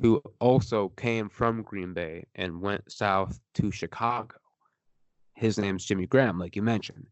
who 0.00 0.22
also 0.40 0.90
came 0.90 1.28
from 1.28 1.62
Green 1.62 1.92
Bay 1.92 2.24
and 2.36 2.60
went 2.60 2.90
south 2.90 3.40
to 3.54 3.70
Chicago. 3.70 4.36
His 5.34 5.58
name's 5.58 5.84
Jimmy 5.84 6.06
Graham, 6.06 6.38
like 6.38 6.56
you 6.56 6.62
mentioned. 6.62 7.08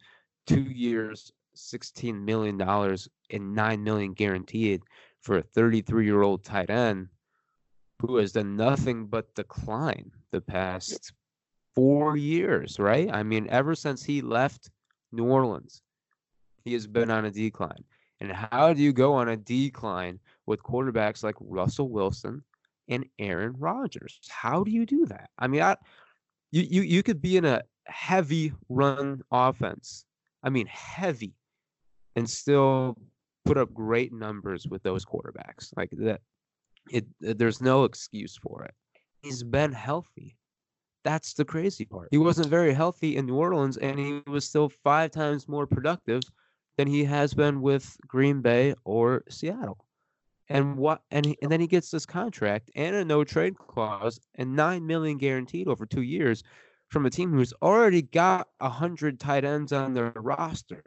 Two 0.46 0.62
years, 0.62 1.32
$16 1.56 2.22
million, 2.22 2.60
and 2.60 3.56
$9 3.56 3.82
million 3.82 4.12
guaranteed 4.12 4.82
for 5.20 5.38
a 5.38 5.42
33 5.42 6.04
year 6.04 6.22
old 6.22 6.44
tight 6.44 6.70
end 6.70 7.08
who 8.00 8.16
has 8.16 8.32
done 8.32 8.56
nothing 8.56 9.06
but 9.06 9.34
decline 9.34 10.10
the 10.30 10.40
past 10.40 11.12
four 11.74 12.16
years, 12.16 12.78
right? 12.78 13.10
I 13.12 13.22
mean, 13.22 13.46
ever 13.50 13.74
since 13.74 14.04
he 14.04 14.20
left 14.20 14.70
New 15.12 15.24
Orleans, 15.24 15.82
he 16.64 16.72
has 16.74 16.86
been 16.86 17.10
on 17.10 17.24
a 17.24 17.30
decline. 17.30 17.84
And 18.20 18.32
how 18.32 18.72
do 18.72 18.82
you 18.82 18.92
go 18.92 19.14
on 19.14 19.28
a 19.28 19.36
decline 19.36 20.18
with 20.46 20.62
quarterbacks 20.62 21.22
like 21.22 21.36
Russell 21.40 21.90
Wilson 21.90 22.42
and 22.88 23.04
Aaron 23.18 23.54
Rodgers? 23.58 24.18
How 24.28 24.64
do 24.64 24.70
you 24.70 24.86
do 24.86 25.06
that? 25.06 25.30
I 25.38 25.48
mean, 25.48 25.62
I, 25.62 25.76
you, 26.50 26.62
you 26.62 26.82
you 26.82 27.02
could 27.02 27.20
be 27.20 27.36
in 27.36 27.44
a 27.44 27.62
heavy 27.84 28.52
run 28.68 29.22
offense. 29.30 30.06
I 30.42 30.48
mean, 30.48 30.66
heavy, 30.66 31.34
and 32.16 32.28
still 32.28 32.96
put 33.44 33.58
up 33.58 33.72
great 33.72 34.12
numbers 34.12 34.66
with 34.66 34.82
those 34.82 35.04
quarterbacks. 35.04 35.70
Like 35.76 35.90
that, 35.98 36.20
it 36.90 37.06
there's 37.20 37.60
no 37.60 37.84
excuse 37.84 38.36
for 38.36 38.64
it. 38.64 38.74
He's 39.22 39.42
been 39.42 39.72
healthy. 39.72 40.36
That's 41.04 41.34
the 41.34 41.44
crazy 41.44 41.84
part. 41.84 42.08
He 42.10 42.18
wasn't 42.18 42.48
very 42.48 42.74
healthy 42.74 43.16
in 43.16 43.26
New 43.26 43.36
Orleans, 43.36 43.76
and 43.76 43.98
he 43.98 44.22
was 44.26 44.44
still 44.44 44.68
five 44.82 45.12
times 45.12 45.46
more 45.46 45.66
productive 45.66 46.22
than 46.76 46.88
he 46.88 47.04
has 47.04 47.32
been 47.32 47.62
with 47.62 47.96
Green 48.06 48.42
Bay 48.42 48.74
or 48.84 49.22
Seattle. 49.28 49.86
And 50.48 50.76
what 50.76 51.02
and 51.10 51.34
and 51.42 51.50
then 51.50 51.60
he 51.60 51.66
gets 51.66 51.90
this 51.90 52.06
contract 52.06 52.70
and 52.76 52.94
a 52.94 53.04
no 53.04 53.24
trade 53.24 53.56
clause 53.58 54.20
and 54.36 54.54
nine 54.54 54.86
million 54.86 55.18
guaranteed 55.18 55.66
over 55.66 55.86
two 55.86 56.02
years 56.02 56.42
from 56.88 57.04
a 57.04 57.10
team 57.10 57.32
who's 57.32 57.52
already 57.62 58.02
got 58.02 58.46
a 58.60 58.68
hundred 58.68 59.18
tight 59.18 59.44
ends 59.44 59.72
on 59.72 59.92
their 59.92 60.12
roster. 60.14 60.84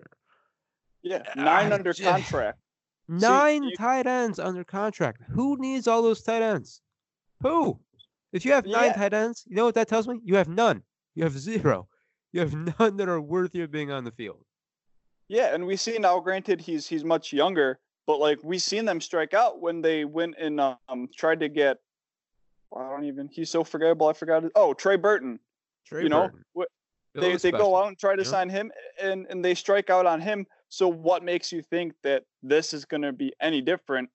Yeah, 1.02 1.24
nine 1.36 1.72
I 1.72 1.76
under 1.76 1.94
ju- 1.94 2.04
contract. 2.04 2.60
Nine 3.08 3.64
you- 3.64 3.76
tight 3.76 4.06
ends 4.08 4.40
under 4.40 4.64
contract. 4.64 5.22
Who 5.30 5.58
needs 5.58 5.88
all 5.88 6.02
those 6.02 6.22
tight 6.22 6.42
ends? 6.42 6.82
Who? 7.42 7.80
If 8.34 8.46
you 8.46 8.52
have 8.52 8.66
nine 8.66 8.88
Yeah. 8.88 8.94
tight 8.94 9.14
ends, 9.14 9.44
you 9.48 9.56
know 9.56 9.66
what 9.66 9.76
that 9.76 9.88
tells 9.88 10.08
me? 10.08 10.20
You 10.24 10.36
have 10.36 10.48
none. 10.50 10.84
You 11.16 11.24
have 11.24 11.38
zero. 11.38 11.88
You 12.32 12.42
have 12.42 12.54
none 12.80 12.98
that 12.98 13.10
are 13.10 13.20
worthy 13.22 13.62
of 13.62 13.72
being 13.72 13.92
on 13.92 14.04
the 14.04 14.12
field. 14.12 14.44
Yeah, 15.28 15.54
and 15.54 15.66
we 15.66 15.76
see 15.78 15.98
now. 15.98 16.20
Granted, 16.20 16.60
he's 16.62 16.88
he's 16.88 17.04
much 17.04 17.32
younger, 17.34 17.80
but 18.08 18.20
like 18.20 18.40
we 18.44 18.60
seen 18.60 18.86
them 18.86 19.00
strike 19.02 19.34
out 19.34 19.62
when 19.62 19.82
they 19.82 20.06
went 20.06 20.36
and 20.40 20.60
um 20.60 21.08
tried 21.16 21.40
to 21.42 21.50
get. 21.50 21.78
I 22.76 22.88
don't 22.90 23.06
even. 23.06 23.28
He's 23.32 23.50
so 23.50 23.64
forgettable. 23.64 24.08
I 24.08 24.14
forgot. 24.14 24.44
It. 24.44 24.52
Oh, 24.56 24.74
Trey 24.74 24.96
Burton. 24.96 25.40
Trey 25.86 26.04
you 26.04 26.10
know, 26.10 26.28
Burton. 26.28 26.44
wh- 26.56 27.14
Bill 27.16 27.24
they 27.24 27.36
they 27.38 27.52
go 27.52 27.76
out 27.76 27.88
and 27.88 27.98
try 27.98 28.16
to 28.16 28.22
Yeah. 28.24 28.28
sign 28.30 28.50
him, 28.50 28.72
and 29.02 29.26
and 29.28 29.44
they 29.44 29.56
strike 29.56 29.90
out 29.90 30.06
on 30.06 30.22
him. 30.22 30.46
So 30.70 30.88
what 30.88 31.24
makes 31.24 31.52
you 31.52 31.62
think 31.62 31.94
that 32.04 32.24
this 32.44 32.74
is 32.74 32.86
going 32.86 33.02
to 33.02 33.12
be 33.12 33.34
any 33.42 33.62
different? 33.62 34.10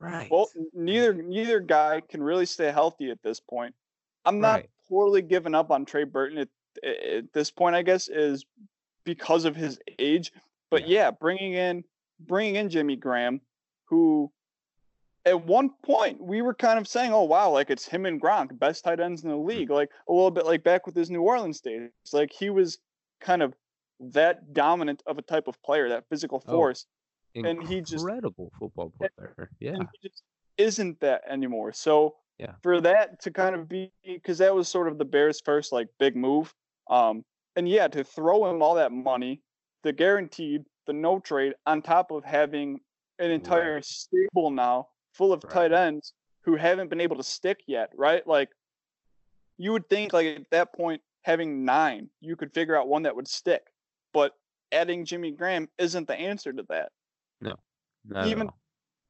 Right. 0.00 0.28
Well, 0.30 0.48
neither 0.72 1.12
neither 1.14 1.60
guy 1.60 2.02
can 2.08 2.22
really 2.22 2.46
stay 2.46 2.70
healthy 2.72 3.10
at 3.10 3.22
this 3.22 3.38
point. 3.38 3.74
I'm 4.24 4.40
not 4.40 4.60
Right. 4.60 4.70
totally 4.88 5.22
giving 5.22 5.54
up 5.54 5.70
on 5.70 5.84
Trey 5.84 6.04
Burton 6.04 6.38
at, 6.38 6.48
at 6.84 7.32
this 7.32 7.50
point. 7.50 7.76
I 7.76 7.82
guess 7.82 8.08
is 8.08 8.44
because 9.04 9.44
of 9.44 9.56
his 9.56 9.78
age. 9.98 10.32
But 10.70 10.88
yeah. 10.88 11.10
bringing 11.10 11.54
in 11.54 11.84
bringing 12.18 12.56
in 12.56 12.70
Jimmy 12.70 12.96
Graham, 12.96 13.40
who 13.86 14.30
at 15.26 15.44
one 15.44 15.70
point 15.84 16.20
we 16.22 16.42
were 16.42 16.54
kind 16.54 16.78
of 16.78 16.88
saying, 16.88 17.12
"Oh 17.12 17.24
wow, 17.24 17.50
like 17.50 17.70
it's 17.70 17.86
him 17.86 18.06
and 18.06 18.20
Gronk, 18.20 18.58
best 18.58 18.84
tight 18.84 19.00
ends 19.00 19.22
in 19.22 19.30
the 19.30 19.36
hmm. 19.36 19.46
league." 19.46 19.70
Like 19.70 19.90
a 20.08 20.12
little 20.12 20.30
bit 20.30 20.46
like 20.46 20.64
back 20.64 20.86
with 20.86 20.94
his 20.94 21.10
New 21.10 21.22
Orleans 21.22 21.60
days. 21.60 21.90
Like 22.12 22.32
he 22.32 22.50
was 22.50 22.78
kind 23.20 23.42
of 23.42 23.54
that 24.00 24.52
dominant 24.54 25.02
of 25.06 25.18
a 25.18 25.22
type 25.22 25.46
of 25.46 25.62
player, 25.62 25.88
that 25.90 26.08
physical 26.08 26.42
Oh, 26.46 26.52
force. 26.52 26.86
and 27.34 27.62
he 27.68 27.80
just- 27.80 27.92
incredible 28.04 28.50
football 28.58 28.90
player. 28.98 29.50
Yeah. 29.60 29.76
he 30.00 30.08
just 30.08 30.24
isn't 30.56 31.00
that 31.00 31.22
anymore. 31.28 31.72
So 31.72 32.16
Yeah. 32.38 32.54
for 32.62 32.80
that 32.80 33.20
to 33.22 33.30
kind 33.30 33.54
of 33.54 33.68
be 33.68 33.92
because 34.02 34.38
that 34.38 34.54
was 34.54 34.68
sort 34.68 34.88
of 34.88 34.98
the 34.98 35.04
Bears' 35.04 35.40
first 35.40 35.72
like 35.72 35.88
big 35.98 36.16
move. 36.16 36.54
Um, 36.88 37.24
and 37.56 37.68
yeah, 37.68 37.88
to 37.88 38.02
throw 38.04 38.46
him 38.50 38.62
all 38.62 38.74
that 38.74 38.90
money, 38.92 39.42
the 39.82 39.92
guaranteed, 39.92 40.64
the 40.86 40.92
no 40.92 41.20
trade, 41.20 41.54
on 41.66 41.82
top 41.82 42.10
of 42.10 42.24
having 42.24 42.80
an 43.18 43.30
entire 43.30 43.80
stable 43.82 44.50
now 44.50 44.88
full 45.12 45.32
of 45.32 45.42
tight 45.48 45.72
ends 45.72 46.14
who 46.42 46.56
haven't 46.56 46.88
been 46.88 47.00
able 47.00 47.16
to 47.16 47.22
stick 47.22 47.60
yet, 47.66 47.90
right? 47.94 48.26
Like 48.26 48.50
you 49.58 49.72
would 49.72 49.88
think 49.90 50.12
like 50.12 50.26
at 50.26 50.50
that 50.50 50.72
point 50.74 51.02
having 51.22 51.64
nine, 51.64 52.10
you 52.20 52.34
could 52.34 52.52
figure 52.54 52.74
out 52.76 52.88
one 52.88 53.02
that 53.02 53.14
would 53.14 53.28
stick. 53.28 53.69
But 54.12 54.32
adding 54.72 55.04
Jimmy 55.04 55.30
Graham 55.32 55.68
isn't 55.78 56.06
the 56.06 56.14
answer 56.14 56.52
to 56.52 56.64
that. 56.68 56.90
No, 57.40 57.56
Even-. 58.24 58.50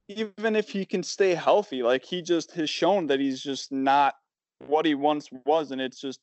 Even 0.08 0.56
if 0.56 0.68
he 0.68 0.84
can 0.84 1.04
stay 1.04 1.34
healthy, 1.34 1.84
like 1.84 2.04
he 2.04 2.20
just 2.20 2.50
has 2.52 2.68
shown 2.68 3.06
that 3.06 3.20
he's 3.20 3.40
just 3.40 3.70
not 3.70 4.16
what 4.66 4.84
he 4.84 4.96
once 4.96 5.28
was, 5.46 5.70
and 5.70 5.80
it's 5.80 6.00
just 6.00 6.18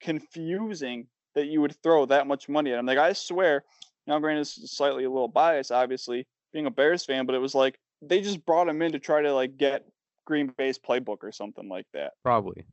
confusing 0.00 1.08
that 1.34 1.46
you 1.46 1.60
would 1.60 1.74
throw 1.82 2.06
that 2.06 2.28
much 2.28 2.48
money 2.48 2.72
at 2.72 2.78
him. 2.78 2.86
Like 2.86 2.98
I 2.98 3.12
swear, 3.12 3.64
now 4.06 4.20
granted, 4.20 4.42
this 4.42 4.58
is 4.58 4.70
slightly 4.70 5.02
a 5.02 5.10
little 5.10 5.26
biased, 5.26 5.72
obviously 5.72 6.26
being 6.52 6.66
a 6.66 6.70
Bears 6.70 7.04
fan, 7.04 7.26
but 7.26 7.34
it 7.34 7.40
was 7.40 7.56
like 7.56 7.76
they 8.00 8.20
just 8.20 8.44
brought 8.46 8.68
him 8.68 8.80
in 8.82 8.92
to 8.92 9.00
try 9.00 9.20
to 9.20 9.34
like 9.34 9.56
get 9.56 9.84
Green 10.26 10.52
Bay's 10.56 10.78
playbook 10.78 11.18
or 11.22 11.32
something 11.32 11.68
like 11.68 11.86
that. 11.92 12.12
probably. 12.22 12.64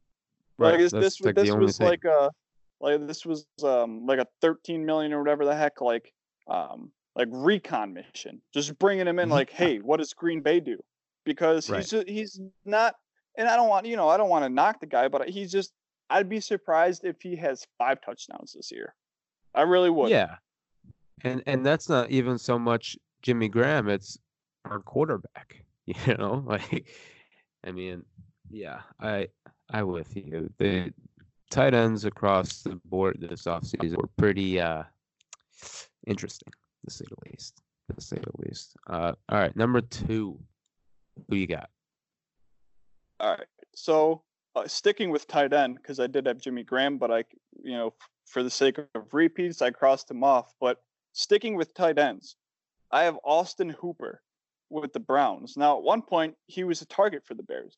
Like 0.60 0.74
Right. 0.74 0.80
this, 0.80 0.92
That's 0.92 1.04
this, 1.18 1.22
like 1.22 1.36
this 1.36 1.52
was 1.56 1.78
thing. 1.80 1.88
like 1.88 2.06
a, 2.06 2.30
like 2.82 3.06
this 3.08 3.26
was 3.26 3.46
um 3.64 4.06
like 4.06 4.20
a 4.20 4.28
13 4.42 4.86
million 4.86 5.14
or 5.14 5.20
whatever 5.20 5.46
the 5.46 5.56
heck, 5.56 5.82
like 5.82 6.14
um 6.48 6.92
like 7.16 7.28
recon 7.32 7.94
mission. 7.94 8.42
Just 8.54 8.78
bringing 8.80 9.08
him 9.08 9.20
in, 9.20 9.30
Mhm. 9.30 9.34
like, 9.34 9.50
hey, 9.50 9.78
what 9.80 9.98
does 9.98 10.14
Green 10.14 10.42
Bay 10.42 10.60
do? 10.60 10.78
Because 11.26 11.70
Right. 11.70 11.80
he's 11.80 11.90
just, 11.90 12.10
he's 12.10 12.40
not, 12.66 12.96
and 13.38 13.48
I 13.48 13.56
don't 13.56 13.70
want 13.70 13.86
you 13.86 13.96
know 13.96 14.10
I 14.10 14.18
don't 14.18 14.30
want 14.30 14.44
to 14.46 14.50
knock 14.50 14.80
the 14.80 14.86
guy, 14.88 15.08
but 15.08 15.30
he's 15.30 15.52
just 15.52 15.72
I'd 16.10 16.28
be 16.30 16.40
surprised 16.42 17.06
if 17.06 17.22
he 17.22 17.36
has 17.38 17.66
five 17.78 18.02
touchdowns 18.02 18.54
this 18.54 18.72
year. 18.72 18.94
I 19.56 19.62
really 19.62 19.90
would. 19.90 20.10
Yeah. 20.10 20.36
And 21.24 21.44
and 21.46 21.66
that's 21.66 21.88
not 21.88 22.10
even 22.10 22.38
so 22.38 22.58
much 22.58 22.98
Jimmy 23.22 23.48
Graham, 23.50 23.88
it's 23.90 24.18
our 24.66 24.80
quarterback. 24.80 25.64
You 25.86 26.16
know, 26.16 26.44
like 26.48 26.88
I 27.66 27.72
mean, 27.72 28.06
yeah, 28.50 28.82
I 29.00 29.28
I 29.70 29.84
with 29.84 30.16
you. 30.16 30.50
The 30.58 30.94
tight 31.52 31.74
ends 31.74 32.06
across 32.06 32.64
the 32.64 32.80
board 32.86 33.18
this 33.20 33.44
offseason 33.44 33.98
were 33.98 34.10
pretty 34.18 34.60
uh 34.60 34.84
interesting, 36.08 36.52
to 36.86 36.92
say 36.92 37.06
the 37.08 37.30
least. 37.30 37.62
To 37.94 38.02
say 38.02 38.18
the 38.18 38.48
least. 38.48 38.76
Uh 38.88 39.14
all 39.30 39.40
right, 39.40 39.56
number 39.56 39.82
two. 39.82 40.40
Who 41.30 41.36
you 41.36 41.46
got? 41.46 41.70
All 43.20 43.32
right. 43.32 43.48
So 43.76 44.24
uh, 44.56 44.68
sticking 44.68 45.12
with 45.12 45.28
tight 45.28 45.54
end 45.54 45.76
because 45.76 46.00
I 46.00 46.08
did 46.08 46.26
have 46.26 46.40
Jimmy 46.40 46.64
Graham, 46.64 46.98
but 46.98 47.12
I, 47.12 47.24
you 47.64 47.78
know, 47.78 47.94
for 48.26 48.44
the 48.44 48.50
sake 48.50 48.78
of 48.78 48.88
repeats, 49.12 49.62
I 49.62 49.72
crossed 49.72 50.10
him 50.10 50.24
off. 50.24 50.54
But 50.60 50.78
sticking 51.14 51.56
with 51.56 51.74
tight 51.74 52.00
ends, 52.00 52.36
I 52.92 53.04
have 53.04 53.18
Austin 53.24 53.70
Hooper 53.70 54.22
with 54.70 54.94
the 54.94 55.00
Browns. 55.00 55.56
Now, 55.58 55.78
at 55.78 55.84
one 55.84 56.02
point, 56.02 56.36
he 56.48 56.64
was 56.64 56.82
a 56.82 56.86
target 56.86 57.24
for 57.26 57.34
the 57.34 57.44
Bears, 57.44 57.78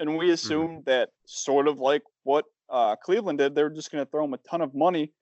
and 0.00 0.16
we 0.16 0.30
assumed 0.30 0.84
that 0.86 1.10
sort 1.26 1.68
of 1.68 1.78
like 1.78 2.02
what 2.24 2.44
uh, 2.72 2.96
Cleveland 2.96 3.38
did, 3.38 3.54
they 3.54 3.62
were 3.62 3.70
just 3.70 3.92
going 3.92 4.04
to 4.04 4.10
throw 4.10 4.24
him 4.24 4.34
a 4.34 4.38
ton 4.38 4.60
of 4.62 4.74
money 4.74 5.12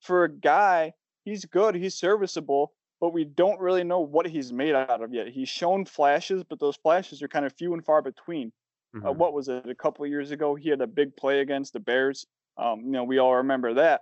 for 0.00 0.24
a 0.24 0.32
guy. 0.32 0.92
He's 1.24 1.44
good, 1.44 1.74
he's 1.74 1.96
serviceable, 1.96 2.72
but 3.00 3.12
we 3.12 3.24
don't 3.24 3.60
really 3.60 3.84
know 3.84 4.00
what 4.00 4.26
he's 4.26 4.52
made 4.52 4.74
out 4.74 5.02
of 5.02 5.12
yet. 5.12 5.28
He's 5.28 5.48
shown 5.48 5.84
flashes, 5.84 6.44
but 6.48 6.60
those 6.60 6.76
flashes 6.76 7.22
are 7.22 7.28
kind 7.28 7.44
of 7.46 7.52
few 7.54 7.74
and 7.74 7.84
far 7.84 8.02
between 8.02 8.52
uh, 8.94 8.98
Mhm. 8.98 9.16
what 9.16 9.32
was 9.32 9.48
it 9.48 9.68
a 9.68 9.74
couple 9.74 10.04
of 10.04 10.10
years 10.10 10.32
ago 10.32 10.56
he 10.56 10.68
had 10.68 10.80
a 10.80 10.86
big 10.86 11.16
play 11.16 11.40
against 11.40 11.72
the 11.72 11.78
bears 11.80 12.26
um, 12.58 12.80
you 12.80 12.90
know 12.90 13.04
we 13.04 13.18
all 13.18 13.36
remember 13.36 13.72
that 13.74 14.00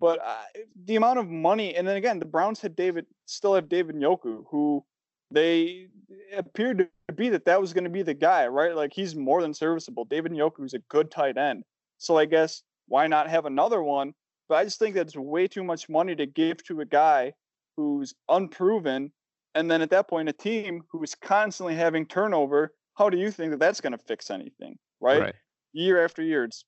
but 0.00 0.18
uh, 0.18 0.42
the 0.86 0.96
amount 0.96 1.20
of 1.20 1.28
money 1.28 1.76
and 1.76 1.86
then 1.86 1.96
again 1.96 2.18
the 2.18 2.24
browns 2.24 2.60
had 2.60 2.74
david 2.74 3.06
still 3.26 3.54
have 3.54 3.68
david 3.68 3.94
Njoku, 3.94 4.44
who 4.50 4.84
they 5.30 5.86
appeared 6.36 6.78
to 6.78 7.14
be 7.14 7.28
that 7.28 7.44
that 7.44 7.60
was 7.60 7.72
going 7.72 7.84
to 7.84 7.90
be 7.90 8.02
the 8.02 8.12
guy 8.12 8.48
right 8.48 8.74
like 8.74 8.92
he's 8.92 9.14
more 9.14 9.40
than 9.40 9.54
serviceable 9.54 10.04
david 10.04 10.32
Njoku 10.32 10.64
is 10.64 10.74
a 10.74 10.80
good 10.80 11.12
tight 11.12 11.36
end 11.36 11.62
so 11.98 12.16
i 12.16 12.24
guess 12.24 12.62
why 12.88 13.06
not 13.06 13.28
have 13.28 13.46
another 13.46 13.82
one 13.82 14.12
but 14.48 14.56
i 14.56 14.64
just 14.64 14.78
think 14.78 14.94
that's 14.94 15.16
way 15.16 15.46
too 15.48 15.64
much 15.64 15.88
money 15.88 16.14
to 16.14 16.26
give 16.26 16.62
to 16.64 16.80
a 16.80 16.84
guy 16.84 17.32
who's 17.76 18.14
unproven 18.28 19.12
and 19.54 19.70
then 19.70 19.80
at 19.82 19.90
that 19.90 20.08
point 20.08 20.28
a 20.28 20.32
team 20.32 20.82
who 20.90 21.02
is 21.02 21.14
constantly 21.14 21.74
having 21.74 22.06
turnover 22.06 22.72
how 22.94 23.10
do 23.10 23.16
you 23.16 23.30
think 23.30 23.50
that 23.50 23.58
that's 23.60 23.80
going 23.80 23.92
to 23.92 23.98
fix 23.98 24.30
anything 24.30 24.76
right? 25.00 25.20
right. 25.20 25.34
year 25.72 26.04
after 26.04 26.22
year 26.22 26.44
it's 26.44 26.64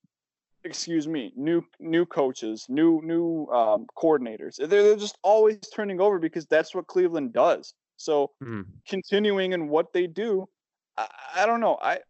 excuse 0.64 1.06
me 1.06 1.32
new 1.36 1.62
new 1.78 2.04
coaches 2.04 2.66
new 2.68 3.00
new 3.04 3.46
um, 3.52 3.86
coordinators 3.96 4.56
they're, 4.56 4.66
they're 4.82 4.96
just 4.96 5.18
always 5.22 5.58
turning 5.72 6.00
over 6.00 6.18
because 6.18 6.46
that's 6.46 6.74
what 6.74 6.86
cleveland 6.88 7.32
does 7.32 7.74
so 7.96 8.32
Mhm. 8.42 8.66
continuing 8.88 9.52
in 9.52 9.68
what 9.68 9.92
they 9.92 10.06
do 10.08 10.48
i, 10.96 11.06
I 11.36 11.46
don't 11.46 11.60
know 11.60 11.78
i- 11.80 12.00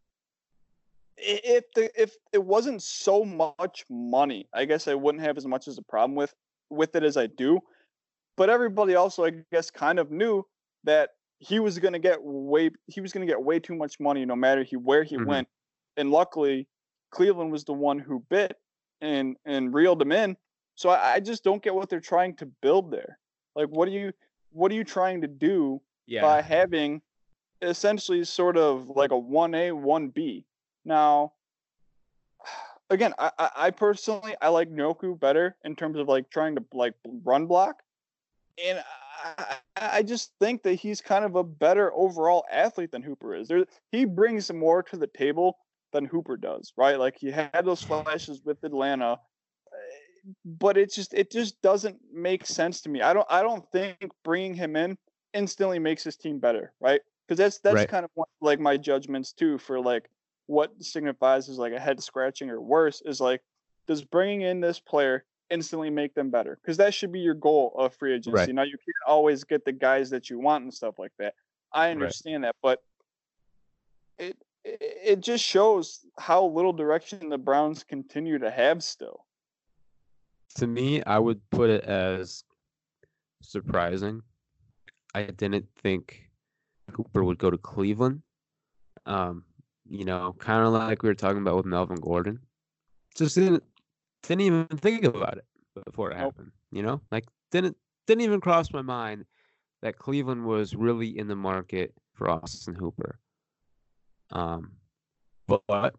if 1.18 1.64
the 1.74 1.90
if 2.00 2.14
it 2.32 2.44
wasn't 2.44 2.82
so 2.82 3.24
much 3.24 3.84
money 3.88 4.48
i 4.52 4.64
guess 4.64 4.86
i 4.86 4.94
wouldn't 4.94 5.24
have 5.24 5.36
as 5.38 5.46
much 5.46 5.66
as 5.68 5.78
a 5.78 5.82
problem 5.82 6.14
with 6.14 6.34
with 6.70 6.94
it 6.94 7.02
as 7.02 7.16
i 7.16 7.26
do 7.26 7.58
but 8.36 8.50
everybody 8.50 8.94
also 8.94 9.24
i 9.24 9.32
guess 9.52 9.70
kind 9.70 9.98
of 9.98 10.10
knew 10.10 10.44
that 10.84 11.10
he 11.38 11.58
was 11.58 11.78
going 11.78 11.92
to 11.92 11.98
get 11.98 12.18
way 12.22 12.70
he 12.86 13.00
was 13.00 13.12
going 13.12 13.26
to 13.26 13.30
get 13.30 13.42
way 13.42 13.58
too 13.58 13.74
much 13.74 13.98
money 13.98 14.24
no 14.24 14.36
matter 14.36 14.62
he 14.62 14.76
where 14.76 15.04
he 15.04 15.16
Mhm. 15.16 15.26
went 15.26 15.48
and 15.96 16.10
luckily 16.10 16.68
cleveland 17.10 17.50
was 17.50 17.64
the 17.64 17.72
one 17.72 17.98
who 17.98 18.20
bit 18.28 18.56
and 19.00 19.36
and 19.46 19.72
reeled 19.72 20.02
him 20.02 20.12
in 20.12 20.36
so 20.74 20.90
I, 20.90 21.14
I 21.14 21.20
just 21.20 21.42
don't 21.44 21.62
get 21.62 21.74
what 21.74 21.88
they're 21.88 22.00
trying 22.00 22.36
to 22.36 22.46
build 22.60 22.90
there 22.90 23.18
like 23.54 23.68
what 23.68 23.88
are 23.88 23.92
you 23.92 24.12
what 24.52 24.70
are 24.70 24.74
you 24.74 24.84
trying 24.84 25.20
to 25.22 25.28
do 25.28 25.80
Yeah. 26.06 26.22
by 26.22 26.42
having 26.42 27.00
essentially 27.62 28.22
sort 28.24 28.56
of 28.56 28.90
like 28.90 29.10
a 29.12 29.14
1A, 29.18 29.72
1B. 29.72 30.44
Now, 30.87 31.32
again, 32.91 33.12
I, 33.18 33.51
I, 33.57 33.70
personally 33.72 34.37
I 34.41 34.49
like 34.49 34.70
Njoku 34.70 35.18
better 35.18 35.57
in 35.64 35.74
terms 35.74 35.99
of 35.99 36.07
like 36.09 36.30
trying 36.30 36.55
to 36.55 36.64
like 36.72 36.95
run 37.24 37.47
block, 37.47 37.82
and 38.64 38.82
I, 39.24 39.57
I 39.76 40.03
just 40.03 40.32
think 40.41 40.62
that 40.62 40.74
he's 40.74 41.01
kind 41.01 41.24
of 41.24 41.34
a 41.34 41.43
better 41.43 41.93
overall 41.93 42.45
athlete 42.51 42.93
than 42.93 43.03
Hooper 43.03 43.34
is. 43.34 43.49
There, 43.49 43.66
he 43.91 44.05
brings 44.05 44.53
more 44.53 44.82
to 44.84 44.97
the 44.97 45.09
table 45.09 45.59
than 45.93 46.05
Hooper 46.05 46.37
does, 46.37 46.72
right? 46.76 46.99
Like 46.99 47.16
he 47.18 47.32
had 47.32 47.64
those 47.64 47.82
flashes 47.82 48.41
with 48.45 48.62
Atlanta, 48.62 49.18
but 50.45 50.76
it 50.76 50.93
just 50.93 51.14
it 51.14 51.32
just 51.32 51.61
doesn't 51.62 51.99
make 52.12 52.47
sense 52.47 52.80
to 52.82 52.89
me. 52.89 53.03
I 53.03 53.12
don't 53.12 53.26
I 53.28 53.43
don't 53.43 53.68
think 53.72 53.97
bringing 54.22 54.55
him 54.55 54.76
in 54.76 54.97
instantly 55.34 55.80
makes 55.80 56.05
his 56.05 56.16
team 56.16 56.39
better, 56.39 56.72
right? 56.80 57.01
Because 57.26 57.39
that's 57.39 57.59
that's 57.59 57.74
Right. 57.74 57.89
kind 57.89 58.05
of 58.05 58.11
one, 58.14 58.28
like 58.41 58.61
my 58.61 58.76
judgments 58.76 59.32
too 59.32 59.59
for 59.59 59.80
like 59.80 60.09
what 60.47 60.82
signifies 60.82 61.49
is 61.49 61.59
like 61.59 61.72
a 61.72 61.80
head 61.80 62.03
scratching 62.03 62.51
or 62.51 62.61
worse 62.61 63.03
is 63.05 63.20
like 63.20 63.42
does 63.86 64.05
bringing 64.05 64.42
in 64.42 64.61
this 64.61 64.80
player 64.80 65.24
instantly 65.51 65.90
make 65.90 66.14
them 66.14 66.30
better? 66.30 66.59
Because 66.61 66.76
that 66.76 66.92
should 66.92 67.12
be 67.12 67.20
your 67.20 67.34
goal 67.34 67.72
of 67.76 67.94
free 67.94 68.14
agency. 68.14 68.30
Right. 68.30 68.55
Now 68.55 68.62
you 68.62 68.76
can't 68.76 69.07
always 69.07 69.44
get 69.44 69.64
the 69.64 69.72
guys 69.72 70.11
that 70.11 70.28
you 70.28 70.38
want 70.40 70.64
and 70.64 70.74
stuff 70.74 70.99
like 70.99 71.12
that. 71.18 71.34
I 71.72 71.90
understand 71.90 72.44
that, 72.44 72.57
but 72.62 72.80
it 74.18 74.36
it 74.64 74.78
it 74.80 75.20
just 75.20 75.44
shows 75.44 76.05
how 76.18 76.47
little 76.47 76.72
direction 76.72 77.28
the 77.28 77.38
Browns 77.38 77.84
continue 77.84 78.38
to 78.38 78.51
have 78.51 78.82
still. 78.82 79.24
to 80.57 80.66
me, 80.66 81.03
I 81.05 81.18
would 81.18 81.40
put 81.51 81.70
it 81.70 81.84
as 81.84 82.44
surprising. 83.42 84.22
I 85.14 85.24
didn't 85.24 85.66
think 85.82 86.28
Cooper 86.92 87.24
would 87.24 87.38
go 87.38 87.51
to 87.51 87.59
Cleveland. 87.59 88.22
Um, 89.05 89.44
you 89.89 90.05
know, 90.05 90.34
kind 90.39 90.64
of 90.66 90.72
like 90.72 91.03
we 91.03 91.09
were 91.09 91.14
talking 91.14 91.43
about 91.43 91.57
with 91.57 91.66
Melvin 91.66 92.01
Gordon. 92.01 92.41
Just 93.16 93.34
didn't 93.34 93.62
didn't 94.22 94.43
even 94.43 94.66
think 94.66 95.05
about 95.05 95.39
it 95.39 95.45
before 95.84 96.11
it 96.11 96.16
happened. 96.16 96.53
You 96.70 96.82
know, 96.82 97.01
like 97.11 97.24
didn't 97.51 97.76
didn't 98.07 98.22
even 98.22 98.41
cross 98.41 98.72
my 98.72 98.82
mind 98.82 99.24
that 99.82 99.99
Cleveland 99.99 100.45
was 100.45 100.74
really 100.74 101.16
in 101.18 101.28
the 101.28 101.37
market 101.37 101.95
for 102.14 102.30
Austin 102.30 102.74
Hooper. 102.74 103.18
Um, 104.30 104.72
but 105.47 105.95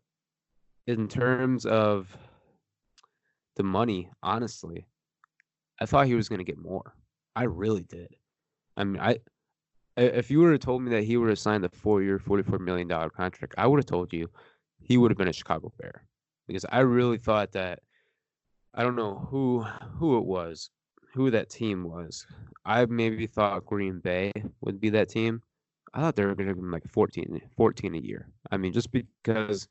in 0.88 1.08
terms 1.08 1.66
of 1.66 2.16
the 3.56 3.64
money, 3.64 4.10
honestly, 4.22 4.88
I 5.80 5.86
thought 5.86 6.08
he 6.08 6.16
was 6.16 6.30
going 6.30 6.40
to 6.40 6.46
get 6.46 6.58
more. 6.58 6.94
I 7.36 7.44
really 7.44 7.84
did. 7.84 8.16
I 8.76 8.84
mean, 8.84 9.02
I 9.02 9.12
i- 9.12 9.20
if 9.98 10.32
you 10.32 10.40
would 10.40 10.52
have 10.52 10.62
told 10.62 10.82
me 10.82 10.92
that 10.92 11.04
he 11.04 11.18
would 11.18 11.30
have 11.30 11.40
signed 11.40 11.66
a 11.66 11.70
four-year, 11.70 12.20
forty-four 12.20 12.60
million 12.60 12.88
dollar 12.88 13.10
contract, 13.10 13.56
I 13.58 13.68
would 13.68 13.80
have 13.80 13.86
told 13.86 14.14
you 14.14 14.30
he 14.80 14.98
would 14.98 15.12
have 15.12 15.18
been 15.18 15.28
a 15.28 15.34
Chicago 15.34 15.74
Bear 15.80 16.06
because 16.48 16.66
I 16.72 16.80
really 16.80 17.18
thought 17.18 17.52
that. 17.54 17.80
I 18.74 18.84
don't 18.84 18.96
know 18.96 19.28
who 19.32 19.62
who 19.62 20.18
it 20.20 20.26
was, 20.26 20.70
who 21.14 21.32
that 21.32 21.50
team 21.50 21.84
was. 21.84 22.28
I 22.64 22.86
maybe 22.86 23.26
thought 23.26 23.66
Green 23.66 24.00
Bay 24.00 24.32
would 24.62 24.80
be 24.80 24.90
that 24.92 25.10
team. 25.10 25.42
I 25.94 26.02
thought 26.02 26.16
they 26.16 26.26
were 26.26 26.36
going 26.36 26.50
to 26.50 26.54
be 26.54 26.62
like 26.62 26.88
14, 26.88 27.42
14 27.56 27.96
a 27.96 27.98
year. 27.98 28.30
I 28.52 28.58
mean, 28.58 28.74
just 28.74 28.92
because 28.92 29.68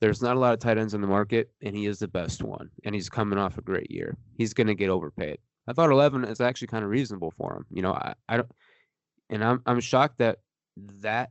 there's 0.00 0.20
not 0.20 0.36
a 0.36 0.38
lot 0.38 0.52
of 0.52 0.58
tight 0.58 0.78
ends 0.78 0.94
in 0.94 1.00
the 1.00 1.06
market, 1.06 1.50
and 1.62 1.74
he 1.74 1.86
is 1.86 2.00
the 2.00 2.08
best 2.08 2.42
one, 2.42 2.68
and 2.84 2.94
he's 2.94 3.08
coming 3.08 3.38
off 3.38 3.56
a 3.56 3.62
great 3.62 3.90
year. 3.90 4.16
He's 4.36 4.52
going 4.52 4.66
to 4.66 4.74
get 4.74 4.90
overpaid. 4.90 5.38
I 5.68 5.72
thought 5.72 5.90
11 5.90 6.24
is 6.24 6.40
actually 6.40 6.68
kind 6.68 6.84
of 6.84 6.90
reasonable 6.90 7.30
for 7.30 7.54
him. 7.56 7.66
You 7.70 7.82
know, 7.82 7.92
I, 7.92 8.14
I 8.28 8.36
don't, 8.38 8.50
and 9.32 9.42
I'm 9.42 9.62
I'm 9.66 9.80
shocked 9.80 10.18
that 10.18 10.38
that 11.00 11.30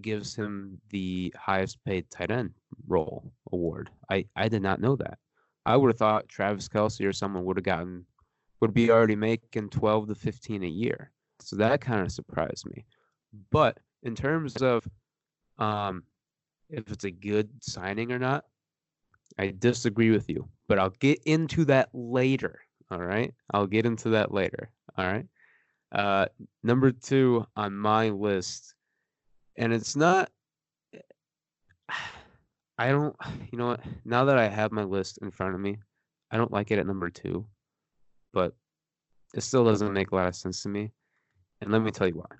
gives 0.00 0.34
him 0.34 0.80
the 0.90 1.32
highest 1.38 1.84
paid 1.84 2.10
tight 2.10 2.30
end 2.30 2.50
role 2.88 3.32
award. 3.52 3.90
I, 4.10 4.26
I 4.34 4.48
did 4.48 4.62
not 4.62 4.80
know 4.80 4.96
that. 4.96 5.18
I 5.66 5.76
would 5.76 5.90
have 5.90 5.98
thought 5.98 6.28
Travis 6.28 6.68
Kelce 6.68 7.06
or 7.06 7.12
someone 7.12 7.44
would 7.44 7.58
have 7.58 7.64
gotten 7.64 8.06
would 8.60 8.72
be 8.72 8.90
already 8.90 9.16
making 9.16 9.68
12 9.68 10.08
to 10.08 10.14
15 10.14 10.62
a 10.62 10.66
year. 10.66 11.12
So 11.40 11.56
that 11.56 11.80
kind 11.80 12.00
of 12.00 12.12
surprised 12.12 12.64
me. 12.66 12.84
But 13.50 13.78
in 14.02 14.14
terms 14.14 14.56
of 14.56 14.84
um, 15.58 16.04
if 16.70 16.90
it's 16.90 17.04
a 17.04 17.10
good 17.10 17.50
signing 17.60 18.12
or 18.12 18.18
not, 18.18 18.44
I 19.38 19.52
disagree 19.58 20.10
with 20.10 20.28
you. 20.30 20.48
But 20.68 20.78
I'll 20.78 20.90
get 20.90 21.20
into 21.26 21.64
that 21.66 21.90
later. 21.92 22.60
All 22.90 23.02
right. 23.02 23.32
I'll 23.52 23.66
get 23.66 23.86
into 23.86 24.10
that 24.10 24.32
later. 24.32 24.70
All 24.96 25.06
right. 25.06 25.26
Uh, 25.92 26.26
number 26.62 26.90
two 26.90 27.46
on 27.54 27.76
my 27.76 28.08
list, 28.08 28.74
and 29.56 29.72
it's 29.72 29.94
not. 29.94 30.30
I 32.78 32.88
don't. 32.88 33.14
You 33.52 33.58
know 33.58 33.66
what? 33.66 33.80
Now 34.04 34.24
that 34.24 34.38
I 34.38 34.48
have 34.48 34.72
my 34.72 34.84
list 34.84 35.18
in 35.20 35.30
front 35.30 35.54
of 35.54 35.60
me, 35.60 35.78
I 36.30 36.38
don't 36.38 36.50
like 36.50 36.70
it 36.70 36.78
at 36.78 36.86
number 36.86 37.10
two, 37.10 37.46
but 38.32 38.54
it 39.34 39.42
still 39.42 39.64
doesn't 39.64 39.92
make 39.92 40.10
a 40.10 40.14
lot 40.14 40.28
of 40.28 40.34
sense 40.34 40.62
to 40.62 40.68
me. 40.68 40.90
And 41.60 41.70
let 41.70 41.82
me 41.82 41.90
tell 41.90 42.08
you 42.08 42.14
why. 42.14 42.36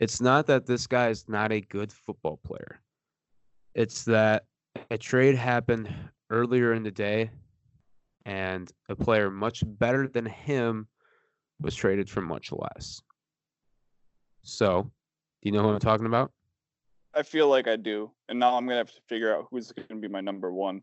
It's 0.00 0.20
not 0.20 0.46
that 0.46 0.66
this 0.66 0.86
guy 0.86 1.10
is 1.10 1.28
not 1.28 1.52
a 1.52 1.60
good 1.60 1.92
football 1.92 2.40
player. 2.44 2.80
It's 3.74 4.04
that 4.04 4.44
a 4.90 4.98
trade 4.98 5.36
happened 5.36 5.94
earlier 6.30 6.72
in 6.72 6.82
the 6.82 6.90
day 6.90 7.30
and 8.24 8.70
a 8.88 8.96
player 8.96 9.30
much 9.30 9.62
better 9.64 10.08
than 10.08 10.26
him 10.26 10.88
was 11.60 11.74
traded 11.74 12.08
for 12.10 12.20
much 12.20 12.52
less. 12.52 13.02
So, 14.42 14.82
do 14.82 14.90
you 15.42 15.52
know 15.52 15.62
who 15.62 15.68
I'm 15.70 15.78
talking 15.80 16.06
about? 16.06 16.32
I 17.14 17.22
feel 17.22 17.48
like 17.48 17.68
I 17.68 17.76
do, 17.76 18.10
and 18.28 18.38
now 18.38 18.56
I'm 18.56 18.66
gonna 18.66 18.78
have 18.78 18.90
to 18.92 19.00
figure 19.08 19.34
out 19.34 19.46
who's 19.50 19.72
gonna 19.72 20.00
be 20.00 20.08
my 20.08 20.20
number 20.20 20.52
one 20.52 20.82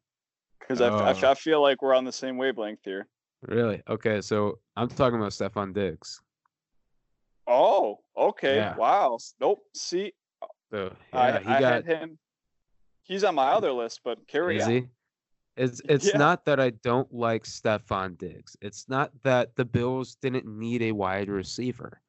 because 0.60 0.80
I, 0.82 0.88
I, 0.88 1.14
oh. 1.14 1.18
I 1.18 1.32
Oh. 1.32 1.36
feel 1.36 1.62
like 1.62 1.82
we're 1.82 1.94
on 1.96 2.06
the 2.06 2.12
same 2.12 2.38
wavelength 2.38 2.80
here. 2.84 3.08
Really? 3.42 3.82
Okay, 3.90 4.22
so 4.22 4.60
I'm 4.78 4.88
talking 4.88 5.20
about 5.20 5.32
Stefon 5.32 5.74
Diggs. 5.74 6.22
Oh, 7.48 7.98
okay. 8.16 8.56
Yeah. 8.56 8.76
Wow. 8.76 9.18
Nope. 9.40 9.60
See, 9.76 10.14
So 10.72 10.96
I, 11.12 11.30
yeah, 11.30 11.40
he 11.40 11.50
I 11.50 11.60
got 11.60 11.74
had 11.74 11.86
him. 11.86 12.20
He's 13.04 13.24
on 13.24 13.36
my 13.36 13.48
other 13.52 13.72
list, 13.74 14.02
but 14.06 14.26
carry 14.28 14.58
Is 14.58 14.66
on. 14.66 14.72
he? 14.72 14.88
It's 15.58 15.82
it's 15.90 16.08
Yeah. 16.08 16.18
not 16.18 16.46
that 16.46 16.60
I 16.60 16.72
don't 16.72 17.12
like 17.14 17.44
Stefon 17.44 18.18
Diggs. 18.18 18.56
It's 18.62 18.88
not 18.90 19.12
that 19.24 19.56
the 19.56 19.66
Bills 19.66 20.16
didn't 20.16 20.46
need 20.46 20.82
a 20.82 20.92
wide 20.92 21.30
receiver. 21.30 22.02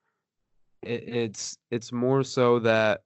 It, 0.82 1.04
it's 1.08 1.58
it's 1.70 1.92
more 1.92 2.24
so 2.24 2.58
that 2.60 3.02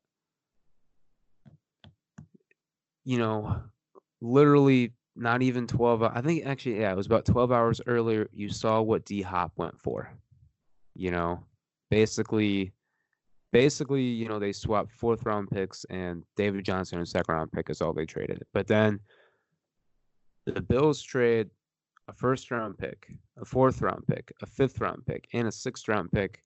you 3.05 3.19
know, 3.19 3.63
literally 4.21 4.93
not 5.15 5.41
even 5.41 5.67
12 5.67 6.03
I 6.03 6.21
think 6.21 6.45
actually 6.45 6.81
yeah, 6.81 6.93
it 6.93 6.97
was 6.97 7.07
about 7.07 7.25
12 7.25 7.51
hours 7.53 7.81
earlier 7.87 8.29
you 8.33 8.49
saw 8.51 8.83
what 8.83 9.05
D 9.05 9.23
Hop 9.23 9.53
went 9.57 9.81
for. 9.81 10.11
You 10.95 11.11
know, 11.11 11.45
basically 11.91 12.73
basically, 13.53 14.03
you 14.03 14.29
know, 14.29 14.39
they 14.39 14.53
swapped 14.53 14.93
fourth 14.93 15.25
round 15.25 15.49
picks 15.51 15.85
and 15.89 16.25
David 16.37 16.65
Johnson 16.65 16.99
and 16.99 17.09
second 17.09 17.35
round 17.35 17.53
pick 17.53 17.71
is 17.71 17.81
all 17.81 17.93
they 17.93 18.05
traded. 18.07 18.43
But 18.53 18.67
then 18.67 19.01
the 20.47 20.61
Bills 20.61 21.03
trade 21.03 21.51
a 22.09 22.13
first 22.13 22.51
round 22.51 22.79
pick, 22.79 23.09
a 23.41 23.45
fourth 23.45 23.83
round 23.83 24.07
pick, 24.07 24.33
a 24.43 24.47
fifth 24.47 24.81
round 24.81 25.05
pick, 25.07 25.27
and 25.33 25.49
a 25.49 25.53
sixth 25.53 25.89
round 25.89 26.11
pick 26.13 26.43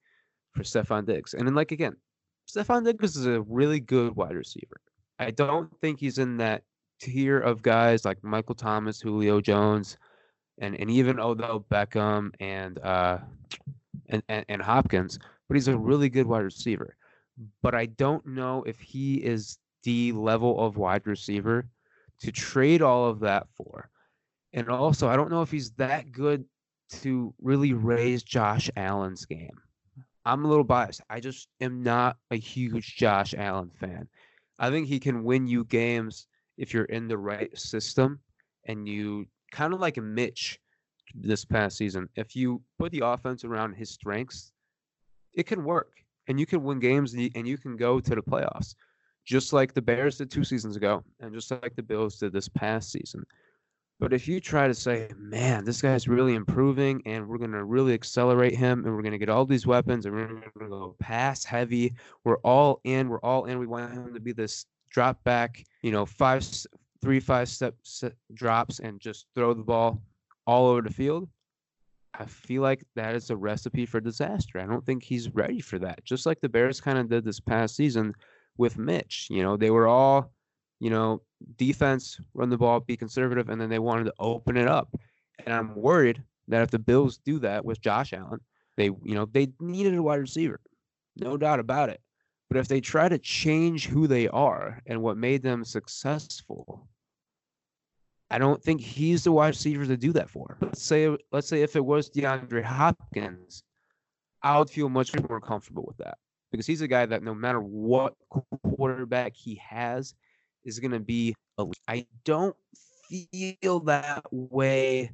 for 0.53 0.63
Stefon 0.63 1.07
Diggs. 1.07 1.35
And 1.35 1.47
then 1.47 1.55
like 1.55 1.73
again, 1.73 1.97
Stefon 2.49 2.85
Diggs 2.85 3.17
is 3.17 3.27
a 3.27 3.43
really 3.43 3.81
good 3.81 4.17
wide 4.17 4.35
receiver. 4.35 4.81
I 5.19 5.31
don't 5.31 5.71
think 5.81 6.01
he's 6.01 6.19
in 6.19 6.39
that 6.39 6.63
tier 7.01 7.39
of 7.39 7.63
guys 7.63 8.05
like 8.05 8.23
Michael 8.25 8.55
Thomas, 8.55 9.01
Julio 9.01 9.41
Jones, 9.41 9.99
and, 10.59 10.75
and 10.81 10.91
even 10.91 11.21
Odell 11.21 11.65
Beckham 11.71 12.31
and 12.41 12.79
uh 12.79 13.19
and, 14.09 14.23
and, 14.29 14.45
and 14.49 14.63
Hopkins, 14.63 15.19
but 15.49 15.55
he's 15.55 15.69
a 15.69 15.77
really 15.77 16.09
good 16.09 16.27
wide 16.27 16.41
receiver. 16.43 16.97
But 17.63 17.75
I 17.75 17.87
don't 17.87 18.27
know 18.27 18.65
if 18.67 18.81
he 18.81 19.17
is 19.17 19.59
the 19.85 20.13
level 20.13 20.61
of 20.65 20.77
wide 20.77 21.07
receiver 21.07 21.69
to 22.21 22.33
trade 22.33 22.83
all 22.83 23.07
of 23.07 23.21
that 23.21 23.47
for. 23.55 23.91
And 24.53 24.69
also, 24.69 25.09
I 25.09 25.17
don't 25.17 25.31
know 25.31 25.43
if 25.43 25.51
he's 25.51 25.71
that 25.73 26.13
good 26.13 26.45
to 26.91 27.33
really 27.41 27.73
raise 27.73 28.23
Josh 28.23 28.71
Allen's 28.77 29.25
game. 29.25 29.57
I'm 30.25 30.45
a 30.45 30.49
little 30.49 30.65
biased. 30.65 31.01
I 31.09 31.21
just 31.21 31.49
am 31.61 31.83
not 31.83 32.17
a 32.31 32.37
huge 32.37 32.97
Josh 32.97 33.35
Allen 33.35 33.71
fan. 33.71 34.09
I 34.59 34.71
think 34.71 34.87
he 34.87 35.01
can 35.01 35.25
win 35.25 35.47
you 35.47 35.65
games 35.65 36.27
if 36.59 36.75
you're 36.75 36.85
in 36.85 37.09
the 37.09 37.17
right 37.17 37.57
system 37.57 38.21
and 38.67 38.87
you 38.87 39.27
kind 39.51 39.73
of 39.73 39.81
like 39.81 39.97
Mitch 39.97 40.59
this 41.15 41.45
past 41.45 41.79
season. 41.79 42.09
If 42.17 42.37
you 42.37 42.61
put 42.79 42.93
the 42.93 43.01
offense 43.01 43.45
around 43.45 43.75
his 43.75 43.91
strengths, 43.91 44.53
it 45.33 45.47
can 45.47 45.65
work 45.65 45.93
and 46.29 46.39
you 46.39 46.45
can 46.45 46.63
win 46.63 46.81
games 46.81 47.15
and 47.15 47.23
you, 47.23 47.31
and 47.35 47.49
you 47.49 47.57
can 47.57 47.77
go 47.77 48.01
to 48.01 48.15
the 48.15 48.23
playoffs 48.23 48.75
just 49.25 49.53
like 49.53 49.75
the 49.75 49.83
Bears 49.83 50.19
did 50.19 50.31
two 50.31 50.45
seasons 50.45 50.77
ago 50.77 51.05
and 51.21 51.33
just 51.33 51.51
like 51.51 51.75
the 51.77 51.83
Bills 51.83 52.17
did 52.17 52.33
this 52.33 52.49
past 52.49 52.91
season. 52.91 53.25
But 54.01 54.15
if 54.15 54.27
you 54.27 54.41
try 54.41 54.67
to 54.67 54.75
say, 54.75 55.11
man, 55.19 55.65
this 55.65 55.83
guy's 55.83 56.09
really 56.09 56.35
improving 56.35 57.03
and 57.05 57.29
we're 57.29 57.37
going 57.37 57.53
to 57.53 57.65
really 57.65 57.93
accelerate 57.93 58.57
him 58.57 58.87
and 58.87 58.97
we're 58.97 59.03
going 59.03 59.13
to 59.13 59.19
get 59.19 59.29
all 59.29 59.45
these 59.45 59.67
weapons 59.67 60.07
and 60.07 60.15
we're 60.15 60.27
going 60.27 60.43
to 60.43 60.69
go 60.69 60.97
pass 60.99 61.45
heavy, 61.45 61.95
we're 62.25 62.39
all 62.39 62.81
in, 62.85 63.11
we're 63.11 63.21
all 63.21 63.45
in. 63.45 63.59
We 63.59 63.67
want 63.67 63.93
him 63.93 64.15
to 64.15 64.21
be 64.21 64.33
this 64.33 64.65
drop 64.89 65.23
back, 65.23 65.63
you 65.83 65.93
know, 65.93 66.07
five, 66.07 66.49
three, 67.03 67.21
five 67.21 67.51
step 67.51 67.75
drops 68.33 68.81
and 68.81 68.99
just 69.01 69.27
throw 69.35 69.53
the 69.53 69.63
ball 69.63 70.01
all 70.47 70.69
over 70.69 70.81
the 70.81 70.91
field. 70.91 71.29
I 72.15 72.25
feel 72.25 72.63
like 72.63 72.83
that 72.97 73.15
is 73.15 73.29
a 73.29 73.37
recipe 73.37 73.85
for 73.85 74.01
disaster. 74.01 74.59
I 74.59 74.67
don't 74.67 74.85
think 74.85 75.03
he's 75.03 75.33
ready 75.35 75.61
for 75.61 75.79
that. 75.79 76.03
Just 76.05 76.25
like 76.25 76.41
the 76.41 76.49
Bears 76.49 76.81
kind 76.81 76.99
of 76.99 77.11
did 77.11 77.25
this 77.25 77.39
past 77.39 77.77
season 77.77 78.15
with 78.61 78.77
Mitch. 78.77 79.27
You 79.31 79.43
know, 79.43 79.57
they 79.57 79.71
were 79.71 79.89
all, 79.89 80.31
you 80.79 80.91
know, 80.91 81.23
defense, 81.57 82.21
run 82.35 82.51
the 82.51 82.59
ball, 82.59 82.79
be 82.79 82.97
conservative, 82.97 83.49
and 83.49 83.59
then 83.61 83.71
they 83.71 83.79
wanted 83.79 84.05
to 84.05 84.15
open 84.21 84.57
it 84.59 84.69
up. 84.69 84.95
And 85.45 85.55
I'm 85.55 85.75
worried 85.75 86.23
that 86.49 86.63
if 86.63 86.71
the 86.71 86.79
Bills 86.79 87.19
do 87.25 87.39
that 87.39 87.65
with 87.65 87.81
Josh 87.81 88.13
Allen, 88.13 88.41
they, 88.77 88.85
you 88.85 89.15
know, 89.15 89.25
they 89.25 89.49
needed 89.61 89.95
a 89.95 90.03
wide 90.03 90.21
receiver, 90.21 90.61
no 91.17 91.39
doubt 91.39 91.59
about 91.59 91.89
it. 91.89 92.01
But 92.51 92.59
if 92.59 92.69
they 92.69 92.81
try 92.81 93.09
to 93.09 93.19
change 93.19 93.87
who 93.87 94.07
they 94.07 94.29
are 94.29 94.83
and 94.87 95.01
what 95.01 95.17
made 95.17 95.43
them 95.43 95.65
successful, 95.65 96.87
I 98.31 98.39
don't 98.39 98.63
think 98.63 98.83
he's 98.83 99.25
the 99.25 99.33
wide 99.33 99.49
receiver 99.49 99.87
to 99.87 99.97
do 99.97 100.13
that 100.13 100.29
for. 100.29 100.59
Let's 100.61 100.83
say, 100.83 101.17
let's 101.33 101.49
say 101.49 101.63
if 101.63 101.77
it 101.77 101.85
was 101.85 102.11
DeAndre 102.11 102.63
Hopkins, 102.63 103.63
I 104.43 104.59
would 104.59 104.69
feel 104.69 104.91
much 104.91 105.19
more 105.29 105.41
comfortable 105.41 105.85
with 105.87 105.97
that 105.99 106.19
because 106.51 106.67
he's 106.67 106.81
a 106.81 106.89
guy 106.89 107.07
that 107.07 107.23
no 107.23 107.35
matter 107.35 107.61
what 107.61 108.15
quarterback 108.65 109.35
he 109.35 109.55
has 109.57 110.15
is 110.65 110.79
going 110.79 110.91
to 110.91 111.01
be 111.01 111.35
elite. 111.59 111.79
I 111.89 112.07
don't 112.25 112.57
feel 113.09 113.81
that 113.81 114.25
way 114.31 115.13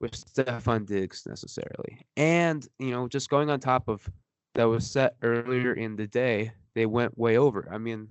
with 0.00 0.12
Stefon 0.12 0.86
Diggs 0.86 1.24
necessarily. 1.26 2.06
And, 2.16 2.66
you 2.78 2.90
know, 2.90 3.08
just 3.08 3.30
going 3.30 3.50
on 3.50 3.60
top 3.60 3.88
of 3.88 4.08
that 4.54 4.64
was 4.64 4.90
set 4.90 5.16
earlier 5.22 5.74
in 5.74 5.96
the 5.96 6.06
day, 6.06 6.52
they 6.74 6.86
went 6.86 7.18
way 7.18 7.36
over. 7.36 7.68
I 7.72 7.78
mean, 7.78 8.08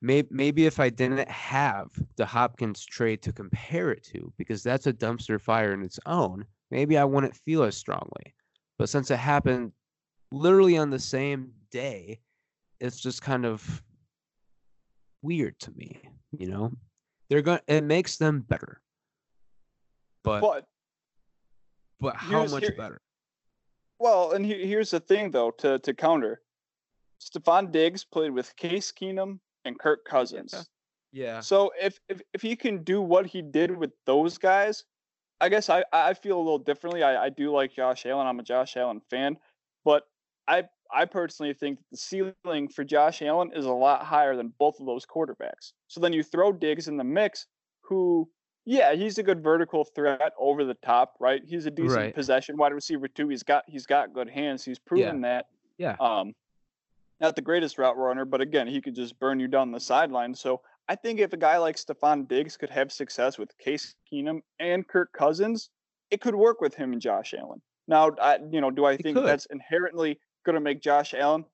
maybe 0.00 0.28
maybe 0.30 0.66
if 0.66 0.80
I 0.80 0.88
didn't 0.88 1.28
have 1.28 1.90
the 2.16 2.26
Hopkins 2.26 2.84
trade 2.84 3.22
to 3.22 3.32
compare 3.32 3.90
it 3.92 4.02
to, 4.12 4.32
because 4.36 4.62
that's 4.62 4.86
a 4.86 4.92
dumpster 4.92 5.40
fire 5.40 5.72
in 5.72 5.82
its 5.82 6.00
own, 6.06 6.44
maybe 6.70 6.98
I 6.98 7.04
wouldn't 7.04 7.36
feel 7.36 7.62
as 7.62 7.76
strongly. 7.76 8.34
But 8.78 8.88
since 8.88 9.10
it 9.10 9.18
happened 9.18 9.72
literally 10.32 10.76
on 10.78 10.90
the 10.90 10.98
same 10.98 11.52
day, 11.70 12.20
it's 12.80 13.00
just 13.00 13.22
kind 13.22 13.44
of 13.46 13.82
weird 15.22 15.58
to 15.60 15.70
me, 15.72 16.00
you 16.36 16.48
know? 16.48 16.72
They're 17.28 17.42
going 17.42 17.60
it 17.68 17.84
makes 17.84 18.16
them 18.16 18.40
better. 18.40 18.80
But 20.24 20.40
but, 20.40 20.66
But 22.00 22.16
how 22.16 22.46
much 22.46 22.62
here- 22.64 22.74
better? 22.76 23.00
well, 23.98 24.32
and 24.32 24.44
he, 24.44 24.66
here's 24.66 24.90
the 24.90 25.00
thing 25.00 25.30
though 25.30 25.50
to 25.58 25.78
to 25.80 25.94
counter. 25.94 26.42
Stefon 27.20 27.70
Diggs 27.70 28.04
played 28.04 28.32
with 28.32 28.54
Case 28.56 28.90
Keenum 28.92 29.38
and 29.64 29.78
Kirk 29.78 30.04
Cousins. 30.04 30.68
Yeah. 31.12 31.40
So 31.40 31.70
if, 31.80 32.00
if 32.08 32.20
if 32.34 32.42
he 32.42 32.56
can 32.56 32.82
do 32.82 33.00
what 33.00 33.26
he 33.26 33.42
did 33.42 33.70
with 33.76 33.92
those 34.06 34.38
guys, 34.38 34.84
I 35.40 35.48
guess 35.48 35.70
I 35.70 35.84
I 35.92 36.14
feel 36.14 36.36
a 36.36 36.42
little 36.42 36.58
differently. 36.58 37.02
I, 37.02 37.26
I 37.26 37.28
do 37.30 37.50
like 37.52 37.72
Josh 37.74 38.04
Allen. 38.06 38.26
I'm 38.26 38.40
a 38.40 38.42
Josh 38.42 38.76
Allen 38.76 39.00
fan, 39.08 39.36
but 39.84 40.02
I 40.52 40.64
I 40.94 41.04
personally 41.06 41.54
think 41.54 41.78
that 41.78 41.90
the 41.90 41.96
ceiling 41.96 42.68
for 42.68 42.84
Josh 42.84 43.22
Allen 43.22 43.50
is 43.54 43.64
a 43.64 43.72
lot 43.72 44.04
higher 44.04 44.36
than 44.36 44.52
both 44.58 44.78
of 44.78 44.86
those 44.86 45.06
quarterbacks. 45.06 45.72
So 45.88 46.00
then 46.00 46.12
you 46.12 46.22
throw 46.22 46.52
Diggs 46.52 46.86
in 46.88 46.96
the 46.98 47.04
mix, 47.04 47.46
who 47.80 48.28
yeah, 48.64 48.94
he's 48.94 49.18
a 49.18 49.22
good 49.22 49.42
vertical 49.42 49.84
threat 49.84 50.32
over 50.38 50.64
the 50.64 50.74
top, 50.84 51.14
right? 51.18 51.42
He's 51.44 51.66
a 51.66 51.70
decent 51.70 51.96
Right. 51.96 52.14
possession 52.14 52.56
wide 52.56 52.72
receiver 52.72 53.08
too. 53.08 53.28
He's 53.28 53.42
got 53.42 53.64
he's 53.66 53.86
got 53.86 54.12
good 54.12 54.28
hands. 54.28 54.64
He's 54.64 54.78
proven 54.78 55.22
that. 55.22 55.46
Yeah. 55.78 55.96
Um, 55.98 56.34
not 57.20 57.34
the 57.36 57.42
greatest 57.42 57.78
route 57.78 57.96
runner, 57.96 58.24
but 58.24 58.40
again, 58.40 58.66
he 58.66 58.80
could 58.80 58.94
just 58.94 59.18
burn 59.18 59.40
you 59.40 59.48
down 59.48 59.70
the 59.72 59.80
sideline. 59.80 60.34
So 60.34 60.60
I 60.88 60.96
think 60.96 61.20
if 61.20 61.32
a 61.32 61.36
guy 61.36 61.56
like 61.58 61.76
Stefon 61.76 62.28
Diggs 62.28 62.56
could 62.56 62.70
have 62.70 62.92
success 62.92 63.38
with 63.38 63.56
Case 63.58 63.94
Keenum 64.12 64.40
and 64.60 64.86
Kirk 64.86 65.12
Cousins, 65.12 65.70
it 66.10 66.20
could 66.20 66.34
work 66.34 66.60
with 66.60 66.74
him 66.74 66.92
and 66.92 67.00
Josh 67.00 67.32
Allen. 67.38 67.62
Now, 67.88 68.10
I, 68.20 68.38
you 68.50 68.60
know, 68.60 68.70
do 68.70 68.84
I 68.84 68.96
think 68.96 69.16
could. 69.16 69.26
that's 69.26 69.46
inherently 69.46 70.18
going 70.44 70.54
to 70.54 70.60
make 70.60 70.80
Josh 70.80 71.14
Allen 71.14 71.44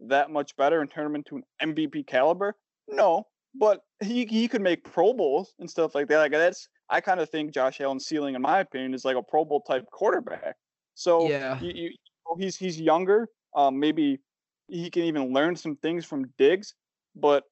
that 0.00 0.30
much 0.30 0.56
better 0.56 0.80
and 0.80 0.90
turn 0.90 1.06
him 1.06 1.14
into 1.14 1.36
an 1.36 1.44
MVP 1.62 2.06
caliber? 2.06 2.56
No, 2.88 3.26
but 3.54 3.82
he 4.02 4.26
he 4.26 4.48
could 4.48 4.62
make 4.62 4.84
Pro 4.84 5.12
Bowls 5.12 5.54
and 5.58 5.70
stuff 5.70 5.94
like 5.94 6.08
that. 6.08 6.18
Like 6.18 6.32
that's 6.32 6.68
I 6.88 7.00
kind 7.00 7.20
of 7.20 7.28
think 7.30 7.52
Josh 7.52 7.80
Allen's 7.80 8.06
ceiling, 8.06 8.34
in 8.34 8.42
my 8.42 8.60
opinion, 8.60 8.94
is 8.94 9.04
like 9.04 9.16
a 9.16 9.22
Pro 9.22 9.44
Bowl 9.44 9.60
type 9.60 9.86
quarterback. 9.90 10.56
So 10.94 11.28
Yeah. 11.28 11.58
you, 11.60 11.72
you, 11.74 11.90
he's 12.38 12.56
he's 12.56 12.80
younger. 12.80 13.28
Um, 13.54 13.78
maybe 13.78 14.20
he 14.68 14.90
can 14.90 15.04
even 15.04 15.32
learn 15.32 15.56
some 15.56 15.76
things 15.76 16.04
from 16.04 16.32
Diggs. 16.38 16.74
But 17.14 17.44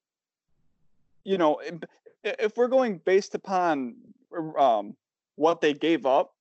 you 1.25 1.39
know, 1.39 1.59
if, 1.59 1.75
if 2.25 2.57
we're 2.57 2.69
going 2.69 3.01
based 3.05 3.35
upon 3.35 3.97
um, 4.59 4.97
what 5.37 5.61
they 5.61 5.75
gave 5.75 6.07
up, 6.07 6.33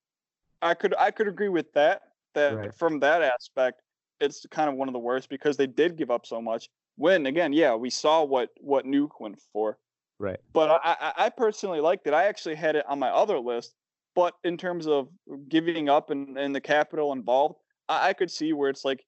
I 0.61 0.73
could 0.73 0.93
I 0.97 1.11
could 1.11 1.27
agree 1.27 1.49
with 1.49 1.71
that. 1.73 2.01
That 2.35 2.55
Right. 2.55 2.73
from 2.75 2.99
that 2.99 3.21
aspect, 3.21 3.81
it's 4.19 4.45
kind 4.51 4.69
of 4.69 4.75
one 4.75 4.87
of 4.87 4.93
the 4.93 4.99
worst 4.99 5.29
because 5.29 5.57
they 5.57 5.67
did 5.67 5.97
give 5.97 6.11
up 6.11 6.25
so 6.25 6.41
much. 6.41 6.69
When 6.95 7.25
again, 7.25 7.53
yeah, 7.53 7.75
we 7.75 7.89
saw 7.89 8.23
what 8.23 8.49
what 8.59 8.85
Nuk 8.85 9.11
went 9.19 9.39
for. 9.53 9.77
Right. 10.19 10.39
But 10.51 10.81
I, 10.83 11.13
I, 11.15 11.29
personally 11.29 11.79
liked 11.79 12.05
it. 12.05 12.13
I 12.13 12.25
actually 12.25 12.55
had 12.55 12.75
it 12.75 12.83
on 12.89 12.99
my 12.99 13.07
other 13.07 13.39
list. 13.39 13.73
But 14.15 14.33
in 14.43 14.57
terms 14.57 14.85
of 14.85 15.07
giving 15.47 15.87
up 15.87 16.09
and, 16.09 16.37
and 16.37 16.53
the 16.53 16.59
capital 16.59 17.13
involved, 17.13 17.55
I, 17.87 18.09
I 18.09 18.13
could 18.13 18.29
see 18.29 18.51
where 18.51 18.69
it's 18.69 18.83
like, 18.83 19.05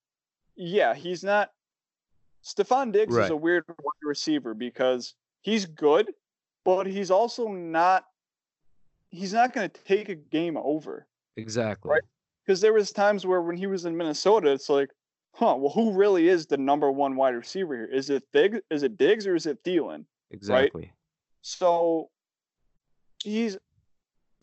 yeah, 0.55 0.93
he's 0.93 1.22
not. 1.22 1.49
Stefon 2.45 2.93
Diggs 2.93 3.16
is 3.16 3.30
a 3.30 3.36
weird 3.36 3.66
wide 3.68 4.03
receiver 4.03 4.53
because 4.53 5.14
he's 5.41 5.66
good, 5.66 6.09
but 6.64 6.88
he's 6.88 7.12
also 7.12 7.49
not. 7.49 8.05
He's 9.09 9.34
not 9.34 9.53
going 9.53 9.70
to 9.70 9.84
take 9.84 10.07
a 10.07 10.16
game 10.16 10.55
over 10.55 11.05
Exactly. 11.38 11.91
Right. 11.91 12.01
because 12.45 12.62
there 12.62 12.74
was 12.74 12.91
times 12.91 13.26
where 13.26 13.41
when 13.41 13.57
he 13.57 13.68
was 13.68 13.86
in 13.86 13.95
Minnesota, 13.95 14.51
it's 14.51 14.70
like, 14.70 14.89
huh, 15.34 15.55
well, 15.57 15.71
who 15.71 15.93
really 15.93 16.27
is 16.27 16.45
the 16.45 16.57
number 16.57 16.91
one 16.91 17.15
wide 17.15 17.36
receiver 17.36 17.75
here? 17.75 17.86
Is 17.86 18.09
it 18.09 18.23
Diggs? 18.34 18.59
Is 18.69 18.84
it 18.84 18.97
Diggs 18.97 19.27
or 19.27 19.36
is 19.36 19.45
it 19.45 19.63
Thielen? 19.63 20.05
Exactly. 20.32 20.91
So 21.41 22.09
he's 23.23 23.57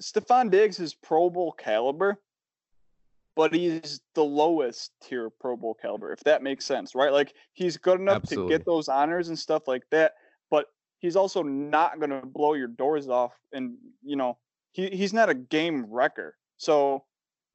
Stefon 0.01 0.51
Diggs 0.51 0.79
is 0.81 0.95
Pro 0.95 1.31
Bowl 1.31 1.53
caliber, 1.53 2.21
but 3.37 3.55
he's 3.55 4.01
the 4.15 4.25
lowest 4.25 4.93
tier 5.03 5.31
Pro 5.41 5.57
Bowl 5.57 5.75
caliber, 5.75 6.13
if 6.13 6.21
that 6.21 6.43
makes 6.43 6.65
sense, 6.65 6.95
right? 6.95 7.13
Like 7.13 7.35
he's 7.53 7.77
good 7.77 8.01
enough 8.01 8.23
to 8.25 8.49
get 8.49 8.65
those 8.65 8.89
honors 8.89 9.29
and 9.29 9.39
stuff 9.39 9.67
like 9.67 9.85
that, 9.91 10.13
but 10.51 10.67
he's 10.99 11.17
also 11.17 11.43
not 11.43 12.01
gonna 12.01 12.25
blow 12.25 12.55
your 12.55 12.69
doors 12.69 13.09
off 13.09 13.33
and 13.53 13.77
you 14.03 14.17
know, 14.17 14.39
he, 14.73 14.89
he's 14.89 15.13
not 15.13 15.29
a 15.29 15.35
game 15.35 15.87
wrecker. 15.89 16.37
So 16.57 17.05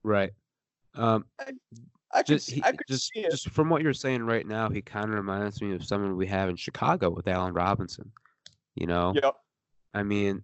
Right. 0.04 0.32
Um, 0.96 1.26
I 1.40 1.54
could 2.18 2.28
just 2.28 2.52
he, 2.52 2.64
I 2.64 2.72
could 2.72 2.88
just 2.88 3.10
see 3.12 3.22
it. 3.22 3.32
just 3.32 3.50
from 3.50 3.70
what 3.70 3.82
you're 3.82 3.94
saying 3.94 4.24
right 4.24 4.46
now, 4.46 4.70
he 4.70 4.82
kind 4.82 5.10
of 5.10 5.16
reminds 5.16 5.62
me 5.62 5.74
of 5.74 5.84
someone 5.84 6.16
we 6.16 6.28
have 6.28 6.50
in 6.50 6.56
Chicago 6.56 7.10
with 7.10 7.28
Allen 7.28 7.54
Robinson. 7.54 8.12
You 8.76 8.88
know, 8.88 9.14
Yep. 9.16 9.36
I 9.94 10.04
mean, 10.04 10.44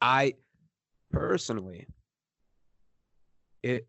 I 0.00 0.34
personally, 1.12 1.86
it 3.62 3.86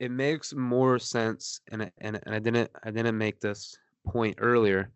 it 0.00 0.10
makes 0.10 0.54
more 0.54 0.98
sense, 0.98 1.60
and 1.70 1.90
and 1.98 2.20
and 2.24 2.34
I 2.34 2.38
didn't 2.38 2.70
I 2.82 2.90
didn't 2.90 3.18
make 3.18 3.40
this 3.40 3.76
point 4.06 4.36
earlier. 4.40 4.90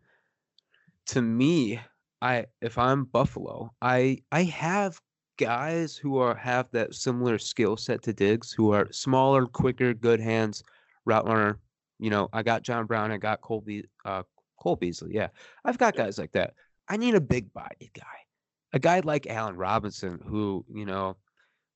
To 1.07 1.23
me, 1.23 1.81
I 2.21 2.47
if 2.61 2.79
I'm 2.79 3.05
Buffalo, 3.05 3.73
I 3.83 4.19
I 4.31 4.45
have 4.45 5.01
guys 5.39 5.97
who 5.97 6.19
are 6.19 6.35
have 6.35 6.71
that 6.73 6.95
similar 6.95 7.39
skill 7.39 7.77
set 7.77 8.03
to 8.03 8.13
Diggs, 8.13 8.53
who 8.53 8.73
are 8.73 8.93
smaller, 8.93 9.47
quicker, 9.47 9.93
good 9.95 10.21
hands, 10.21 10.63
route 11.05 11.27
runner. 11.27 11.59
You 11.99 12.11
know, 12.11 12.29
I 12.33 12.43
got 12.43 12.63
John 12.63 12.87
Brown, 12.87 13.13
I 13.13 13.17
got 13.19 13.41
Cole, 13.41 13.61
Be- 13.61 13.89
uh, 14.05 14.23
Cole 14.59 14.77
Beasley. 14.77 15.15
Yeah, 15.15 15.29
I've 15.65 15.79
got 15.79 15.97
guys 15.97 16.19
like 16.19 16.33
that. 16.33 16.55
I 16.89 16.97
need 16.97 17.15
a 17.15 17.21
big 17.21 17.53
bodied 17.53 17.93
guy, 17.95 18.27
a 18.73 18.79
guy 18.79 19.01
like 19.01 19.27
Allen 19.29 19.57
Robinson, 19.57 20.21
who 20.27 20.65
you 20.73 20.85
know 20.85 21.17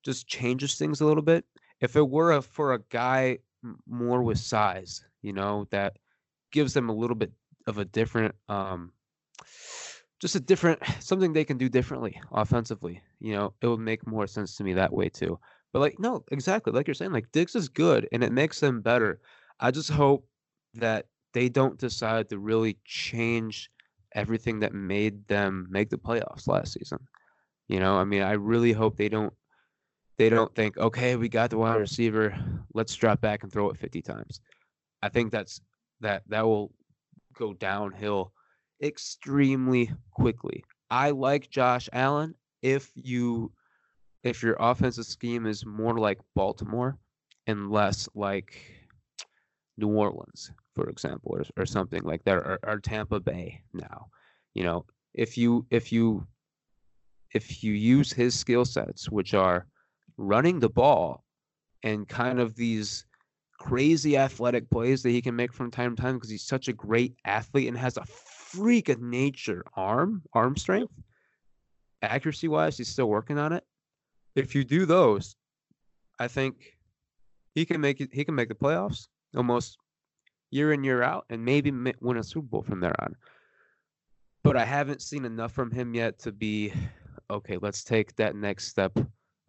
just 0.06 0.28
changes 0.28 0.76
things 0.76 1.00
a 1.00 1.06
little 1.06 1.22
bit. 1.22 1.44
If 1.80 1.96
it 1.96 2.08
were 2.08 2.32
a, 2.32 2.42
for 2.42 2.74
a 2.74 2.80
guy 2.90 3.38
more 3.88 4.22
with 4.22 4.38
size, 4.38 5.04
you 5.20 5.32
know, 5.32 5.66
that 5.70 5.96
gives 6.52 6.72
them 6.72 6.88
a 6.88 6.94
little 6.94 7.16
bit 7.16 7.32
of 7.66 7.78
a 7.78 7.84
different, 7.84 8.34
um, 8.48 8.92
just 10.20 10.36
a 10.36 10.40
different 10.40 10.80
something 11.00 11.32
they 11.32 11.44
can 11.44 11.58
do 11.58 11.68
differently 11.68 12.20
offensively. 12.32 13.02
You 13.18 13.34
know, 13.34 13.54
it 13.60 13.66
would 13.66 13.80
make 13.80 14.06
more 14.06 14.26
sense 14.26 14.56
to 14.56 14.64
me 14.64 14.74
that 14.74 14.92
way 14.92 15.08
too. 15.08 15.38
But 15.76 15.80
like, 15.80 15.98
no, 15.98 16.24
exactly 16.32 16.72
like 16.72 16.86
you're 16.86 16.94
saying, 16.94 17.12
like 17.12 17.30
Diggs 17.32 17.54
is 17.54 17.68
good 17.68 18.08
and 18.10 18.24
it 18.24 18.32
makes 18.32 18.60
them 18.60 18.80
better. 18.80 19.20
I 19.60 19.70
just 19.70 19.90
hope 19.90 20.26
that 20.72 21.04
they 21.34 21.50
don't 21.50 21.78
decide 21.78 22.30
to 22.30 22.38
really 22.38 22.78
change 22.86 23.70
everything 24.14 24.60
that 24.60 24.72
made 24.72 25.28
them 25.28 25.66
make 25.68 25.90
the 25.90 25.98
playoffs 25.98 26.48
last 26.48 26.72
season. 26.72 26.96
You 27.68 27.78
know, 27.78 27.98
I 27.98 28.04
mean, 28.04 28.22
I 28.22 28.32
really 28.32 28.72
hope 28.72 28.96
they 28.96 29.10
don't 29.10 29.34
they 30.16 30.30
don't 30.30 30.54
think, 30.54 30.78
okay, 30.78 31.14
we 31.16 31.28
got 31.28 31.50
the 31.50 31.58
wide 31.58 31.78
receiver, 31.78 32.34
let's 32.72 32.94
drop 32.94 33.20
back 33.20 33.42
and 33.42 33.52
throw 33.52 33.68
it 33.68 33.76
50 33.76 34.00
times. 34.00 34.40
I 35.02 35.10
think 35.10 35.30
that's 35.30 35.60
that 36.00 36.22
that 36.28 36.46
will 36.46 36.72
go 37.34 37.52
downhill 37.52 38.32
extremely 38.82 39.92
quickly. 40.10 40.64
I 40.88 41.10
like 41.10 41.50
Josh 41.50 41.90
Allen 41.92 42.34
if 42.62 42.90
you 42.94 43.52
if 44.22 44.42
your 44.42 44.56
offensive 44.58 45.06
scheme 45.06 45.46
is 45.46 45.64
more 45.64 45.98
like 45.98 46.18
Baltimore 46.34 46.98
and 47.46 47.70
less 47.70 48.08
like 48.14 48.60
New 49.78 49.88
Orleans, 49.88 50.50
for 50.74 50.88
example, 50.88 51.36
or, 51.36 51.44
or 51.56 51.66
something 51.66 52.02
like 52.02 52.24
that, 52.24 52.36
or, 52.36 52.58
or 52.64 52.80
Tampa 52.80 53.20
Bay 53.20 53.62
now. 53.72 54.06
You 54.54 54.64
know, 54.64 54.86
if 55.14 55.36
you 55.36 55.66
if 55.70 55.92
you 55.92 56.26
if 57.32 57.62
you 57.62 57.72
use 57.72 58.12
his 58.12 58.38
skill 58.38 58.64
sets, 58.64 59.10
which 59.10 59.34
are 59.34 59.66
running 60.16 60.58
the 60.60 60.70
ball 60.70 61.24
and 61.82 62.08
kind 62.08 62.40
of 62.40 62.56
these 62.56 63.04
crazy 63.58 64.16
athletic 64.16 64.68
plays 64.70 65.02
that 65.02 65.10
he 65.10 65.22
can 65.22 65.36
make 65.36 65.52
from 65.52 65.70
time 65.70 65.96
to 65.96 66.02
time 66.02 66.14
because 66.14 66.30
he's 66.30 66.46
such 66.46 66.68
a 66.68 66.72
great 66.72 67.14
athlete 67.24 67.68
and 67.68 67.76
has 67.76 67.96
a 67.96 68.04
freak 68.04 68.88
of 68.88 69.00
nature 69.00 69.64
arm, 69.74 70.22
arm 70.32 70.56
strength. 70.56 70.92
Accuracy 72.02 72.48
wise, 72.48 72.76
he's 72.76 72.88
still 72.88 73.08
working 73.08 73.38
on 73.38 73.52
it. 73.52 73.64
If 74.36 74.54
you 74.54 74.64
do 74.64 74.84
those, 74.84 75.34
I 76.18 76.28
think 76.28 76.76
he 77.54 77.64
can 77.64 77.80
make 77.80 78.00
it. 78.00 78.10
He 78.12 78.24
can 78.24 78.34
make 78.34 78.48
the 78.48 78.54
playoffs 78.54 79.08
almost 79.34 79.78
year 80.50 80.72
in 80.72 80.84
year 80.84 81.02
out, 81.02 81.24
and 81.30 81.44
maybe 81.44 81.72
win 82.00 82.18
a 82.18 82.22
Super 82.22 82.46
Bowl 82.46 82.62
from 82.62 82.80
there 82.80 82.94
on. 83.02 83.16
But 84.44 84.56
I 84.56 84.64
haven't 84.64 85.02
seen 85.02 85.24
enough 85.24 85.52
from 85.52 85.70
him 85.70 85.94
yet 85.94 86.18
to 86.20 86.32
be 86.32 86.72
okay. 87.30 87.56
Let's 87.56 87.82
take 87.82 88.14
that 88.16 88.36
next 88.36 88.68
step. 88.68 88.96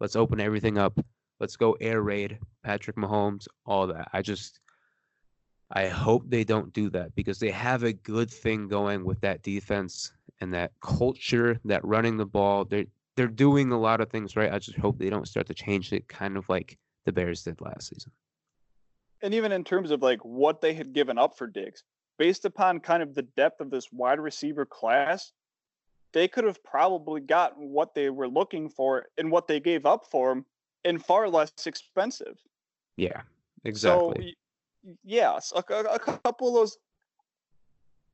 Let's 0.00 0.16
open 0.16 0.40
everything 0.40 0.78
up. 0.78 0.98
Let's 1.38 1.56
go 1.56 1.76
air 1.80 2.02
raid 2.02 2.38
Patrick 2.64 2.96
Mahomes, 2.96 3.46
all 3.66 3.86
that. 3.88 4.08
I 4.12 4.22
just 4.22 4.58
I 5.70 5.88
hope 5.88 6.24
they 6.26 6.44
don't 6.44 6.72
do 6.72 6.88
that 6.90 7.14
because 7.14 7.38
they 7.38 7.50
have 7.50 7.82
a 7.82 7.92
good 7.92 8.30
thing 8.30 8.68
going 8.68 9.04
with 9.04 9.20
that 9.20 9.42
defense 9.42 10.12
and 10.40 10.52
that 10.54 10.72
culture, 10.80 11.60
that 11.66 11.84
running 11.84 12.16
the 12.16 12.26
ball. 12.26 12.64
They're 12.64 12.86
they're 13.18 13.26
doing 13.26 13.72
a 13.72 13.78
lot 13.78 14.00
of 14.00 14.08
things 14.10 14.36
right. 14.36 14.52
I 14.52 14.60
just 14.60 14.78
hope 14.78 14.96
they 14.98 15.10
don't 15.10 15.26
start 15.26 15.48
to 15.48 15.54
change 15.54 15.92
it 15.92 16.06
kind 16.06 16.36
of 16.36 16.48
like 16.48 16.78
the 17.04 17.10
Bears 17.12 17.42
did 17.42 17.60
last 17.60 17.88
season. 17.88 18.12
and 19.22 19.34
even 19.34 19.50
in 19.50 19.64
terms 19.64 19.90
of 19.90 20.00
like 20.02 20.24
what 20.24 20.60
they 20.60 20.72
had 20.72 20.92
given 20.92 21.18
up 21.18 21.36
for 21.36 21.48
Diggs, 21.48 21.82
based 22.16 22.44
upon 22.44 22.78
kind 22.78 23.02
of 23.02 23.16
the 23.16 23.22
depth 23.22 23.60
of 23.60 23.70
this 23.70 23.90
wide 23.90 24.20
receiver 24.20 24.64
class, 24.64 25.32
they 26.12 26.28
could 26.28 26.44
have 26.44 26.62
probably 26.62 27.20
gotten 27.20 27.70
what 27.70 27.92
they 27.94 28.08
were 28.08 28.28
looking 28.28 28.68
for 28.70 29.06
and 29.18 29.32
what 29.32 29.48
they 29.48 29.58
gave 29.58 29.84
up 29.84 30.06
for 30.10 30.30
him 30.30 30.44
and 30.84 31.04
far 31.04 31.28
less 31.28 31.52
expensive. 31.66 32.38
Yeah, 32.96 33.22
exactly. 33.64 34.36
y- 34.84 34.94
yes, 35.02 35.52
a- 35.56 35.74
a 35.74 35.98
couple 35.98 36.48
of 36.48 36.54
those 36.54 36.78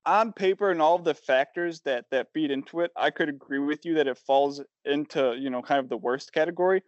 on 0.06 0.32
paper 0.32 0.70
and 0.70 0.80
all 0.82 0.94
of 0.96 1.04
the 1.04 1.14
factors 1.14 1.80
that 1.82 2.06
that 2.10 2.32
feed 2.32 2.50
into 2.50 2.80
it, 2.80 2.90
I 2.96 3.10
could 3.10 3.28
agree 3.28 3.58
with 3.58 3.84
you 3.86 3.94
that 3.94 4.06
it 4.06 4.18
falls 4.18 4.60
into 4.84 5.34
you 5.38 5.50
know 5.50 5.62
kind 5.62 5.80
of 5.80 5.88
the 5.88 5.96
worst 5.96 6.32
category. 6.32 6.82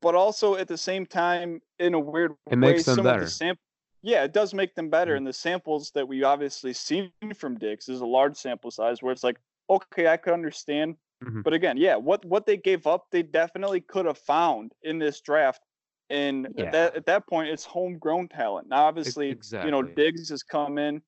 But 0.00 0.14
also 0.14 0.54
at 0.56 0.68
the 0.68 0.78
same 0.78 1.04
time, 1.06 1.60
in 1.78 1.94
a 1.94 1.98
weird 2.00 2.32
It 2.50 2.56
makes 2.56 2.70
way, 2.70 2.82
them 2.82 2.94
some 2.96 3.06
of 3.06 3.12
better. 3.12 3.24
the 3.24 3.30
sam- 3.30 3.58
yeah, 4.02 4.24
it 4.24 4.32
does 4.32 4.54
make 4.54 4.74
them 4.74 4.88
better. 4.88 5.12
Mhm. 5.12 5.18
And 5.18 5.26
the 5.26 5.32
samples 5.34 5.90
that 5.90 6.08
we 6.08 6.22
obviously 6.22 6.72
seen 6.72 7.12
from 7.34 7.58
Diggs 7.58 7.88
is 7.88 8.00
a 8.00 8.06
large 8.06 8.36
sample 8.36 8.70
size 8.70 9.02
where 9.02 9.12
it's 9.12 9.22
like, 9.24 9.38
okay, 9.68 10.06
I 10.08 10.16
could 10.16 10.32
understand. 10.32 10.96
Mhm. 11.22 11.42
But 11.42 11.52
again, 11.52 11.76
yeah, 11.76 11.96
what 11.96 12.24
what 12.24 12.46
they 12.46 12.56
gave 12.56 12.86
up, 12.86 13.08
they 13.10 13.22
definitely 13.22 13.82
could 13.82 14.06
have 14.06 14.16
found 14.18 14.72
in 14.82 14.98
this 14.98 15.20
draft. 15.20 15.62
And 16.08 16.48
Yeah. 16.56 16.64
at 16.64 16.72
that 16.72 16.96
at 16.96 17.06
that 17.06 17.26
point, 17.26 17.50
it's 17.50 17.64
homegrown 17.66 18.28
talent. 18.28 18.68
Now, 18.68 18.86
obviously, 18.86 19.28
you 19.28 19.34
know, 19.70 19.80
exactly. 19.80 19.94
Diggs 19.94 20.30
has 20.30 20.42
come 20.42 20.78
in 20.78 21.02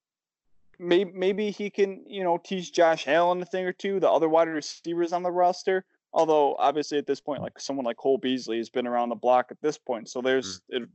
maybe 0.79 1.13
maybe 1.13 1.51
he 1.51 1.71
can 1.71 2.05
you 2.07 2.25
know 2.25 2.39
teach 2.39 2.73
Josh 2.73 3.07
Allen 3.09 3.43
a 3.43 3.47
thing 3.47 3.65
or 3.65 3.73
two, 3.73 4.01
the 4.01 4.11
other 4.11 4.29
wide 4.29 4.49
receivers 4.49 5.13
on 5.13 5.23
the 5.23 5.31
roster. 5.31 5.85
Although 6.13 6.57
obviously 6.57 6.99
at 6.99 7.07
this 7.07 7.21
point, 7.21 7.43
like 7.43 7.59
someone 7.59 7.87
like 7.87 7.97
Cole 7.97 8.19
Beasley 8.19 8.59
has 8.59 8.69
been 8.69 8.87
around 8.87 9.09
the 9.09 9.15
block 9.15 9.47
at 9.51 9.61
this 9.63 9.79
point, 9.79 10.09
so 10.09 10.21
there's 10.21 10.61
mm. 10.73 10.87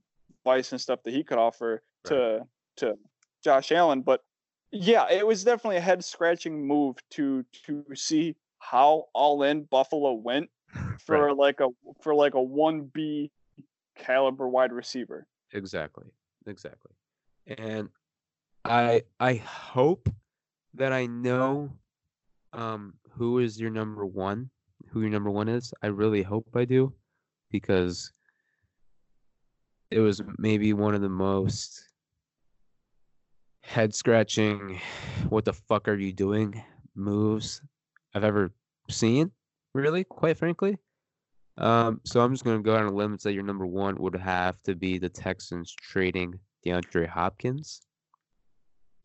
advice 0.45 0.71
and 0.71 0.80
stuff 0.80 0.99
that 1.03 1.13
he 1.13 1.23
could 1.23 1.39
offer 1.39 1.82
right. 2.05 2.09
to 2.09 2.47
to 2.78 2.97
Josh 3.43 3.71
Allen. 3.71 4.01
But 4.01 4.21
yeah, 4.71 5.09
it 5.09 5.25
was 5.25 5.43
definitely 5.43 5.78
a 5.78 5.82
head 5.82 6.03
scratching 6.03 6.67
move 6.67 6.97
to 7.11 7.43
to 7.65 7.84
see 7.95 8.36
how 8.59 9.05
all 9.13 9.43
in 9.43 9.63
Buffalo 9.63 10.13
went 10.13 10.49
for 11.05 11.28
right. 11.28 11.36
like 11.36 11.59
a 11.61 11.69
for 12.01 12.13
like 12.13 12.36
a 12.36 12.41
one 12.41 12.89
B 12.93 13.32
caliber 13.95 14.47
wide 14.47 14.71
receiver. 14.71 15.25
Exactly. 15.53 16.05
Exactly. 16.45 16.91
And 17.57 17.89
I 18.68 19.03
I 19.20 19.36
hope 19.36 20.09
that 20.74 20.91
I 20.93 21.05
know 21.05 21.72
um 22.53 22.93
who 23.11 23.39
is 23.39 23.59
your 23.59 23.70
number 23.70 24.05
one, 24.05 24.49
who 24.89 25.01
your 25.01 25.09
number 25.09 25.32
one 25.32 25.47
is. 25.47 25.74
I 25.82 25.88
really 25.88 26.22
hope 26.22 26.47
I 26.55 26.65
do 26.65 26.93
because 27.49 28.11
it 29.89 29.99
was 29.99 30.22
maybe 30.38 30.74
one 30.74 30.93
of 30.93 31.01
the 31.01 31.09
most 31.09 31.89
head 33.61 33.93
scratching 33.93 34.80
what 35.30 35.45
the 35.45 35.53
fuck 35.53 35.88
are 35.88 35.95
you 35.95 36.13
doing 36.13 36.63
moves 36.95 37.61
I've 38.13 38.24
ever 38.24 38.51
seen, 38.89 39.32
really, 39.74 40.03
quite 40.03 40.38
frankly. 40.38 40.78
Um, 41.57 42.01
so 42.03 42.22
I'm 42.22 42.34
just 42.34 42.43
gonna 42.43 42.61
go 42.61 42.76
out 42.76 42.84
on 42.84 42.93
a 42.93 42.95
limb 42.95 43.11
and 43.13 43.22
say 43.22 43.32
your 43.32 43.43
number 43.43 43.65
one 43.65 43.95
would 43.97 44.15
have 44.15 44.61
to 44.63 44.76
be 44.76 44.97
the 44.97 45.09
Texans 45.09 45.74
trading 45.74 46.39
DeAndre 46.65 47.07
Hopkins. 47.07 47.87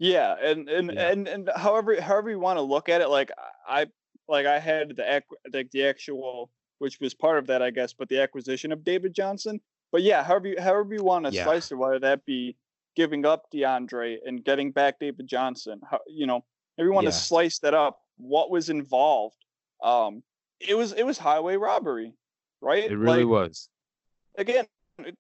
Yeah, 0.03 0.35
and 0.43 0.69
and 0.69 0.91
yeah. 0.93 1.11
and 1.11 1.29
and 1.29 1.51
however 1.55 2.01
however 2.01 2.29
you 2.29 2.41
want 2.41 2.57
to 2.57 2.63
look 2.63 2.89
at 2.89 3.01
it, 3.01 3.09
like 3.09 3.31
I 3.69 3.87
like 4.29 4.47
I 4.47 4.59
had 4.59 4.97
the 4.97 5.23
like 5.53 5.71
the 5.71 5.87
actual 5.87 6.51
which 6.81 6.99
was 6.99 7.15
part 7.15 7.39
of 7.39 7.47
that, 7.47 7.63
I 7.63 7.71
guess, 7.71 7.93
but 7.93 8.09
the 8.09 8.21
acquisition 8.21 8.73
of 8.73 8.83
David 8.83 9.15
Johnson. 9.15 9.61
But 9.93 10.03
yeah, 10.03 10.25
however 10.25 10.49
you 10.49 10.61
however 10.61 10.93
you 10.93 11.05
want 11.05 11.27
to 11.27 11.33
yeah. 11.33 11.45
slice 11.45 11.71
it, 11.71 11.77
whether 11.77 12.01
that 12.01 12.25
be 12.25 12.57
giving 12.97 13.25
up 13.25 13.45
DeAndre 13.55 14.17
and 14.27 14.45
getting 14.45 14.73
back 14.73 14.99
David 14.99 15.29
Johnson, 15.29 15.81
how, 15.89 16.01
you 16.09 16.27
know, 16.27 16.45
if 16.77 16.83
you 16.83 16.93
want 16.93 17.05
yeah. 17.05 17.11
to 17.11 17.17
slice 17.17 17.61
that 17.61 17.73
up, 17.73 18.01
what 18.17 18.51
was 18.51 18.71
involved? 18.71 19.37
Um, 19.85 20.25
it 20.59 20.75
was 20.75 20.95
it 20.95 21.07
was 21.07 21.17
highway 21.17 21.55
robbery, 21.55 22.13
right? 22.61 22.91
It 22.91 22.97
really 22.97 23.23
like, 23.23 23.29
was. 23.29 23.69
Again, 24.37 24.67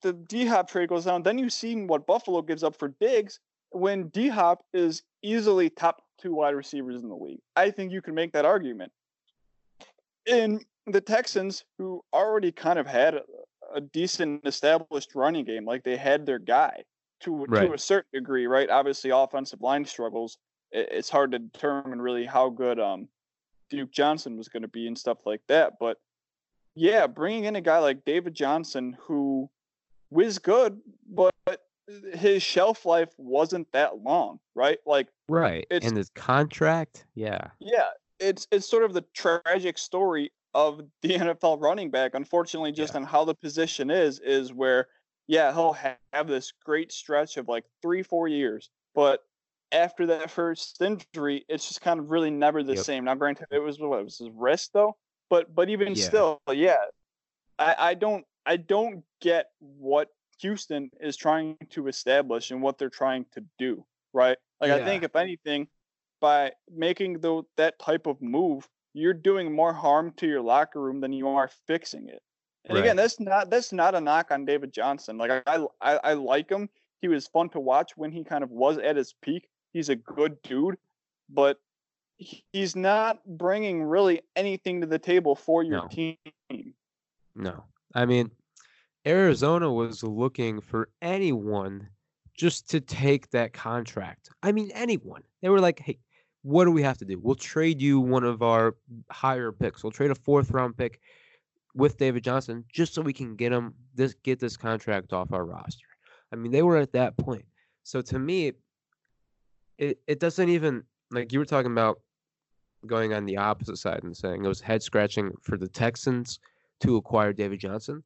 the 0.03 0.12
D 0.12 0.45
Hop 0.47 0.68
trade 0.68 0.89
goes 0.89 1.05
down. 1.05 1.22
Then 1.22 1.39
you've 1.39 1.53
seen 1.53 1.87
what 1.87 2.05
Buffalo 2.05 2.43
gives 2.43 2.64
up 2.64 2.74
for 2.74 2.89
Diggs 3.01 3.39
when 3.73 4.09
D 4.09 4.29
Hop 4.29 4.64
is 4.73 5.03
easily 5.23 5.70
top 5.70 6.03
two 6.20 6.35
wide 6.35 6.55
receivers 6.55 7.03
in 7.03 7.09
the 7.09 7.16
league. 7.16 7.41
I 7.57 7.70
think 7.70 7.93
you 7.93 8.03
can 8.03 8.14
make 8.14 8.33
that 8.33 8.45
argument. 8.45 8.93
In 10.27 10.61
the 10.87 11.01
Texans, 11.01 11.64
who 11.79 12.03
already 12.12 12.53
kind 12.53 12.79
of 12.79 12.87
had 12.87 13.14
a, 13.14 13.23
a 13.75 13.81
decent 13.81 14.47
established 14.47 15.14
running 15.14 15.45
game, 15.45 15.64
like 15.64 15.83
they 15.83 15.97
had 15.97 16.27
their 16.27 16.39
guy 16.39 16.83
to 17.20 17.45
right. 17.47 17.66
to 17.66 17.75
a 17.75 17.79
certain 17.79 18.11
degree, 18.12 18.47
right? 18.47 18.70
Obviously, 18.70 19.11
offensive 19.11 19.61
line 19.61 19.85
struggles. 19.85 20.39
It, 20.70 20.89
it's 20.93 21.11
hard 21.11 21.33
to 21.33 21.39
determine 21.39 22.01
really 22.01 22.27
how 22.27 22.51
good 22.51 22.79
um, 22.79 23.09
Duke 23.70 23.91
Johnson 23.91 24.37
was 24.37 24.49
going 24.49 24.62
to 24.62 24.68
be 24.68 24.87
and 24.87 24.99
stuff 24.99 25.18
like 25.25 25.41
that. 25.49 25.75
But 25.81 25.99
yeah, 26.75 27.07
bringing 27.07 27.45
in 27.45 27.57
a 27.57 27.61
guy 27.61 27.79
like 27.79 28.05
David 28.05 28.35
Johnson, 28.35 28.97
who 29.01 29.51
was 30.11 30.39
good, 30.39 30.81
but 31.09 31.33
his 32.14 32.43
shelf 32.43 32.84
life 32.84 33.11
wasn't 33.16 33.70
that 33.72 33.99
long, 33.99 34.38
right? 34.55 34.78
Like 34.86 35.09
right, 35.28 35.66
it's, 35.70 35.86
and 35.86 35.97
his 35.97 36.11
contract, 36.11 37.07
yeah, 37.14 37.49
yeah. 37.61 37.88
It's 38.18 38.47
it's 38.51 38.68
sort 38.68 38.84
of 38.84 38.93
the 38.93 39.05
tragic 39.14 39.78
story 39.78 40.32
of 40.55 40.82
the 41.03 41.09
NFL 41.18 41.61
running 41.61 41.90
back. 41.90 42.12
Unfortunately, 42.14 42.72
just 42.72 42.95
yeah. 42.95 43.01
on 43.01 43.07
how 43.07 43.24
the 43.24 43.34
position 43.34 43.90
is, 43.90 44.20
is 44.20 44.53
where 44.53 44.88
yeah 45.28 45.53
he'll 45.53 45.76
have 46.12 46.26
this 46.26 46.53
great 46.64 46.93
stretch 46.93 47.36
of 47.36 47.49
like 47.49 47.64
three 47.82 48.03
four 48.03 48.28
years, 48.28 48.70
but 48.95 49.20
after 49.72 50.07
that 50.07 50.30
first 50.30 50.80
injury, 50.80 51.45
it's 51.49 51.66
just 51.66 51.80
kind 51.80 51.99
of 51.99 52.11
really 52.11 52.30
never 52.30 52.62
the 52.62 52.74
yep. 52.74 52.84
same. 52.84 53.05
Now, 53.05 53.14
granted, 53.14 53.47
it 53.51 53.59
was 53.59 53.80
what 53.80 53.99
it 53.99 54.05
was 54.05 54.18
his 54.18 54.30
wrist 54.30 54.70
though, 54.72 54.97
but 55.30 55.55
but 55.55 55.70
even 55.70 55.95
yeah. 55.95 56.05
still, 56.05 56.43
yeah, 56.51 56.76
I 57.59 57.74
I 57.78 57.95
don't 57.95 58.24
I 58.47 58.57
don't 58.57 59.03
get 59.20 59.47
what 59.59 60.09
Houston 60.43 60.90
is 61.01 61.16
trying 61.16 61.57
to 61.70 61.88
establish 61.88 62.51
and 62.51 62.61
what 62.61 62.78
they're 62.78 62.90
trying 62.90 63.24
to 63.32 63.45
do, 63.59 63.84
right? 64.12 64.36
Like 64.61 64.68
yeah. 64.68 64.76
I 64.76 64.84
think 64.84 65.05
if 65.05 65.16
anything, 65.16 65.68
by 66.20 66.53
making 66.72 67.20
the, 67.20 67.43
that 67.57 67.78
type 67.78 68.07
of 68.07 68.20
move, 68.20 68.68
you're 68.93 69.14
doing 69.14 69.55
more 69.55 69.72
harm 69.72 70.12
to 70.18 70.26
your 70.26 70.43
locker 70.43 70.80
room 70.80 71.01
than 71.01 71.12
you 71.12 71.28
are 71.28 71.51
fixing 71.66 72.09
it. 72.09 72.22
And 72.64 72.76
right. 72.76 72.84
again, 72.84 72.97
that's 72.97 73.18
not 73.18 73.51
that's 73.51 73.72
not 73.72 73.97
a 73.97 74.01
knock 74.01 74.30
on 74.30 74.45
David 74.45 74.72
Johnson. 74.72 75.18
Like 75.18 75.43
I, 75.47 75.66
I 75.80 75.97
I 75.97 76.12
like 76.12 76.49
him. 76.49 76.68
He 77.01 77.09
was 77.09 77.26
fun 77.26 77.49
to 77.51 77.61
watch 77.61 77.97
when 77.97 78.12
he 78.12 78.22
kind 78.22 78.45
of 78.45 78.51
was 78.51 78.78
at 78.78 78.95
his 78.95 79.14
peak. 79.20 79.49
He's 79.72 79.88
a 79.88 79.97
good 79.97 80.40
dude, 80.43 80.76
but 81.28 81.59
he's 82.18 82.76
not 82.76 83.18
bringing 83.26 83.82
really 83.82 84.22
anything 84.36 84.82
to 84.82 84.86
the 84.86 84.99
table 85.01 85.34
for 85.34 85.64
your 85.64 85.82
no. 85.82 85.88
team. 85.88 86.16
No, 87.34 87.64
I 87.95 88.05
mean 88.07 88.30
Arizona 89.07 89.72
was 89.72 90.03
looking 90.03 90.61
for 90.61 90.88
anyone 91.00 91.88
just 92.34 92.70
to 92.70 92.80
take 92.80 93.30
that 93.30 93.53
contract. 93.53 94.30
I 94.42 94.53
mean, 94.53 94.70
anyone. 94.74 95.22
They 95.40 95.48
were 95.48 95.61
like, 95.61 95.80
hey, 95.80 95.98
what 96.42 96.64
do 96.64 96.70
we 96.70 96.82
have 96.82 96.98
to 96.98 97.05
do? 97.05 97.18
We'll 97.20 97.34
trade 97.34 97.80
you 97.80 98.00
one 98.00 98.24
of 98.24 98.42
our 98.42 98.76
higher 99.11 99.53
picks. 99.53 99.82
We'll 99.82 99.92
trade 99.92 100.11
a 100.11 100.14
fourth 100.14 100.50
round 100.50 100.76
pick 100.76 101.00
with 101.74 101.96
David 101.96 102.24
Johnson 102.24 102.64
just 102.72 102.94
so 102.94 103.03
we 103.03 103.12
can 103.12 103.36
get 103.36 103.53
him 103.53 103.74
this 103.94 104.14
get 104.22 104.38
this 104.38 104.57
contract 104.57 105.12
off 105.12 105.32
our 105.32 105.44
roster. 105.44 105.86
I 106.32 106.36
mean, 106.36 106.53
they 106.53 106.62
were 106.62 106.76
at 106.76 106.92
that 106.92 107.16
point. 107.16 107.44
So 107.84 108.03
to 108.03 108.18
me, 108.18 108.53
it, 109.78 109.98
it 110.07 110.20
doesn't 110.20 110.48
even 110.48 110.84
like 111.11 111.32
you 111.32 111.38
were 111.38 111.44
talking 111.44 111.72
about 111.72 112.00
going 112.86 113.14
on 113.14 113.24
the 113.26 113.36
opposite 113.36 113.78
side 113.78 114.03
and 114.03 114.16
saying 114.16 114.44
it 114.44 114.48
was 114.48 114.61
head 114.61 114.82
scratching 114.82 115.32
for 115.40 115.57
the 115.57 115.68
Texans 115.68 116.40
to 116.80 116.96
acquire 116.96 117.32
David 117.32 117.61
Johnson 117.61 118.03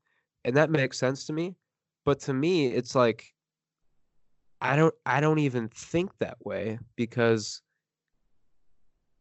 and 0.47 0.57
that 0.57 0.71
makes 0.71 0.97
sense 0.97 1.27
to 1.27 1.33
me. 1.33 1.57
But 2.07 2.21
to 2.21 2.33
me, 2.33 2.69
it's 2.69 2.95
like 2.95 3.35
I 4.61 4.77
don't 4.77 4.95
I 5.05 5.21
don't 5.21 5.41
even 5.41 5.69
think 5.69 6.11
that 6.21 6.39
way 6.43 6.79
because 6.95 7.61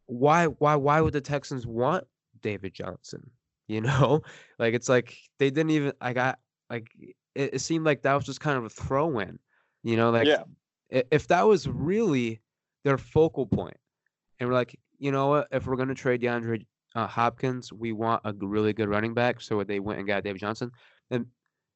why 0.06 0.46
why 0.46 0.76
why 0.76 1.00
would 1.00 1.12
the 1.12 1.20
Texans 1.20 1.66
want 1.66 2.04
David 2.40 2.72
Johnson? 2.72 3.30
You 3.68 3.80
know, 3.80 4.22
like 4.60 4.74
it's 4.74 4.88
like 4.88 5.18
they 5.40 5.50
didn't 5.50 5.72
even 5.72 5.92
I 6.00 6.12
got 6.12 6.38
like 6.70 6.86
it, 7.34 7.54
it 7.54 7.58
seemed 7.60 7.84
like 7.84 8.02
that 8.02 8.14
was 8.14 8.24
just 8.24 8.38
kind 8.38 8.56
of 8.56 8.64
a 8.64 8.68
throw 8.68 9.18
in. 9.18 9.40
You 9.82 9.96
know, 9.96 10.10
like 10.10 10.28
yeah. 10.28 10.44
if 10.88 11.26
that 11.26 11.44
was 11.48 11.66
really 11.66 12.40
their 12.84 12.96
focal 12.96 13.44
point, 13.44 13.76
and 14.38 14.48
we're 14.48 14.54
like, 14.54 14.78
you 15.00 15.10
know 15.10 15.26
what, 15.26 15.48
if 15.50 15.66
we're 15.66 15.74
gonna 15.74 15.96
trade 15.96 16.22
DeAndre 16.22 16.64
uh, 16.94 17.08
Hopkins, 17.08 17.72
we 17.72 17.90
want 17.90 18.22
a 18.24 18.32
really 18.32 18.72
good 18.72 18.88
running 18.88 19.14
back, 19.14 19.40
so 19.40 19.62
they 19.64 19.80
went 19.80 19.98
and 19.98 20.06
got 20.06 20.22
David 20.22 20.40
Johnson. 20.40 20.70
And 21.10 21.26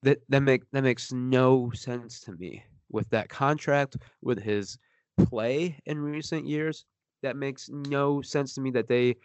that 0.02 0.18
that 0.28 0.40
make 0.40 0.62
that 0.72 0.82
makes 0.82 1.12
no 1.12 1.70
sense 1.74 2.20
to 2.20 2.32
me 2.32 2.64
with 2.90 3.08
that 3.10 3.28
contract 3.28 3.96
with 4.22 4.42
his 4.42 4.78
play 5.18 5.78
in 5.86 5.98
recent 5.98 6.46
years. 6.46 6.84
That 7.22 7.36
makes 7.36 7.68
no 7.68 8.22
sense 8.22 8.54
to 8.54 8.60
me 8.60 8.70
that 8.72 8.88
they 8.88 9.16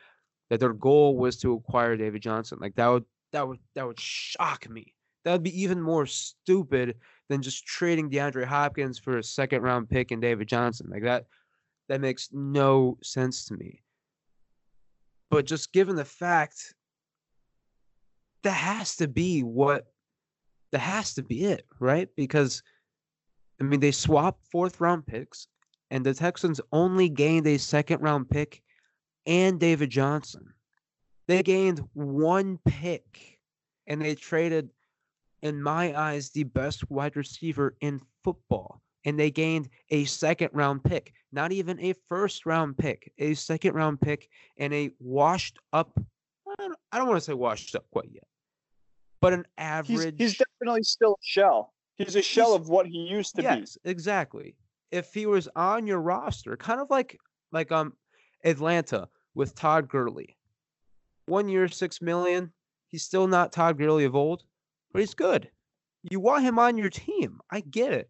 that 0.49 0.59
their 0.59 0.73
goal 0.73 1.17
was 1.17 1.37
to 1.37 1.53
acquire 1.53 1.95
David 1.95 2.21
Johnson. 2.21 2.57
Like 2.61 2.75
that 2.75 2.87
would 2.87 3.05
that 3.31 3.47
would 3.47 3.59
that 3.73 3.87
would 3.87 3.99
shock 3.99 4.69
me. 4.69 4.93
That 5.23 5.31
would 5.31 5.43
be 5.43 5.61
even 5.61 5.81
more 5.81 6.05
stupid 6.05 6.97
than 7.29 7.41
just 7.41 7.65
trading 7.65 8.11
DeAndre 8.11 8.45
Hopkins 8.45 8.99
for 8.99 9.17
a 9.17 9.23
second 9.23 9.63
round 9.63 9.89
pick 9.89 10.11
and 10.11 10.21
David 10.21 10.47
Johnson. 10.47 10.87
Like 10.91 11.03
that 11.03 11.25
that 11.89 12.01
makes 12.01 12.29
no 12.31 12.97
sense 13.01 13.45
to 13.45 13.55
me. 13.55 13.81
But 15.31 15.45
just 15.45 15.73
given 15.73 15.95
the 15.95 16.05
fact 16.05 16.75
that 18.43 18.51
has 18.51 18.97
to 18.97 19.07
be 19.07 19.41
what 19.41 19.87
that 20.75 20.81
has 20.81 21.13
to 21.13 21.23
be 21.23 21.45
it, 21.45 21.65
right? 21.79 22.09
Because 22.17 22.61
I 23.61 23.63
mean 23.63 23.79
they 23.79 23.91
swapped 23.91 24.43
fourth 24.51 24.81
round 24.81 25.07
picks 25.07 25.47
and 25.89 26.05
the 26.05 26.13
Texans 26.13 26.59
only 26.73 27.07
gained 27.07 27.47
a 27.47 27.57
second 27.57 28.01
round 28.01 28.29
pick 28.29 28.61
and 29.25 29.57
David 29.57 29.89
Johnson. 29.89 30.53
They 31.29 31.43
gained 31.43 31.81
one 31.93 32.59
pick 32.65 33.39
and 33.87 34.01
they 34.01 34.15
traded 34.15 34.69
in 35.41 35.63
my 35.63 35.97
eyes 35.97 36.31
the 36.31 36.43
best 36.43 36.91
wide 36.91 37.15
receiver 37.15 37.77
in 37.79 38.01
football 38.25 38.81
and 39.05 39.17
they 39.17 39.31
gained 39.31 39.69
a 39.91 40.03
second 40.03 40.49
round 40.51 40.83
pick, 40.83 41.13
not 41.31 41.53
even 41.53 41.79
a 41.79 41.93
first 42.09 42.45
round 42.45 42.77
pick, 42.77 43.13
a 43.17 43.33
second 43.33 43.75
round 43.75 44.01
pick 44.01 44.27
and 44.57 44.73
a 44.73 44.91
washed 44.99 45.57
up 45.71 45.97
I 46.49 46.55
don't, 46.57 46.77
I 46.91 46.97
don't 46.97 47.07
want 47.07 47.21
to 47.21 47.25
say 47.25 47.33
washed 47.33 47.77
up 47.77 47.85
quite 47.91 48.09
yet 48.11 48.25
but 49.25 49.33
an 49.33 49.45
average. 49.57 50.13
He's, 50.19 50.33
he's 50.33 50.44
definitely 50.65 50.83
still 50.83 51.13
a 51.13 51.23
shell. 51.23 51.73
He's 51.97 52.15
a 52.15 52.21
shell 52.21 52.53
he's, 52.53 52.61
of 52.61 52.69
what 52.69 52.87
he 52.87 52.97
used 52.97 53.35
to 53.35 53.41
be. 53.41 53.43
yes, 53.43 53.77
be. 53.83 53.89
exactly. 53.89 54.55
if 54.91 55.13
he 55.13 55.25
was 55.25 55.47
on 55.55 55.87
your 55.87 56.01
roster, 56.01 56.57
kind 56.57 56.81
of 56.81 56.89
like 56.89 57.17
like 57.51 57.71
um 57.71 57.93
Atlanta 58.43 59.07
with 59.33 59.55
Todd 59.55 59.87
Gurley. 59.87 60.37
One 61.27 61.49
year, 61.49 61.67
six 61.67 62.01
million. 62.01 62.51
He's 62.89 63.03
still 63.03 63.27
not 63.27 63.51
Todd 63.51 63.77
Gurley 63.77 64.05
of 64.05 64.15
old, 64.15 64.43
but 64.91 64.99
he's 64.99 65.13
good. 65.13 65.49
You 66.03 66.19
want 66.19 66.43
him 66.43 66.59
on 66.59 66.77
your 66.77 66.89
team. 66.89 67.39
I 67.51 67.61
get 67.61 67.91
it. 67.91 68.09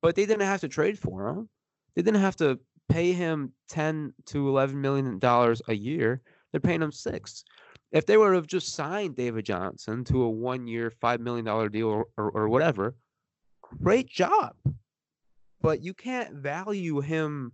But 0.00 0.16
they 0.16 0.26
didn't 0.26 0.46
have 0.46 0.62
to 0.62 0.68
trade 0.68 0.98
for 0.98 1.28
him. 1.28 1.48
They 1.94 2.02
didn't 2.02 2.22
have 2.22 2.36
to 2.36 2.58
pay 2.88 3.12
him 3.12 3.52
10 3.68 4.14
to 4.26 4.48
11 4.48 4.80
million 4.80 5.18
dollars 5.18 5.60
a 5.68 5.74
year. 5.74 6.22
They're 6.50 6.60
paying 6.60 6.82
him 6.82 6.90
6. 6.90 7.44
If 7.92 8.06
they 8.06 8.16
would 8.16 8.34
have 8.34 8.46
just 8.46 8.74
signed 8.74 9.16
David 9.16 9.44
Johnson 9.44 10.02
to 10.04 10.24
a 10.24 10.32
1-year, 10.32 10.90
5 10.90 11.20
million 11.20 11.44
dollar 11.44 11.68
deal 11.68 11.88
or, 11.88 12.06
or, 12.16 12.30
or 12.30 12.48
whatever, 12.48 12.94
great 13.60 14.08
job. 14.08 14.54
But 15.60 15.82
you 15.82 15.94
can't 15.94 16.34
value 16.34 17.00
him 17.00 17.52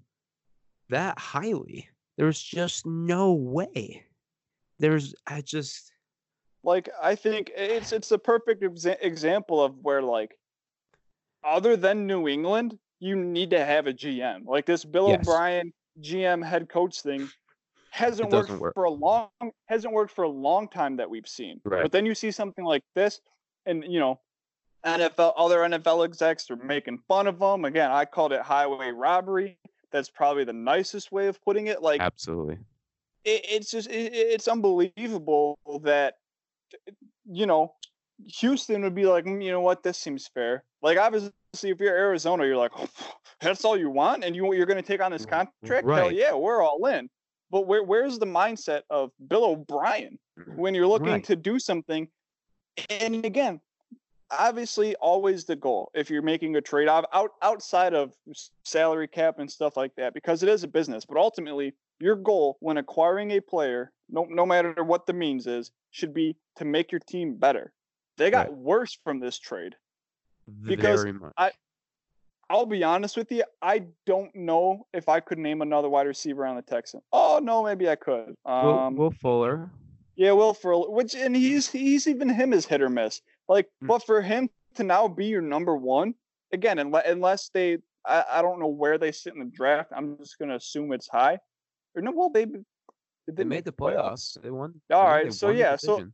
that 0.89 1.19
highly. 1.19 1.89
There's 2.17 2.41
just 2.41 2.87
no 2.87 3.33
way. 3.33 4.05
There's 4.79 5.15
I 5.27 5.41
just 5.41 5.93
like 6.63 6.89
I 7.03 7.15
think 7.15 7.51
it's 7.55 7.93
it's 7.93 8.11
a 8.13 8.19
perfect 8.19 8.63
exa- 8.63 8.97
example 9.03 9.63
of 9.63 9.75
where 9.83 10.03
like 10.03 10.39
other 11.45 11.77
than 11.77 12.07
New 12.07 12.29
England, 12.29 12.79
you 13.01 13.17
need 13.17 13.51
to 13.51 13.65
have 13.65 13.87
a 13.87 13.93
GM. 13.93 14.47
Like 14.47 14.67
this 14.67 14.85
Bill 14.85 15.09
Yes. 15.09 15.21
O'Brien 15.21 15.73
GM 16.01 16.45
head 16.45 16.69
coach 16.69 17.03
thing 17.03 17.29
hasn't 17.91 18.31
worked 18.31 18.51
work. 18.51 18.75
for 18.75 18.85
a 18.85 18.91
long 18.91 19.29
hasn't 19.67 19.93
worked 19.93 20.13
for 20.13 20.25
a 20.25 20.29
long 20.29 20.69
time 20.69 20.97
that 20.97 21.09
we've 21.09 21.29
seen. 21.29 21.61
Right. 21.65 21.83
But 21.83 21.93
then 21.93 22.07
you 22.07 22.15
see 22.15 22.31
something 22.31 22.65
like 22.65 22.83
this, 22.95 23.21
and 23.67 23.85
you 23.85 24.01
know, 24.01 24.21
NFL 24.85 25.35
other 25.37 25.59
NFL 25.59 26.05
execs 26.05 26.51
are 26.51 26.57
making 26.57 26.99
fun 27.09 27.27
of 27.27 27.39
them. 27.39 27.65
Again, 27.65 27.91
I 27.91 28.05
called 28.05 28.33
it 28.33 28.43
highway 28.43 28.91
robbery. 28.91 29.59
That's 29.91 30.11
probably 30.11 30.45
the 30.45 30.53
nicest 30.53 31.11
way 31.13 31.29
of 31.29 31.43
putting 31.43 31.69
it. 31.69 31.83
Like 31.83 32.01
absolutely. 32.01 32.59
it, 33.25 33.45
it's 33.49 33.71
just 33.71 33.91
it, 33.91 34.13
it's 34.15 34.49
unbelievable 34.49 35.59
that 35.83 36.15
you 37.27 37.47
know 37.47 37.75
Houston 38.41 38.83
would 38.83 38.95
be 38.95 39.07
like, 39.07 39.25
"Mm, 39.25 39.43
you 39.43 39.51
know 39.51 39.61
what, 39.61 39.83
this 39.83 39.99
seems 39.99 40.29
fair. 40.29 40.65
Like 40.83 40.99
obviously, 40.99 41.33
if 41.55 41.81
you're 41.81 41.97
Arizona, 41.97 42.47
you're 42.47 42.57
like, 42.57 42.73
that's 43.41 43.65
all 43.65 43.77
you 43.77 43.91
want, 43.91 44.25
and 44.25 44.35
you 44.35 44.53
you're 44.55 44.67
going 44.67 44.83
to 44.83 44.87
take 44.87 45.01
on 45.01 45.13
this 45.13 45.27
R- 45.31 45.47
contract. 45.63 45.89
Hell 45.89 46.13
yeah, 46.13 46.35
we're 46.35 46.63
all 46.63 46.85
in. 46.87 47.09
But 47.51 47.67
where 47.67 47.83
where's 47.83 48.19
the 48.19 48.27
mindset 48.27 48.83
of 48.91 49.11
Bill 49.27 49.45
O'Brien 49.45 50.19
mm-hmm. 50.39 50.57
when 50.61 50.75
you're 50.75 50.87
looking 50.87 51.09
Right. 51.09 51.25
to 51.25 51.37
do 51.37 51.59
something? 51.59 52.09
And 52.91 53.25
again, 53.25 53.61
obviously, 54.31 54.95
always 54.97 55.45
the 55.45 55.57
goal 55.57 55.91
if 55.95 56.11
you're 56.11 56.23
making 56.23 56.57
a 56.57 56.61
trade 56.61 56.89
out 56.89 57.07
out 57.13 57.31
outside 57.43 57.95
of 57.95 58.13
salary 58.65 59.09
cap 59.09 59.39
and 59.39 59.51
stuff 59.51 59.77
like 59.77 59.95
that, 59.97 60.15
because 60.15 60.43
it 60.43 60.49
is 60.49 60.63
a 60.65 60.69
business. 60.69 61.05
But 61.05 61.17
ultimately, 61.17 61.75
your 62.01 62.17
goal 62.17 62.57
when 62.61 62.77
acquiring 62.77 63.33
a 63.33 63.41
player, 63.41 63.93
no 64.09 64.25
no 64.29 64.45
matter 64.45 64.85
what 64.85 65.07
the 65.07 65.13
means 65.15 65.47
is, 65.47 65.71
should 65.91 66.13
be 66.13 66.37
to 66.57 66.65
make 66.65 66.93
your 66.93 67.01
team 67.01 67.37
better. 67.37 67.73
They 68.19 68.31
got 68.31 68.49
Right. 68.49 68.57
worse 68.59 68.99
from 69.05 69.21
this 69.21 69.39
trade. 69.39 69.75
Because 70.65 71.03
Very 71.03 71.13
much. 71.13 71.33
I'll 72.51 72.67
be 72.67 72.83
honest 72.83 73.17
with 73.17 73.31
you, 73.31 73.45
I 73.61 73.85
don't 74.07 74.35
know 74.35 74.87
if 74.95 75.09
I 75.09 75.21
could 75.21 75.39
name 75.39 75.61
another 75.61 75.89
wide 75.89 76.07
receiver 76.07 76.47
on 76.47 76.57
the 76.57 76.63
Texans. 76.63 77.03
Oh 77.13 77.41
no, 77.43 77.63
maybe 77.63 77.89
I 77.89 77.97
could. 77.97 78.35
Will, 78.45 78.79
Um, 78.79 78.97
Will 78.97 79.11
Fuller. 79.11 79.71
yeah, 80.17 80.33
Will 80.33 80.55
Ferrell, 80.55 80.93
which 80.93 81.15
and 81.15 81.37
he's 81.37 81.71
he's 81.71 82.07
even 82.07 82.29
him 82.29 82.53
is 82.53 82.65
hit 82.67 82.81
or 82.81 82.89
miss. 82.89 83.21
Like, 83.49 83.67
Mm. 83.83 83.89
but 83.89 84.05
for 84.07 84.23
him 84.23 84.49
to 84.75 84.83
now 84.85 85.09
be 85.09 85.27
your 85.27 85.43
number 85.43 85.77
one 85.77 86.15
again, 86.53 86.79
unless, 86.79 87.07
unless 87.07 87.49
they, 87.51 87.79
I, 88.07 88.25
I 88.31 88.43
don't 88.43 88.61
know 88.61 88.69
where 88.69 88.97
they 88.99 89.13
sit 89.13 89.35
in 89.35 89.41
the 89.41 89.47
draft. 89.55 89.91
I'm 89.95 90.17
just 90.19 90.39
gonna 90.39 90.57
assume 90.57 90.93
it's 90.93 91.09
high. 91.09 91.39
Or 91.95 92.01
no, 92.03 92.13
well 92.13 92.31
they 92.31 92.47
did 92.47 92.65
They 93.27 93.45
made 93.45 93.65
the 93.67 93.73
playoffs. 93.73 94.41
They 94.41 94.51
won. 94.51 94.81
All 94.91 95.03
think 95.03 95.11
right, 95.11 95.25
they 95.25 95.31
so 95.33 95.51
yeah, 95.51 95.77
so- 95.77 96.07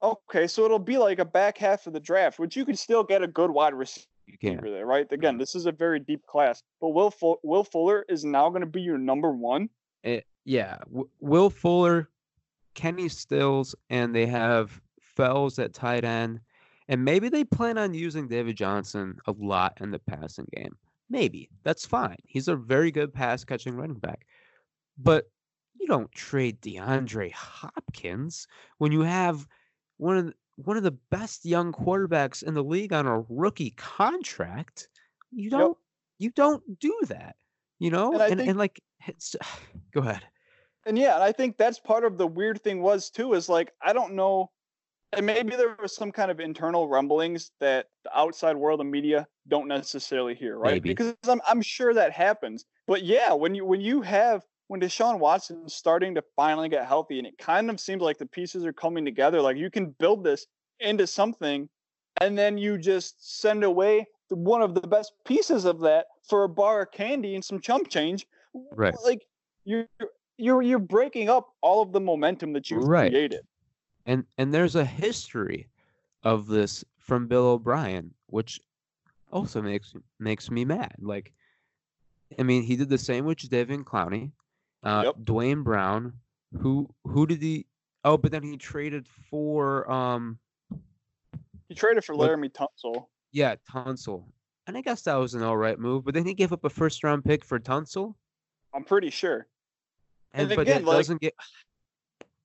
Okay, 0.00 0.46
so 0.46 0.64
it'll 0.64 0.78
be 0.78 0.96
like 0.98 1.18
a 1.18 1.24
back 1.24 1.58
half 1.58 1.88
of 1.88 1.92
the 1.92 1.98
draft, 1.98 2.38
which 2.38 2.54
you 2.56 2.64
can 2.64 2.76
still 2.76 3.02
get 3.02 3.20
a 3.22 3.26
good 3.26 3.50
wide 3.50 3.74
receiver 3.74 4.06
you 4.28 4.38
can't. 4.38 4.62
there, 4.62 4.86
right? 4.86 5.10
Again, 5.10 5.38
this 5.38 5.54
is 5.54 5.66
a 5.66 5.72
very 5.72 5.98
deep 5.98 6.24
class, 6.26 6.62
but 6.80 6.90
Will 6.90 7.12
Will 7.42 7.64
Fuller 7.64 8.04
is 8.08 8.24
now 8.24 8.48
going 8.50 8.60
to 8.60 8.66
be 8.66 8.82
your 8.82 8.98
number 8.98 9.30
one. 9.32 9.68
It, 10.02 10.26
yeah, 10.44 10.78
w- 10.86 11.08
Will 11.20 11.50
Fuller, 11.50 12.10
Kenny 12.74 13.08
Stills, 13.08 13.74
and 13.90 14.14
they 14.14 14.26
have 14.26 14.80
Fells 15.00 15.58
at 15.58 15.74
tight 15.74 16.04
end, 16.04 16.40
and 16.88 17.04
maybe 17.04 17.28
they 17.28 17.44
plan 17.44 17.78
on 17.78 17.94
using 17.94 18.28
David 18.28 18.56
Johnson 18.56 19.18
a 19.26 19.34
lot 19.38 19.78
in 19.80 19.90
the 19.90 19.98
passing 19.98 20.46
game. 20.54 20.76
Maybe 21.10 21.48
that's 21.64 21.86
fine. 21.86 22.18
He's 22.24 22.48
a 22.48 22.56
very 22.56 22.90
good 22.90 23.12
pass 23.12 23.44
catching 23.44 23.74
running 23.74 23.98
back, 23.98 24.26
but 24.98 25.24
you 25.80 25.86
don't 25.86 26.12
trade 26.12 26.60
DeAndre 26.60 27.32
Hopkins 27.32 28.46
when 28.76 28.92
you 28.92 29.00
have 29.00 29.46
one 29.96 30.16
of 30.18 30.26
the, 30.26 30.34
one 30.64 30.76
of 30.76 30.82
the 30.82 30.96
best 31.10 31.44
young 31.44 31.72
quarterbacks 31.72 32.42
in 32.42 32.54
the 32.54 32.64
league 32.64 32.92
on 32.92 33.06
a 33.06 33.24
rookie 33.28 33.70
contract. 33.76 34.88
You 35.30 35.50
don't 35.50 35.78
you 36.18 36.30
don't 36.30 36.78
do 36.80 36.98
that. 37.06 37.36
You 37.78 37.90
know, 37.90 38.12
And 38.12 38.22
and, 38.22 38.36
think- 38.38 38.50
and 38.50 38.58
like 38.58 38.80
it's, 39.06 39.36
go 39.94 40.00
ahead. 40.00 40.22
And 40.86 40.98
yeah, 40.98 41.18
I 41.20 41.32
think 41.32 41.58
that's 41.58 41.78
part 41.78 42.04
of 42.04 42.16
the 42.18 42.26
weird 42.26 42.62
thing 42.62 42.80
was 42.82 43.10
too 43.10 43.34
is 43.34 43.48
like 43.48 43.72
I 43.82 43.92
don't 43.92 44.14
know, 44.14 44.50
and 45.12 45.26
maybe 45.26 45.54
there 45.54 45.76
was 45.80 45.94
some 45.94 46.10
kind 46.10 46.30
of 46.30 46.40
internal 46.40 46.88
rumblings 46.88 47.50
that 47.60 47.86
the 48.04 48.18
outside 48.18 48.56
world 48.56 48.80
of 48.80 48.86
media 48.86 49.26
don't 49.46 49.68
necessarily 49.68 50.34
hear, 50.34 50.56
right? 50.58 50.74
Maybe. 50.74 50.90
Because 50.90 51.14
I'm 51.28 51.40
I'm 51.46 51.62
sure 51.62 51.94
that 51.94 52.12
happens. 52.12 52.64
But 52.86 53.04
yeah, 53.04 53.32
when 53.32 53.54
you 53.54 53.64
when 53.64 53.80
you 53.80 54.00
have 54.02 54.42
when 54.68 54.80
Deshaun 54.80 55.18
Watson's 55.18 55.74
starting 55.74 56.14
to 56.14 56.22
finally 56.36 56.68
get 56.68 56.86
healthy, 56.86 57.18
and 57.18 57.26
it 57.26 57.36
kind 57.38 57.68
of 57.70 57.80
seems 57.80 58.02
like 58.02 58.18
the 58.18 58.26
pieces 58.26 58.64
are 58.64 58.72
coming 58.72 59.04
together, 59.04 59.40
like 59.40 59.56
you 59.56 59.70
can 59.70 59.94
build 59.98 60.22
this 60.22 60.46
into 60.80 61.06
something, 61.06 61.68
and 62.20 62.38
then 62.38 62.56
you 62.56 62.78
just 62.78 63.40
send 63.40 63.64
away 63.64 64.06
one 64.30 64.60
of 64.62 64.74
the 64.74 64.86
best 64.86 65.12
pieces 65.24 65.64
of 65.64 65.80
that 65.80 66.06
for 66.28 66.44
a 66.44 66.48
bar 66.48 66.82
of 66.82 66.92
candy 66.92 67.34
and 67.34 67.44
some 67.44 67.60
chump 67.60 67.88
change. 67.88 68.26
Right. 68.72 68.94
Like 69.04 69.22
you're 69.64 69.88
you're 70.36 70.62
you're 70.62 70.78
breaking 70.78 71.30
up 71.30 71.48
all 71.62 71.82
of 71.82 71.92
the 71.92 72.00
momentum 72.00 72.52
that 72.52 72.70
you've 72.70 72.84
Right. 72.84 73.10
created. 73.10 73.40
and 74.06 74.24
and 74.36 74.52
there's 74.52 74.76
a 74.76 74.84
history 74.84 75.68
of 76.24 76.46
this 76.46 76.84
from 76.98 77.26
Bill 77.26 77.46
O'Brien, 77.46 78.12
which 78.26 78.60
also 79.32 79.62
makes 79.62 79.94
makes 80.18 80.50
me 80.50 80.64
mad. 80.66 80.94
Like, 81.00 81.32
I 82.38 82.42
mean, 82.42 82.62
he 82.62 82.76
did 82.76 82.90
the 82.90 82.98
same 82.98 83.24
with 83.24 83.48
Devin 83.48 83.84
Clowney, 83.84 84.32
uh, 84.82 85.02
Yep. 85.06 85.14
Duane 85.24 85.62
Brown. 85.62 86.12
Who 86.60 86.88
who 87.04 87.26
did 87.26 87.42
he? 87.42 87.66
Oh, 88.04 88.16
but 88.16 88.32
then 88.32 88.42
he 88.42 88.56
traded 88.56 89.06
for 89.30 89.90
um 89.90 90.38
He 91.68 91.74
traded 91.74 92.04
for 92.04 92.14
What- 92.14 92.30
Laremy 92.30 92.50
Tunsil. 92.52 93.06
yeah 93.32 93.56
Tunsil, 93.70 94.24
and 94.66 94.76
I 94.76 94.80
guess 94.80 95.02
that 95.02 95.14
was 95.16 95.34
an 95.34 95.42
all 95.42 95.56
right 95.56 95.78
move. 95.78 96.04
But 96.04 96.14
then 96.14 96.24
he 96.24 96.32
gave 96.34 96.52
up 96.52 96.64
a 96.64 96.70
first 96.70 97.04
round 97.04 97.24
pick 97.24 97.44
for 97.44 97.58
Tunsil, 97.58 98.14
I'm 98.72 98.84
pretty 98.84 99.10
sure. 99.10 99.46
and, 100.32 100.48
And 100.50 100.56
but 100.56 100.62
again, 100.62 100.84
that 100.84 100.88
like- 100.88 100.98
doesn't 100.98 101.20
get 101.20 101.34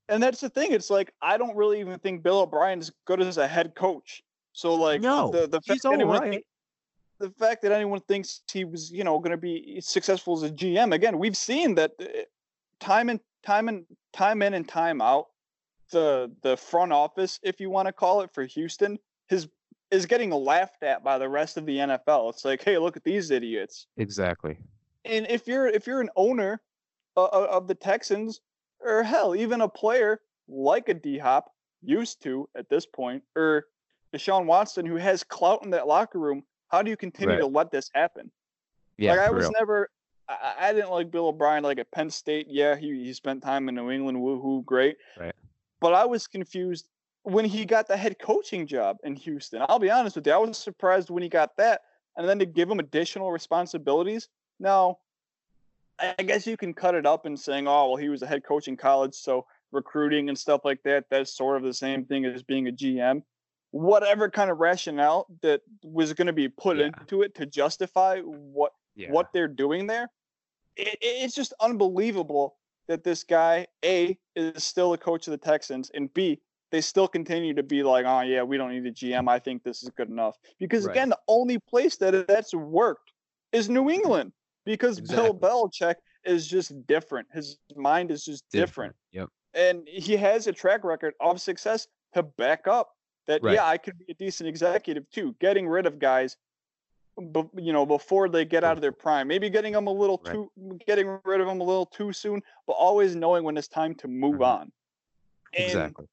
And 0.10 0.22
that's 0.22 0.42
the 0.42 0.50
thing. 0.50 0.74
It's 0.74 0.90
like 0.90 1.14
I 1.22 1.38
don't 1.38 1.56
really 1.56 1.80
even 1.80 1.98
think 2.00 2.24
Bill 2.24 2.40
O'Brien's 2.42 2.92
good 3.06 3.22
as 3.22 3.38
a 3.38 3.48
head 3.48 3.74
coach. 3.76 4.22
So 4.52 4.74
like 4.76 5.00
no. 5.02 5.32
the 5.32 5.48
the 5.48 5.62
fact 5.62 5.72
he's 5.82 5.86
all 5.86 5.96
right. 6.06 6.44
The 7.24 7.32
fact 7.32 7.62
that 7.62 7.72
anyone 7.72 8.02
thinks 8.02 8.42
he 8.52 8.66
was 8.66 8.92
you 8.92 9.04
know 9.04 9.18
going 9.20 9.32
to 9.32 9.38
be 9.38 9.80
successful 9.82 10.36
as 10.36 10.44
a 10.44 10.50
GM 10.50 10.94
again, 10.94 11.18
we've 11.18 11.38
seen 11.38 11.76
that 11.76 11.92
uh, 12.00 12.06
time 12.80 13.10
and 13.10 13.20
time 13.44 13.70
and 13.70 13.86
time 14.12 14.42
in 14.42 14.54
and 14.54 14.68
time 14.68 15.02
out, 15.02 15.28
the 15.92 16.32
the 16.42 16.58
front 16.58 16.92
office, 16.92 17.40
if 17.44 17.62
you 17.62 17.70
want 17.70 17.88
to 17.88 17.94
call 17.94 18.22
it, 18.22 18.34
for 18.34 18.44
Houston, 18.44 19.00
his 19.28 19.48
is 19.90 20.06
getting 20.06 20.32
laughed 20.32 20.84
at 20.84 21.04
by 21.04 21.18
the 21.18 21.30
rest 21.30 21.56
of 21.56 21.66
the 21.66 21.78
NFL. 21.78 22.30
It's 22.32 22.44
like, 22.44 22.64
hey, 22.64 22.78
look 22.78 22.98
at 22.98 23.04
these 23.04 23.32
idiots. 23.32 23.88
Exactly. 23.98 24.58
and 25.06 25.26
if 25.30 25.48
you're 25.48 25.68
if 25.68 25.88
you're 25.88 26.02
an 26.02 26.10
owner 26.16 26.62
uh, 27.16 27.24
uh, 27.26 27.48
of 27.50 27.68
the 27.68 27.76
Texans, 27.76 28.42
or 28.82 29.04
hell, 29.04 29.36
even 29.36 29.62
a 29.62 29.70
player 29.70 30.20
like 30.50 30.90
a 30.90 30.94
D 30.94 31.18
Hop 31.20 31.52
used 31.82 32.22
to 32.24 32.50
at 32.58 32.70
this 32.70 32.86
point, 32.86 33.24
or 33.36 33.66
Deshaun 34.14 34.46
Watson 34.46 34.86
who 34.86 34.98
has 34.98 35.24
clout 35.24 35.64
in 35.64 35.72
that 35.72 35.88
locker 35.88 36.20
room, 36.20 36.44
how 36.74 36.82
do 36.82 36.90
you 36.90 36.98
continue 36.98 37.36
Right. 37.36 37.40
to 37.40 37.46
let 37.46 37.70
this 37.72 37.90
happen? 37.94 38.32
Yeah, 38.98 39.12
like 39.12 39.20
I 39.20 39.30
was 39.30 39.44
real. 39.46 39.52
never, 39.60 39.90
I, 40.28 40.56
I 40.60 40.74
didn't 40.74 40.90
like 40.90 41.12
Bill 41.12 41.28
O'Brien 41.28 41.64
like 41.64 41.78
at 41.78 41.92
Penn 41.92 42.10
State. 42.10 42.48
Yeah, 42.50 42.76
he 42.76 43.04
he 43.06 43.14
spent 43.14 43.44
time 43.44 43.70
in 43.70 43.76
New 43.76 43.92
England, 43.92 44.18
woohoo, 44.18 44.66
great. 44.66 44.98
Right. 45.20 45.36
But 45.80 45.94
I 45.94 46.06
was 46.06 46.26
confused 46.26 46.88
when 47.22 47.46
he 47.46 47.64
got 47.66 47.88
the 47.88 47.96
head 47.96 48.18
coaching 48.20 48.66
job 48.66 48.98
in 49.04 49.16
Houston. 49.16 49.64
I'll 49.70 49.78
be 49.80 49.92
honest 49.92 50.16
with 50.16 50.26
you, 50.26 50.34
I 50.34 50.38
was 50.38 50.58
surprised 50.58 51.10
when 51.12 51.22
he 51.22 51.30
got 51.30 51.56
that, 51.58 51.82
and 52.18 52.28
then 52.28 52.40
to 52.40 52.46
give 52.48 52.70
him 52.70 52.80
additional 52.80 53.32
responsibilities. 53.32 54.30
Now, 54.60 54.98
I 56.00 56.16
I 56.18 56.24
guess 56.24 56.48
you 56.48 56.58
can 56.58 56.74
cut 56.74 56.96
it 56.96 57.06
up 57.06 57.28
and 57.28 57.40
saying, 57.40 57.68
oh, 57.68 57.90
well, 57.90 57.98
he 57.98 58.10
was 58.10 58.24
a 58.24 58.28
head 58.28 58.44
coach 58.44 58.68
in 58.68 58.78
college, 58.78 59.14
so 59.14 59.46
recruiting 59.72 60.30
and 60.30 60.38
stuff 60.38 60.62
like 60.64 60.82
that, 60.84 61.06
that's 61.12 61.36
sort 61.36 61.58
of 61.58 61.64
the 61.64 61.74
same 61.74 62.06
thing 62.06 62.26
as 62.26 62.42
being 62.44 62.68
a 62.68 62.72
GM. 62.72 63.22
Whatever 63.74 64.30
kind 64.30 64.52
of 64.52 64.60
rationale 64.60 65.26
that 65.42 65.62
was 65.84 66.14
going 66.14 66.28
to 66.28 66.34
be 66.34 66.48
put 66.48 66.78
Yeah. 66.78 66.86
into 66.86 67.24
it 67.24 67.34
to 67.36 67.48
justify 67.48 68.20
what 68.22 68.72
Yeah. 68.96 69.12
what 69.12 69.34
they're 69.34 69.48
doing 69.48 69.88
there, 69.88 70.12
it, 70.76 70.96
it's 71.02 71.34
just 71.34 71.54
unbelievable 71.60 72.56
that 72.88 73.04
this 73.04 73.24
guy 73.24 73.66
A 73.84 74.20
is 74.36 74.64
still 74.64 74.94
a 74.94 74.98
coach 74.98 75.26
of 75.26 75.32
the 75.32 75.40
Texans, 75.40 75.90
and 75.90 76.14
B 76.14 76.40
they 76.70 76.82
still 76.82 77.08
continue 77.08 77.56
to 77.56 77.64
be 77.64 77.82
like, 77.82 78.06
oh 78.06 78.22
yeah, 78.22 78.44
we 78.44 78.58
don't 78.58 78.70
need 78.72 78.86
a 78.86 78.92
GM. 78.92 79.28
I 79.28 79.40
think 79.40 79.64
this 79.64 79.82
is 79.82 79.90
good 79.90 80.10
enough. 80.10 80.38
Because 80.60 80.86
Right. 80.86 80.96
again, 80.96 81.10
the 81.10 81.20
only 81.28 81.58
place 81.60 81.98
that 81.98 82.28
that's 82.28 82.54
worked 82.54 83.12
is 83.52 83.70
New 83.70 83.82
mm-hmm. 83.82 83.90
England. 83.90 84.34
Because 84.66 85.02
Bill 85.02 85.32
Exactly. 85.32 85.40
Belichick 85.50 85.96
is 86.26 86.48
just 86.48 86.86
different. 86.88 87.28
His 87.34 87.58
mind 87.76 88.12
is 88.12 88.24
just 88.24 88.48
different 88.52 88.96
Yep. 89.12 89.30
and 89.56 89.88
he 89.88 90.16
has 90.16 90.46
a 90.48 90.54
track 90.54 90.84
record 90.84 91.14
of 91.20 91.42
success 91.42 91.88
to 92.14 92.24
back 92.24 92.68
up 92.68 92.96
that 93.28 93.42
Right. 93.44 93.56
yeah 93.56 93.66
i 93.66 93.78
could 93.78 93.98
be 93.98 94.06
a 94.10 94.14
decent 94.14 94.48
executive 94.50 95.10
too 95.10 95.36
getting 95.40 95.68
rid 95.68 95.86
of 95.86 96.00
guys 96.00 96.36
but 97.18 97.48
you 97.56 97.72
know 97.74 97.86
before 97.86 98.28
they 98.28 98.44
get 98.46 98.64
out 98.64 98.76
of 98.78 98.82
their 98.82 98.92
prime 98.92 99.28
maybe 99.28 99.50
getting 99.50 99.74
them 99.74 99.88
a 99.88 99.92
little 99.92 100.22
Right. 100.26 100.34
too 100.34 100.52
getting 100.88 101.20
rid 101.24 101.42
of 101.42 101.48
them 101.48 101.62
a 101.62 101.64
little 101.64 101.86
too 101.86 102.12
soon 102.12 102.42
but 102.68 102.74
always 102.74 103.16
knowing 103.16 103.44
when 103.44 103.56
it's 103.58 103.68
time 103.68 103.94
to 103.96 104.08
move 104.08 104.40
Mhm. 104.40 104.46
on 104.48 104.72
and 105.58 105.66
Exactly. 105.68 106.08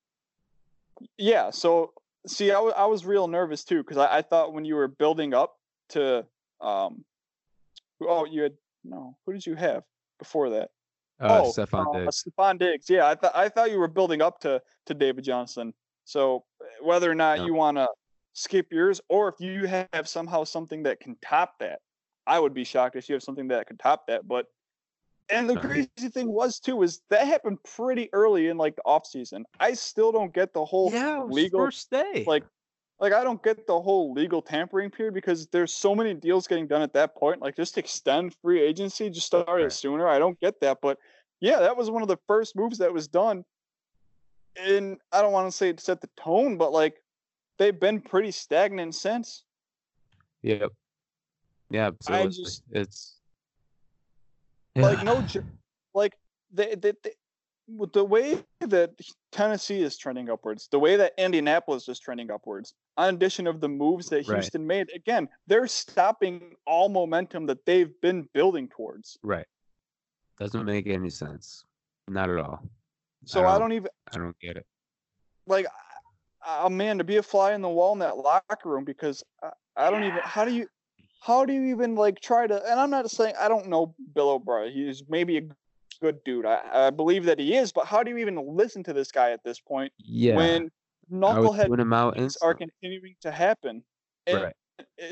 yeah 1.16 1.50
so 1.50 1.92
see 2.26 2.50
i, 2.50 2.54
w- 2.54 2.74
I 2.76 2.86
was 2.86 3.04
real 3.06 3.26
nervous 3.28 3.64
too 3.64 3.82
because 3.82 3.96
I, 3.96 4.18
I 4.18 4.22
thought 4.22 4.52
when 4.52 4.64
you 4.64 4.74
were 4.74 4.88
building 4.88 5.32
up 5.34 5.56
to 5.90 6.26
um 6.60 7.04
oh 8.02 8.24
you 8.26 8.42
had 8.42 8.52
no 8.84 9.16
who 9.24 9.32
did 9.32 9.46
you 9.46 9.54
have 9.56 9.82
before 10.18 10.50
that 10.50 10.70
Uh, 11.20 11.42
oh, 11.44 11.52
Stefon 11.52 11.86
uh, 11.94 11.98
Diggs. 11.98 12.24
Stefon 12.24 12.58
Diggs. 12.58 12.88
Yeah, 12.88 13.06
I 13.06 13.14
thought 13.14 13.36
I 13.36 13.48
thought 13.50 13.70
you 13.70 13.78
were 13.78 13.88
building 13.88 14.22
up 14.22 14.40
to 14.40 14.62
to 14.86 14.94
David 14.94 15.22
Johnson. 15.24 15.74
So 16.10 16.44
uh, 16.60 16.66
whether 16.84 17.10
or 17.10 17.14
not 17.14 17.38
No. 17.38 17.46
you 17.46 17.54
want 17.54 17.76
to 17.78 17.88
skip 18.32 18.72
yours, 18.72 19.00
or 19.08 19.28
if 19.28 19.36
you 19.40 19.66
have 19.66 20.08
somehow 20.08 20.44
something 20.44 20.82
that 20.84 21.00
can 21.00 21.16
top 21.22 21.58
that, 21.60 21.80
I 22.26 22.38
would 22.40 22.54
be 22.54 22.64
shocked 22.64 22.96
if 22.96 23.08
you 23.08 23.14
have 23.14 23.22
something 23.22 23.48
that 23.48 23.66
could 23.66 23.78
top 23.78 24.06
that. 24.08 24.26
But 24.26 24.46
and 25.28 25.48
the 25.48 25.56
crazy 25.58 25.88
thing 26.12 26.32
was 26.32 26.58
too 26.60 26.82
is 26.82 27.02
that 27.10 27.26
happened 27.26 27.62
pretty 27.64 28.08
early 28.12 28.48
in 28.48 28.56
like 28.58 28.76
the 28.76 28.82
off 28.84 29.06
season. 29.06 29.44
I 29.60 29.74
still 29.74 30.12
don't 30.12 30.34
get 30.34 30.52
the 30.52 30.64
whole 30.64 30.92
Yeah, 30.92 31.24
legal 31.28 31.64
first 31.64 31.90
day. 31.90 32.26
like 32.26 32.44
like 32.98 33.12
I 33.12 33.24
don't 33.24 33.42
get 33.42 33.66
the 33.66 33.80
whole 33.80 34.12
legal 34.12 34.42
tampering 34.42 34.90
period 34.90 35.14
because 35.14 35.46
there's 35.48 35.72
so 35.72 35.94
many 35.94 36.14
deals 36.14 36.46
getting 36.46 36.66
done 36.66 36.82
at 36.82 36.92
that 36.94 37.16
point. 37.16 37.40
Like 37.40 37.56
just 37.56 37.78
extend 37.78 38.34
free 38.42 38.60
agency, 38.60 39.08
just 39.10 39.26
start 39.26 39.62
it 39.62 39.72
sooner. 39.72 40.08
I 40.08 40.18
don't 40.18 40.38
get 40.40 40.60
that, 40.60 40.78
but 40.82 40.98
yeah, 41.40 41.60
that 41.60 41.76
was 41.76 41.90
one 41.90 42.02
of 42.02 42.08
the 42.08 42.18
first 42.26 42.56
moves 42.56 42.78
that 42.78 42.92
was 42.92 43.08
done. 43.08 43.44
And 44.56 44.98
I 45.12 45.22
don't 45.22 45.32
want 45.32 45.46
to 45.50 45.52
say 45.56 45.68
it 45.68 45.80
set 45.80 46.00
the 46.00 46.10
tone, 46.16 46.56
but 46.56 46.72
like 46.72 47.02
they've 47.58 47.78
been 47.78 48.00
pretty 48.00 48.30
stagnant 48.30 48.94
since. 48.94 49.44
Yep. 50.42 50.72
Yeah, 51.70 51.86
absolutely. 51.88 52.28
just- 52.30 52.62
it's 52.70 53.16
Like 54.76 55.04
no, 55.04 55.24
like 55.94 56.14
they, 56.52 56.74
they, 56.74 56.92
they 57.02 57.12
with 57.68 57.92
the 57.92 58.04
way 58.04 58.42
that 58.60 58.90
Tennessee 59.30 59.82
is 59.82 59.96
trending 59.96 60.28
upwards, 60.28 60.66
the 60.72 60.78
way 60.80 60.96
that 60.96 61.12
Indianapolis 61.16 61.88
is 61.88 62.00
trending 62.00 62.28
upwards, 62.30 62.74
in 62.98 63.14
addition 63.14 63.46
of 63.46 63.60
the 63.60 63.68
moves 63.68 64.08
that 64.08 64.26
Right. 64.26 64.38
Houston 64.38 64.66
made, 64.66 64.90
again, 64.92 65.28
they're 65.46 65.68
stopping 65.68 66.56
all 66.66 66.88
momentum 66.88 67.46
that 67.46 67.64
they've 67.66 67.92
been 68.00 68.28
building 68.34 68.68
towards. 68.68 69.18
right. 69.22 69.46
Doesn't 70.40 70.64
make 70.64 70.86
any 70.88 71.10
sense. 71.10 71.64
Not 72.08 72.30
at 72.30 72.38
all. 72.38 72.60
So 73.24 73.46
I 73.46 73.58
don't 73.58 73.72
even 73.72 73.88
I 74.12 74.18
don't 74.18 74.38
get 74.40 74.56
it. 74.56 74.66
like, 75.46 75.66
oh 76.46 76.68
man, 76.68 76.98
to 76.98 77.04
be 77.04 77.16
a 77.16 77.22
fly 77.22 77.52
in 77.52 77.62
the 77.62 77.68
wall 77.68 77.92
in 77.92 77.98
that 78.00 78.16
locker 78.16 78.68
room 78.68 78.84
because 78.84 79.22
I, 79.42 79.50
I 79.76 79.90
don't 79.90 80.04
even. 80.04 80.22
How 80.24 80.44
do 80.44 80.52
you? 80.52 80.66
How 81.22 81.44
do 81.44 81.52
you 81.52 81.64
even 81.70 81.94
like 81.94 82.20
try 82.20 82.46
to? 82.46 82.62
And 82.70 82.80
I'm 82.80 82.90
not 82.90 83.10
saying 83.10 83.34
I 83.38 83.48
don't 83.48 83.68
know 83.68 83.94
Bill 84.14 84.30
O'Brien. 84.30 84.72
He's 84.72 85.02
maybe 85.08 85.36
a 85.38 85.42
good 86.00 86.22
dude. 86.24 86.46
I, 86.46 86.86
I 86.86 86.90
believe 86.90 87.24
that 87.26 87.38
he 87.38 87.54
is, 87.56 87.72
but 87.72 87.86
how 87.86 88.02
do 88.02 88.10
you 88.10 88.16
even 88.18 88.36
listen 88.56 88.82
to 88.84 88.92
this 88.94 89.12
guy 89.12 89.32
at 89.32 89.44
this 89.44 89.60
point 89.60 89.92
Yeah. 89.98 90.36
when 90.36 90.70
knucklehead 91.12 91.66
doing 91.66 91.80
him 91.80 91.92
out 91.92 92.14
things 92.14 92.36
are 92.40 92.54
continuing 92.54 93.16
to 93.20 93.30
happen 93.30 93.82
Right. 94.32 94.54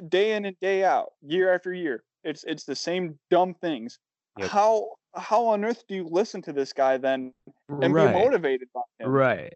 day 0.09 0.33
in 0.33 0.45
and 0.47 0.59
day 0.61 0.85
out, 0.85 1.13
year 1.21 1.53
after 1.53 1.75
year. 1.75 2.05
It's 2.25 2.45
it's 2.45 2.65
the 2.65 2.75
same 2.77 3.19
dumb 3.31 3.55
things. 3.55 3.99
Yep. 4.39 4.49
How 4.51 4.89
how 5.19 5.47
on 5.47 5.65
earth 5.65 5.85
do 5.89 5.95
you 5.95 6.09
listen 6.11 6.43
to 6.43 6.53
this 6.53 6.73
guy 6.73 6.97
then 6.97 7.33
and 7.69 7.93
right. 7.93 8.13
be 8.13 8.19
motivated 8.19 8.69
by 8.75 8.83
him? 8.99 9.11
Right. 9.11 9.55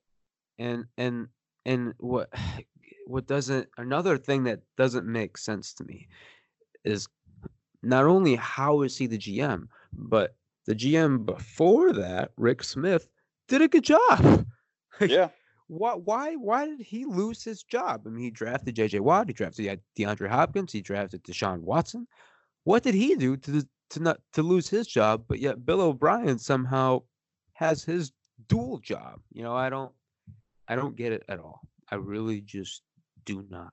And 0.59 0.85
and 0.99 1.29
and 1.65 1.95
what 1.99 2.29
what 3.07 3.27
doesn't 3.27 3.69
another 3.79 4.17
thing 4.17 4.45
that 4.45 4.61
doesn't 4.77 5.07
make 5.07 5.37
sense 5.37 5.75
to 5.75 5.85
me 5.85 6.09
is 6.85 7.09
not 7.83 8.05
only 8.05 8.37
how 8.37 8.83
is 8.83 8.97
he 8.97 9.07
the 9.07 9.19
GM, 9.19 9.67
but 9.93 10.37
the 10.67 10.75
GM 10.75 11.27
before 11.27 11.93
that, 11.93 12.31
Rick 12.37 12.63
Smith, 12.63 13.09
did 13.49 13.63
a 13.63 13.69
good 13.69 13.85
job. 13.85 14.47
Yeah. 15.01 15.31
Why 15.69 15.95
why 15.95 16.35
why 16.35 16.67
did 16.67 16.81
he 16.81 17.07
lose 17.07 17.43
his 17.43 17.63
job? 17.63 18.03
I 18.07 18.11
mean, 18.11 18.23
he 18.23 18.31
drafted 18.31 18.77
JJ 18.77 19.01
Watt, 19.01 19.27
he 19.27 19.33
drafted 19.33 19.81
DeAndre 19.99 20.29
Hopkins, 20.29 20.71
he 20.71 20.83
drafted 20.83 21.25
Deshaun 21.25 21.61
Watson. 21.61 22.07
What 22.65 22.83
did 22.83 22.95
he 22.95 23.17
do 23.17 23.39
to 23.39 23.67
to 23.93 24.01
not 24.01 24.21
to 24.33 24.43
lose 24.43 24.69
his 24.69 24.87
job? 24.87 25.25
But 25.29 25.39
yet 25.39 25.65
Bill 25.65 25.81
O'Brien 25.81 26.39
somehow 26.39 27.03
has 27.55 27.85
his 27.85 28.13
dual 28.49 28.79
job. 28.79 29.21
You 29.33 29.43
know, 29.43 29.55
I 29.55 29.71
don't 29.71 29.93
I 30.69 30.77
don't 30.77 30.97
get 30.97 31.13
it 31.13 31.25
at 31.29 31.39
all. 31.39 31.61
I 31.91 31.97
really 31.97 32.41
just 32.41 32.83
do 33.25 33.45
not. 33.49 33.73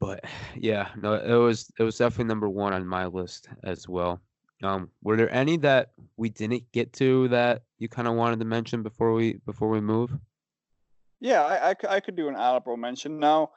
But 0.00 0.24
yeah, 0.56 0.88
no, 1.00 1.14
it 1.14 1.34
was 1.34 1.70
it 1.78 1.82
was 1.82 1.98
definitely 1.98 2.24
number 2.24 2.48
one 2.48 2.72
on 2.72 2.86
my 2.86 3.06
list 3.06 3.48
as 3.62 3.88
well. 3.88 4.20
Um, 4.62 4.90
were 5.02 5.16
there 5.16 5.32
any 5.32 5.56
that 5.58 5.92
we 6.16 6.30
didn't 6.30 6.64
get 6.72 6.92
to 6.94 7.28
that 7.28 7.62
you 7.78 7.88
kind 7.88 8.08
of 8.08 8.14
wanted 8.14 8.40
to 8.40 8.44
mention 8.44 8.82
before 8.82 9.12
we 9.12 9.34
before 9.46 9.68
we 9.68 9.80
move? 9.80 10.10
Yeah, 11.20 11.42
I 11.42 11.74
I 11.88 12.00
could 12.00 12.16
do 12.16 12.28
an 12.28 12.34
honorable 12.34 12.76
mention. 12.76 13.18
Now, 13.18 13.50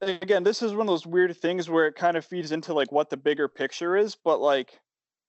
again, 0.00 0.42
this 0.42 0.62
is 0.62 0.72
one 0.72 0.82
of 0.82 0.86
those 0.86 1.06
weird 1.06 1.36
things 1.36 1.68
where 1.68 1.86
it 1.86 1.94
kind 1.94 2.16
of 2.16 2.24
feeds 2.24 2.52
into 2.52 2.74
like 2.74 2.92
what 2.92 3.10
the 3.10 3.16
bigger 3.16 3.48
picture 3.48 3.96
is. 3.96 4.16
But 4.16 4.40
like, 4.40 4.80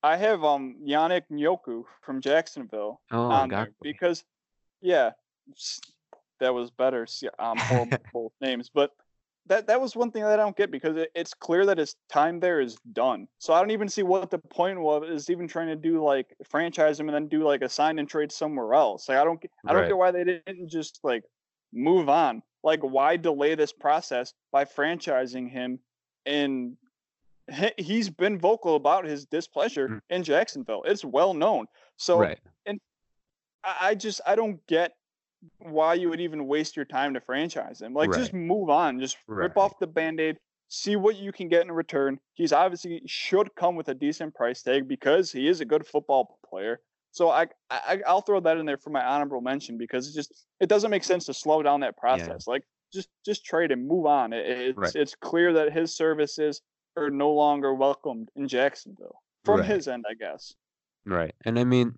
I 0.03 0.17
have 0.17 0.43
um 0.43 0.77
Yannick 0.85 1.23
Ngakoue 1.31 1.83
from 2.01 2.21
Jacksonville 2.21 3.01
Oh, 3.11 3.29
on 3.31 3.49
there 3.49 3.71
because, 3.81 4.23
yeah, 4.81 5.11
that 6.39 6.53
was 6.53 6.71
better. 6.71 7.07
Um, 7.39 7.57
horrible 7.67 8.01
both 8.13 8.33
names, 8.41 8.69
but 8.73 8.91
that 9.47 9.67
that 9.67 9.79
was 9.79 9.95
one 9.95 10.11
thing 10.11 10.23
that 10.23 10.39
I 10.39 10.43
don't 10.43 10.57
get 10.57 10.71
because 10.71 10.97
it, 10.97 11.09
it's 11.13 11.33
clear 11.33 11.65
that 11.67 11.77
his 11.77 11.95
time 12.09 12.39
there 12.39 12.59
is 12.59 12.77
done. 12.93 13.27
So 13.37 13.53
I 13.53 13.59
don't 13.59 13.71
even 13.71 13.89
see 13.89 14.03
what 14.03 14.31
the 14.31 14.39
point 14.39 14.79
was 14.79 15.07
is 15.09 15.29
even 15.29 15.47
trying 15.47 15.67
to 15.67 15.75
do 15.75 16.03
like 16.03 16.35
franchise 16.49 16.99
him 16.99 17.07
and 17.09 17.15
then 17.15 17.27
do 17.27 17.43
like 17.43 17.61
a 17.61 17.69
sign 17.69 17.99
and 17.99 18.09
trade 18.09 18.31
somewhere 18.31 18.73
else. 18.73 19.07
Like 19.07 19.19
I 19.19 19.23
don't 19.23 19.43
I 19.67 19.73
don't 19.73 19.81
Right. 19.81 19.87
get 19.89 19.97
why 19.97 20.11
they 20.11 20.23
didn't 20.23 20.69
just 20.69 20.99
like 21.03 21.23
move 21.71 22.09
on. 22.09 22.41
Like 22.65 22.81
why 22.81 23.15
delay 23.15 23.55
this 23.55 23.71
process 23.71 24.33
by 24.51 24.65
franchising 24.65 25.49
him 25.49 25.79
and 26.25 26.75
he- 27.49 27.73
he's 27.77 28.09
been 28.09 28.39
vocal 28.39 28.75
about 28.75 29.05
his 29.05 29.25
displeasure 29.27 29.87
Mm. 29.87 30.01
in 30.09 30.23
Jacksonville. 30.23 30.83
It's 30.83 31.05
well 31.05 31.33
known. 31.35 31.67
So 31.97 32.19
right. 32.19 32.39
I, 33.63 33.75
I 33.89 33.95
just 33.95 34.19
I 34.25 34.35
don't 34.35 34.65
get 34.67 34.93
why 35.59 35.93
you 35.93 36.09
would 36.09 36.19
even 36.21 36.47
waste 36.47 36.75
your 36.75 36.85
time 36.85 37.13
to 37.13 37.21
franchise 37.21 37.81
him. 37.81 37.93
Like 37.93 38.11
just 38.13 38.33
move 38.33 38.69
on. 38.69 38.99
Just 38.99 39.17
rip 39.27 39.55
Right. 39.55 39.61
off 39.63 39.77
the 39.79 39.85
band-aid, 39.87 40.37
see 40.69 40.95
what 40.95 41.17
you 41.17 41.31
can 41.31 41.47
get 41.49 41.61
in 41.61 41.71
return. 41.71 42.19
He's 42.33 42.51
obviously 42.51 43.01
should 43.05 43.53
come 43.55 43.75
with 43.75 43.89
a 43.89 43.93
decent 43.93 44.33
price 44.33 44.63
tag 44.63 44.87
because 44.87 45.31
he 45.31 45.47
is 45.47 45.61
a 45.61 45.65
good 45.65 45.85
football 45.85 46.39
player. 46.49 46.79
So 47.15 47.29
I, 47.29 47.47
I 47.71 48.01
I'll 48.05 48.19
throw 48.19 48.41
that 48.41 48.57
in 48.57 48.65
there 48.65 48.77
for 48.77 48.89
my 48.89 49.01
honorable 49.01 49.39
mention 49.39 49.77
because 49.77 50.09
it 50.09 50.13
just 50.13 50.45
it 50.59 50.67
doesn't 50.67 50.91
make 50.91 51.05
sense 51.05 51.25
to 51.27 51.33
slow 51.33 51.63
down 51.63 51.79
that 51.79 51.95
process. 51.95 52.45
Like 52.45 52.63
just 52.91 53.07
just 53.25 53.45
trade 53.45 53.71
and 53.71 53.87
move 53.87 54.05
on. 54.05 54.33
It, 54.33 54.45
it's 54.45 54.77
Right. 54.77 54.95
it's 54.97 55.15
clear 55.15 55.53
that 55.53 55.71
his 55.71 55.95
services 55.95 56.61
are 56.97 57.09
no 57.09 57.31
longer 57.31 57.73
welcomed 57.73 58.31
in 58.35 58.49
Jacksonville 58.49 59.21
from 59.45 59.59
Right. 59.59 59.69
his 59.69 59.87
end, 59.87 60.03
I 60.09 60.13
guess. 60.15 60.55
Right. 61.05 61.33
And 61.45 61.57
I 61.57 61.63
mean, 61.63 61.97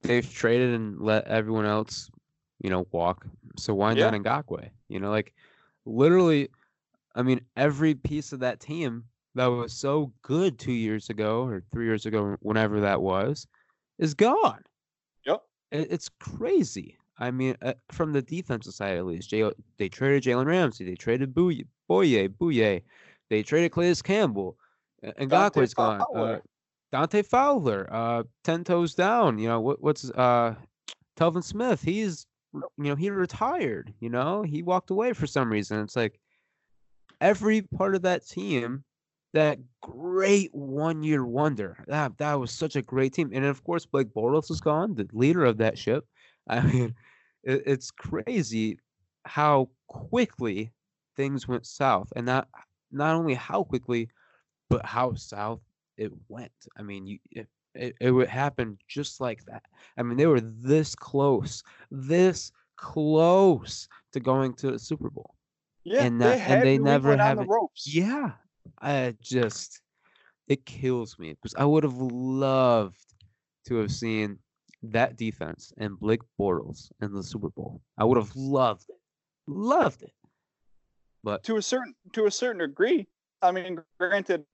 they've 0.00 0.28
traded 0.32 0.72
and 0.72 0.98
let 0.98 1.26
everyone 1.26 1.66
else, 1.66 2.10
you 2.58 2.70
know, 2.70 2.86
walk. 2.90 3.26
So 3.58 3.74
why 3.74 3.92
Yeah. 3.92 4.08
not 4.08 4.14
Ngakoue? 4.46 4.70
You 4.88 4.98
know, 4.98 5.10
like 5.10 5.34
literally, 5.84 6.48
I 7.14 7.22
mean, 7.22 7.42
every 7.54 7.94
piece 7.94 8.32
of 8.32 8.40
that 8.40 8.60
team 8.60 9.04
that 9.34 9.46
was 9.46 9.74
so 9.74 10.10
good 10.22 10.58
two 10.58 10.72
years 10.72 11.10
ago 11.10 11.44
or 11.44 11.62
three 11.70 11.84
years 11.84 12.06
ago, 12.06 12.36
whenever 12.40 12.80
that 12.80 13.02
was, 13.02 13.46
is 13.98 14.14
gone. 14.14 14.62
Yep. 15.26 15.42
It, 15.70 15.88
it's 15.90 16.10
crazy. 16.20 16.98
I 17.18 17.30
mean, 17.30 17.56
uh, 17.62 17.74
from 17.92 18.12
the 18.12 18.22
defensive 18.22 18.74
side 18.74 18.96
at 18.96 19.06
least, 19.06 19.30
J- 19.30 19.52
they 19.78 19.88
traded 19.88 20.24
Jalen 20.24 20.46
Ramsey, 20.46 20.84
they 20.84 20.96
traded 20.96 21.32
Bouye, 21.32 21.66
Bouye, 21.88 22.28
Bouye, 22.28 22.82
they 23.30 23.42
traded 23.42 23.72
Calais 23.72 23.94
Campbell, 24.02 24.56
Ngakoue's 25.04 25.74
gone. 25.74 26.02
Uh. 26.14 26.38
Dante 26.92 27.22
Fowler, 27.22 27.88
uh, 27.90 28.22
ten 28.44 28.62
toes 28.62 28.94
down. 28.94 29.38
You 29.38 29.48
know 29.48 29.60
what? 29.60 29.82
What's 29.82 30.10
uh, 30.10 30.54
Telvin 31.16 31.42
Smith? 31.42 31.82
He's 31.82 32.26
you 32.52 32.62
know 32.78 32.94
he 32.94 33.10
retired. 33.10 33.92
You 33.98 34.10
know 34.10 34.42
he 34.42 34.62
walked 34.62 34.90
away 34.90 35.12
for 35.12 35.26
some 35.26 35.50
reason. 35.50 35.80
It's 35.80 35.96
like 35.96 36.20
every 37.20 37.62
part 37.62 37.96
of 37.96 38.02
that 38.02 38.26
team 38.28 38.84
that 39.34 39.58
great 39.82 40.54
one 40.54 41.02
year 41.02 41.24
wonder. 41.24 41.84
That 41.88 42.16
that 42.18 42.34
was 42.34 42.50
such 42.50 42.76
a 42.76 42.82
great 42.82 43.12
team. 43.12 43.30
And 43.34 43.44
of 43.44 43.62
course, 43.64 43.84
Blake 43.84 44.14
Bortles 44.14 44.50
is 44.50 44.60
gone, 44.60 44.94
the 44.94 45.06
leader 45.12 45.44
of 45.44 45.58
that 45.58 45.76
ship. 45.78 46.06
I 46.48 46.60
mean, 46.60 46.94
it, 47.42 47.62
it's 47.66 47.90
crazy 47.90 48.78
how 49.26 49.68
quickly 49.88 50.72
things 51.16 51.46
went 51.46 51.66
south, 51.66 52.12
and 52.16 52.26
not 52.26 52.48
not 52.90 53.14
only 53.14 53.34
how 53.34 53.64
quickly, 53.64 54.08
but 54.70 54.84
how 54.86 55.14
south 55.14 55.60
it 55.96 56.12
went. 56.28 56.52
I 56.78 56.82
mean, 56.82 57.06
you 57.06 57.18
it, 57.30 57.48
it, 57.74 57.96
it 58.00 58.10
would 58.12 58.28
happen 58.28 58.78
just 58.88 59.20
like 59.20 59.44
that. 59.46 59.62
I 59.98 60.02
mean, 60.02 60.16
they 60.16 60.26
were 60.26 60.40
this 60.40 60.94
close, 60.94 61.62
this 61.90 62.52
close 62.76 63.88
to 64.12 64.20
going 64.20 64.54
to 64.54 64.72
the 64.72 64.78
Super 64.78 65.10
Bowl. 65.10 65.34
Yeah, 65.84 66.04
and 66.04 66.20
they 66.20 66.24
that- 66.26 66.38
had 66.40 66.58
and 66.58 66.66
they 66.66 66.78
never 66.78 67.16
have 67.16 67.36
the 67.38 67.42
it- 67.44 67.48
ropes. 67.48 67.92
Yeah, 67.92 68.32
I 68.80 69.14
just 69.20 69.80
it 70.48 70.64
kills 70.66 71.18
me 71.18 71.32
because 71.32 71.54
I 71.56 71.64
would 71.64 71.84
have 71.84 71.96
loved 71.96 72.98
to 73.66 73.76
have 73.76 73.90
seen 73.90 74.38
that 74.82 75.16
defense 75.16 75.72
and 75.78 75.98
Blake 75.98 76.20
Bortles 76.38 76.90
in 77.00 77.12
the 77.14 77.22
Super 77.22 77.48
Bowl. 77.48 77.80
I 77.96 78.04
would 78.04 78.18
have 78.18 78.34
loved 78.36 78.90
it, 78.90 79.00
loved 79.46 80.02
it. 80.02 80.12
But 81.22 81.42
to 81.44 81.56
a 81.56 81.62
certain 81.62 81.94
to 82.12 82.26
a 82.26 82.30
certain 82.30 82.60
degree. 82.60 83.08
I 83.42 83.52
mean, 83.52 83.80
granted, 83.98 84.44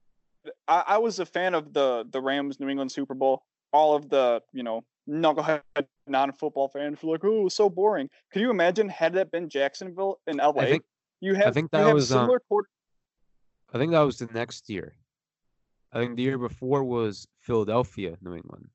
I, 0.66 0.84
I 0.86 0.98
was 0.98 1.18
a 1.18 1.26
fan 1.26 1.54
of 1.54 1.72
the 1.72 2.04
the 2.10 2.20
Rams 2.20 2.60
New 2.60 2.68
England 2.68 2.92
Super 2.92 3.14
Bowl. 3.14 3.42
All 3.72 3.94
of 3.94 4.08
the 4.08 4.42
you 4.52 4.62
know 4.62 4.84
knucklehead 5.08 5.62
non 6.06 6.32
football 6.32 6.68
fans 6.68 7.02
were 7.02 7.12
like, 7.12 7.24
"Oh, 7.24 7.48
so 7.48 7.68
boring." 7.68 8.08
Could 8.32 8.42
you 8.42 8.50
imagine 8.50 8.88
had 8.88 9.14
that 9.14 9.30
been 9.30 9.48
Jacksonville 9.48 10.20
in 10.26 10.36
LA? 10.38 10.52
I 10.62 10.66
think 10.66 10.84
you 11.20 11.34
have 11.34 11.48
I 11.48 11.50
think 11.50 11.70
you 11.72 11.78
that 11.78 11.86
have 11.86 11.94
was, 11.94 12.12
um, 12.12 12.22
similar 12.22 12.40
quarter- 12.48 12.68
I 13.72 13.78
think 13.78 13.92
that 13.92 14.00
was 14.00 14.18
the 14.18 14.26
next 14.34 14.68
year. 14.68 14.94
I 15.92 15.98
think 15.98 16.16
the 16.16 16.22
year 16.22 16.38
before 16.38 16.84
was 16.84 17.26
Philadelphia, 17.40 18.16
New 18.22 18.34
England. 18.34 18.68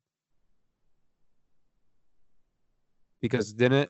Because 3.22 3.54
didn't 3.54 3.80
it? 3.80 3.90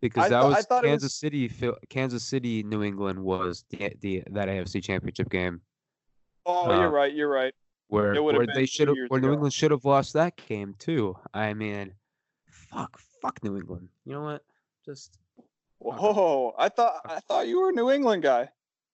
Because 0.00 0.26
I 0.26 0.28
that 0.30 0.42
I 0.42 0.44
was 0.48 0.66
Kansas 0.82 1.02
was- 1.04 1.14
City. 1.14 1.48
Phil- 1.48 1.78
Kansas 1.88 2.24
City, 2.24 2.62
New 2.62 2.82
England 2.82 3.18
was 3.22 3.64
the, 3.70 3.92
the 4.00 4.22
that 4.32 4.48
AFC 4.48 4.82
Championship 4.82 5.30
game 5.30 5.60
Oh, 6.44 6.70
uh, 6.70 6.80
you're 6.80 6.90
right. 6.90 7.14
You're 7.14 7.30
right. 7.30 7.54
where 7.88 8.20
where 8.22 8.46
they 8.52 8.66
should 8.66 8.88
have 8.88 8.96
where 9.08 9.20
New. 9.20 9.32
England 9.32 9.52
should 9.52 9.70
have 9.70 9.84
lost 9.84 10.12
that 10.14 10.36
game 10.36 10.74
too. 10.78 11.16
I 11.32 11.54
mean, 11.54 11.92
fuck, 12.50 12.98
fuck 13.20 13.42
New 13.44 13.56
England. 13.56 13.88
You 14.04 14.14
know 14.14 14.22
what? 14.22 14.42
Just 14.84 15.18
Whoa! 15.78 16.54
I 16.58 16.68
thought 16.68 17.00
I 17.04 17.20
thought 17.20 17.46
you 17.46 17.60
were 17.60 17.70
a 17.70 17.72
New 17.72 17.90
England 17.90 18.22
guy. 18.24 18.48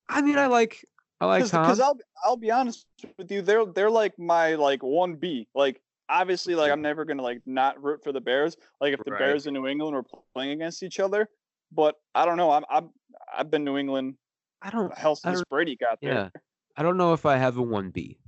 I 0.09 0.23
mean, 0.23 0.39
I 0.39 0.47
like 0.47 0.85
I 1.21 1.27
like 1.27 1.47
Tom. 1.47 1.65
Because 1.65 1.81
I'll 1.81 1.99
I'll 2.25 2.37
be 2.37 2.51
honest 2.51 2.87
with 3.19 3.31
you, 3.31 3.43
they're 3.43 3.67
they're 3.67 3.91
like 3.91 4.19
my 4.19 4.55
like 4.55 4.83
one 4.83 5.17
B. 5.17 5.49
Like 5.55 5.81
obviously, 6.09 6.55
like 6.55 6.71
I'm 6.73 6.83
never 6.83 7.05
gonna 7.05 7.23
like 7.23 7.43
not 7.47 7.83
root 7.83 8.03
for 8.03 8.13
the 8.13 8.21
Bears. 8.21 8.57
Like 8.81 8.95
if 8.95 9.05
the 9.05 9.11
Right. 9.13 9.19
Bears 9.19 9.47
and 9.47 9.55
New 9.55 9.67
England 9.67 9.95
were 9.97 10.05
playing 10.35 10.53
against 10.53 10.83
each 10.83 11.01
other, 11.01 11.29
but 11.73 11.97
I 12.15 12.25
don't 12.25 12.37
know. 12.37 12.51
I'm 12.51 12.65
I'm 12.71 12.91
I've 13.37 13.51
been 13.51 13.65
New 13.65 13.77
England 13.77 14.15
I 14.63 14.71
don't 14.71 14.97
hell 14.97 15.13
I 15.25 15.29
since 15.31 15.39
don't- 15.41 15.49
Brady 15.51 15.77
got 15.77 15.99
there. 16.01 16.13
Yeah. 16.13 16.29
I 16.77 16.83
don't 16.83 16.97
know 16.97 17.13
if 17.13 17.27
I 17.27 17.37
have 17.37 17.57
a 17.59 17.63
one 17.63 17.91
B. 17.91 18.19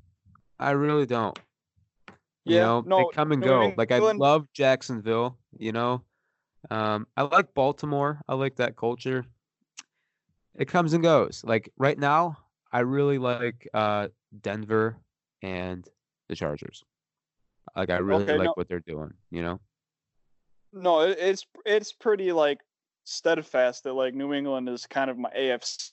I 0.59 0.72
really 0.72 1.07
don't. 1.07 1.39
You 2.45 2.57
Yeah, 2.57 2.61
know, 2.64 2.85
no, 2.87 2.97
they 2.99 3.05
come 3.14 3.33
and 3.33 3.41
New 3.41 3.47
go. 3.47 3.72
Like 3.76 3.93
I 3.93 3.99
love 3.99 4.47
Jacksonville, 4.53 5.39
you 5.57 5.72
know. 5.72 6.03
Um, 6.70 7.07
I 7.16 7.22
like 7.22 7.55
Baltimore. 7.55 8.20
I 8.28 8.35
like 8.35 8.57
that 8.57 8.76
culture. 8.76 9.24
It 10.61 10.68
comes 10.68 10.92
and 10.92 11.02
goes. 11.02 11.42
Like 11.42 11.72
right 11.78 11.98
now, 11.98 12.36
I 12.70 12.80
really 12.80 13.16
like 13.18 13.66
uh 13.74 14.08
Denver 14.42 14.98
and 15.42 15.88
the 16.28 16.36
Chargers. 16.36 16.84
Like 17.74 17.88
I 17.88 17.96
really 17.96 18.24
Okay, 18.24 18.36
like 18.36 18.44
no- 18.44 18.52
what 18.54 18.68
they're 18.68 18.80
doing, 18.86 19.14
you 19.30 19.42
know. 19.42 19.58
No, 20.72 21.00
it, 21.00 21.18
it's 21.18 21.46
it's 21.64 21.92
pretty 21.94 22.30
like 22.30 22.58
steadfast 23.04 23.84
that 23.84 23.94
like 23.94 24.14
New 24.14 24.34
England 24.34 24.68
is 24.68 24.86
kind 24.86 25.11
of 25.11 25.16
my 25.18 25.30
AFC 25.30 25.92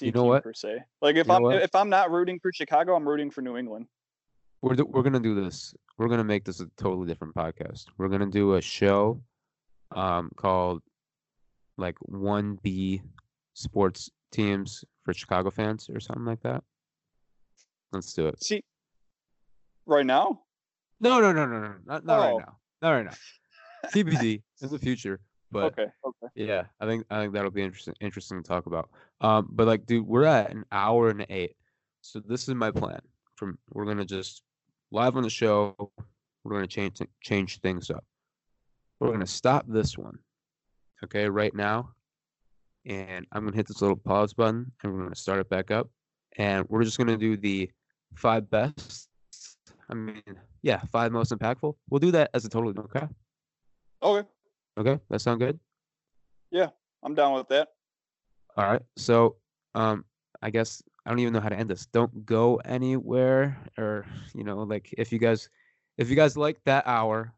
You 0.00 0.10
know 0.10 0.22
team 0.22 0.28
what? 0.30 0.42
per 0.42 0.52
se. 0.52 0.78
Like 1.00 1.14
if 1.16 1.28
You 1.28 1.34
I'm 1.34 1.44
if 1.52 1.74
I'm 1.74 1.88
not 1.88 2.10
rooting 2.10 2.40
for 2.40 2.52
Chicago, 2.52 2.96
I'm 2.96 3.08
rooting 3.08 3.30
for 3.30 3.40
New 3.40 3.56
England. 3.56 3.86
We're 4.62 4.74
we're 4.84 5.02
gonna 5.04 5.20
do 5.20 5.36
this. 5.40 5.74
We're 5.96 6.08
gonna 6.08 6.24
make 6.24 6.44
this 6.44 6.58
a 6.60 6.66
totally 6.76 7.06
different 7.06 7.36
podcast. 7.36 7.84
We're 7.96 8.08
gonna 8.08 8.26
do 8.26 8.54
a 8.54 8.60
show, 8.60 9.22
um, 9.92 10.30
called 10.36 10.82
like 11.76 11.94
one 12.00 12.58
B 12.62 13.00
sports 13.58 14.10
teams 14.32 14.84
for 15.04 15.12
Chicago 15.12 15.50
fans 15.50 15.88
or 15.92 16.00
something 16.00 16.24
like 16.24 16.42
that. 16.42 16.62
Let's 17.92 18.12
do 18.12 18.26
it. 18.28 18.42
See, 18.42 18.62
right 19.86 20.06
now, 20.06 20.42
No, 21.00 21.20
no, 21.20 21.32
no, 21.32 21.46
no, 21.46 21.60
no, 21.60 21.74
not 21.86 22.04
not 22.04 22.18
Oh. 22.18 22.22
right 22.22 22.38
now. 22.46 22.56
Not 22.82 22.90
right 22.90 23.04
now. 23.06 23.14
TBD 23.90 24.42
in 24.62 24.68
the 24.68 24.78
future. 24.78 25.20
But 25.50 25.72
okay, 25.72 25.86
okay. 26.04 26.26
yeah, 26.34 26.64
I 26.78 26.84
think 26.86 27.06
I 27.10 27.20
think 27.20 27.32
that'll 27.32 27.50
be 27.50 27.62
interesting 27.62 27.94
interesting 28.00 28.42
to 28.42 28.46
talk 28.46 28.66
about. 28.66 28.90
Um, 29.22 29.48
but 29.50 29.66
like, 29.66 29.86
dude, 29.86 30.06
we're 30.06 30.24
at 30.24 30.50
an 30.50 30.64
hour 30.70 31.08
and 31.08 31.24
eight, 31.30 31.56
so 32.02 32.20
this 32.20 32.48
is 32.48 32.54
my 32.54 32.70
plan. 32.70 33.00
From 33.36 33.58
we're 33.70 33.86
gonna 33.86 34.04
just 34.04 34.42
live 34.90 35.16
on 35.16 35.22
the 35.22 35.30
show. 35.30 35.74
We're 36.44 36.52
gonna 36.52 36.66
change 36.66 37.00
change 37.22 37.60
things 37.60 37.90
up. 37.90 38.04
We're 39.00 39.10
gonna 39.12 39.26
stop 39.26 39.64
this 39.66 39.96
one, 39.96 40.18
okay, 41.04 41.30
right 41.30 41.54
now, 41.54 41.92
and 42.88 43.26
I'm 43.32 43.44
gonna 43.44 43.54
hit 43.56 43.68
this 43.68 43.80
little 43.82 43.96
pause 43.96 44.32
button, 44.32 44.72
and 44.82 44.92
we're 44.92 45.02
gonna 45.02 45.14
start 45.14 45.38
it 45.38 45.48
back 45.48 45.70
up, 45.70 45.88
and 46.38 46.66
we're 46.68 46.82
just 46.82 46.98
gonna 46.98 47.16
do 47.18 47.36
the 47.36 47.70
five 48.14 48.50
best. 48.50 49.08
I 49.90 49.94
mean, 49.94 50.22
yeah, 50.62 50.80
five 50.90 51.12
most 51.12 51.30
impactful. 51.30 51.74
We'll 51.88 51.98
do 52.00 52.10
that 52.12 52.30
as 52.34 52.44
a 52.44 52.48
total. 52.48 52.70
Okay. 52.70 53.06
Okay, 54.02 54.28
Okay, 54.78 54.98
that 55.10 55.20
sound 55.20 55.40
good. 55.40 55.58
Yeah, 56.50 56.68
I'm 57.02 57.14
down 57.14 57.34
with 57.34 57.48
that. 57.48 57.68
All 58.56 58.64
right. 58.64 58.82
So, 58.96 59.36
um, 59.74 60.04
I 60.42 60.50
guess 60.50 60.82
I 61.04 61.10
don't 61.10 61.18
even 61.18 61.32
know 61.32 61.40
how 61.40 61.48
to 61.48 61.56
end 61.56 61.70
this. 61.70 61.86
Don't 61.86 62.24
go 62.24 62.56
anywhere, 62.64 63.58
or 63.76 64.06
you 64.34 64.44
know, 64.44 64.62
like 64.62 64.94
if 64.96 65.12
you 65.12 65.18
guys, 65.18 65.48
if 65.98 66.08
you 66.08 66.16
guys 66.16 66.36
like 66.36 66.58
that 66.64 66.86
hour, 66.86 67.34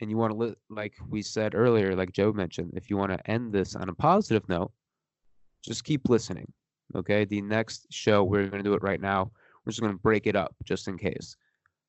and 0.00 0.10
you 0.10 0.16
want 0.16 0.32
to, 0.32 0.36
li- 0.36 0.56
like 0.68 0.94
we 1.08 1.22
said 1.22 1.54
earlier, 1.54 1.94
like 1.94 2.12
Joe 2.12 2.32
mentioned, 2.32 2.72
if 2.74 2.90
you 2.90 2.96
want 2.96 3.12
to 3.12 3.30
end 3.30 3.52
this 3.52 3.76
on 3.76 3.88
a 3.88 3.94
positive 3.94 4.48
note, 4.48 4.72
just 5.62 5.84
keep 5.84 6.08
listening. 6.08 6.52
Okay. 6.94 7.24
The 7.24 7.40
next 7.40 7.86
show 7.90 8.24
we're 8.24 8.48
gonna 8.48 8.62
do 8.62 8.74
it 8.74 8.82
right 8.82 9.00
now. 9.00 9.30
We're 9.64 9.70
just 9.70 9.80
gonna 9.80 9.94
break 9.94 10.26
it 10.26 10.36
up 10.36 10.54
just 10.64 10.88
in 10.88 10.98
case. 10.98 11.36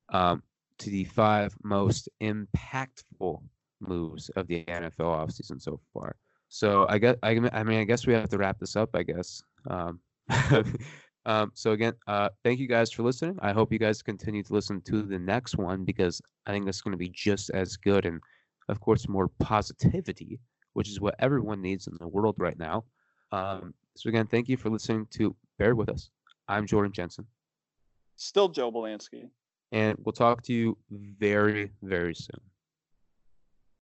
Um, 0.10 0.44
to 0.80 0.90
the 0.90 1.06
five 1.06 1.56
most 1.64 2.10
impactful 2.22 3.42
moves 3.80 4.30
of 4.30 4.48
the 4.48 4.64
NFL 4.66 4.98
offseason 5.00 5.62
so 5.62 5.80
far. 5.94 6.16
So 6.50 6.86
I 6.90 6.98
guess 6.98 7.16
I 7.24 7.34
mean 7.34 7.80
I 7.80 7.84
guess 7.84 8.06
we 8.06 8.14
have 8.14 8.30
to 8.30 8.38
wrap 8.38 8.60
this 8.60 8.76
up. 8.76 8.90
I 8.94 9.04
guess. 9.04 9.42
Um, 9.70 10.00
um, 11.26 11.52
so 11.54 11.72
again, 11.72 11.94
uh, 12.08 12.30
thank 12.44 12.60
you 12.60 12.68
guys 12.68 12.92
for 12.92 13.04
listening. 13.04 13.38
I 13.42 13.52
hope 13.52 13.72
you 13.72 13.80
guys 13.80 14.02
continue 14.02 14.44
to 14.44 14.54
listen 14.54 14.82
to 14.82 15.04
the 15.04 15.20
next 15.20 15.58
one 15.58 15.84
because 15.84 16.22
I 16.46 16.52
think 16.52 16.66
that's 16.66 16.82
going 16.82 16.94
to 16.94 16.98
be 16.98 17.10
just 17.10 17.50
as 17.52 17.78
good 17.78 18.06
and, 18.06 18.22
of 18.70 18.80
course, 18.80 19.08
more 19.08 19.30
positivity, 19.40 20.40
which 20.74 20.90
is 20.90 21.02
what 21.02 21.16
everyone 21.20 21.62
needs 21.62 21.88
in 21.88 21.98
the 22.00 22.08
world 22.08 22.36
right 22.38 22.58
now. 22.58 22.86
Um, 23.34 23.74
so 23.96 24.10
again, 24.10 24.28
thank 24.28 24.48
you 24.48 24.58
for 24.58 24.70
listening 24.70 25.08
to 25.12 25.36
Bear 25.58 25.74
with 25.74 25.90
Us. 25.90 26.12
I'm 26.48 26.68
Jordan 26.68 26.92
Jensen, 26.92 27.26
Still 28.16 28.48
Joe 28.48 28.72
Belansky. 28.72 29.28
and 29.72 29.98
we'll 30.04 30.14
talk 30.14 30.44
to 30.44 30.54
you 30.54 30.78
very 30.92 31.72
very 31.82 32.14
soon. 32.14 32.40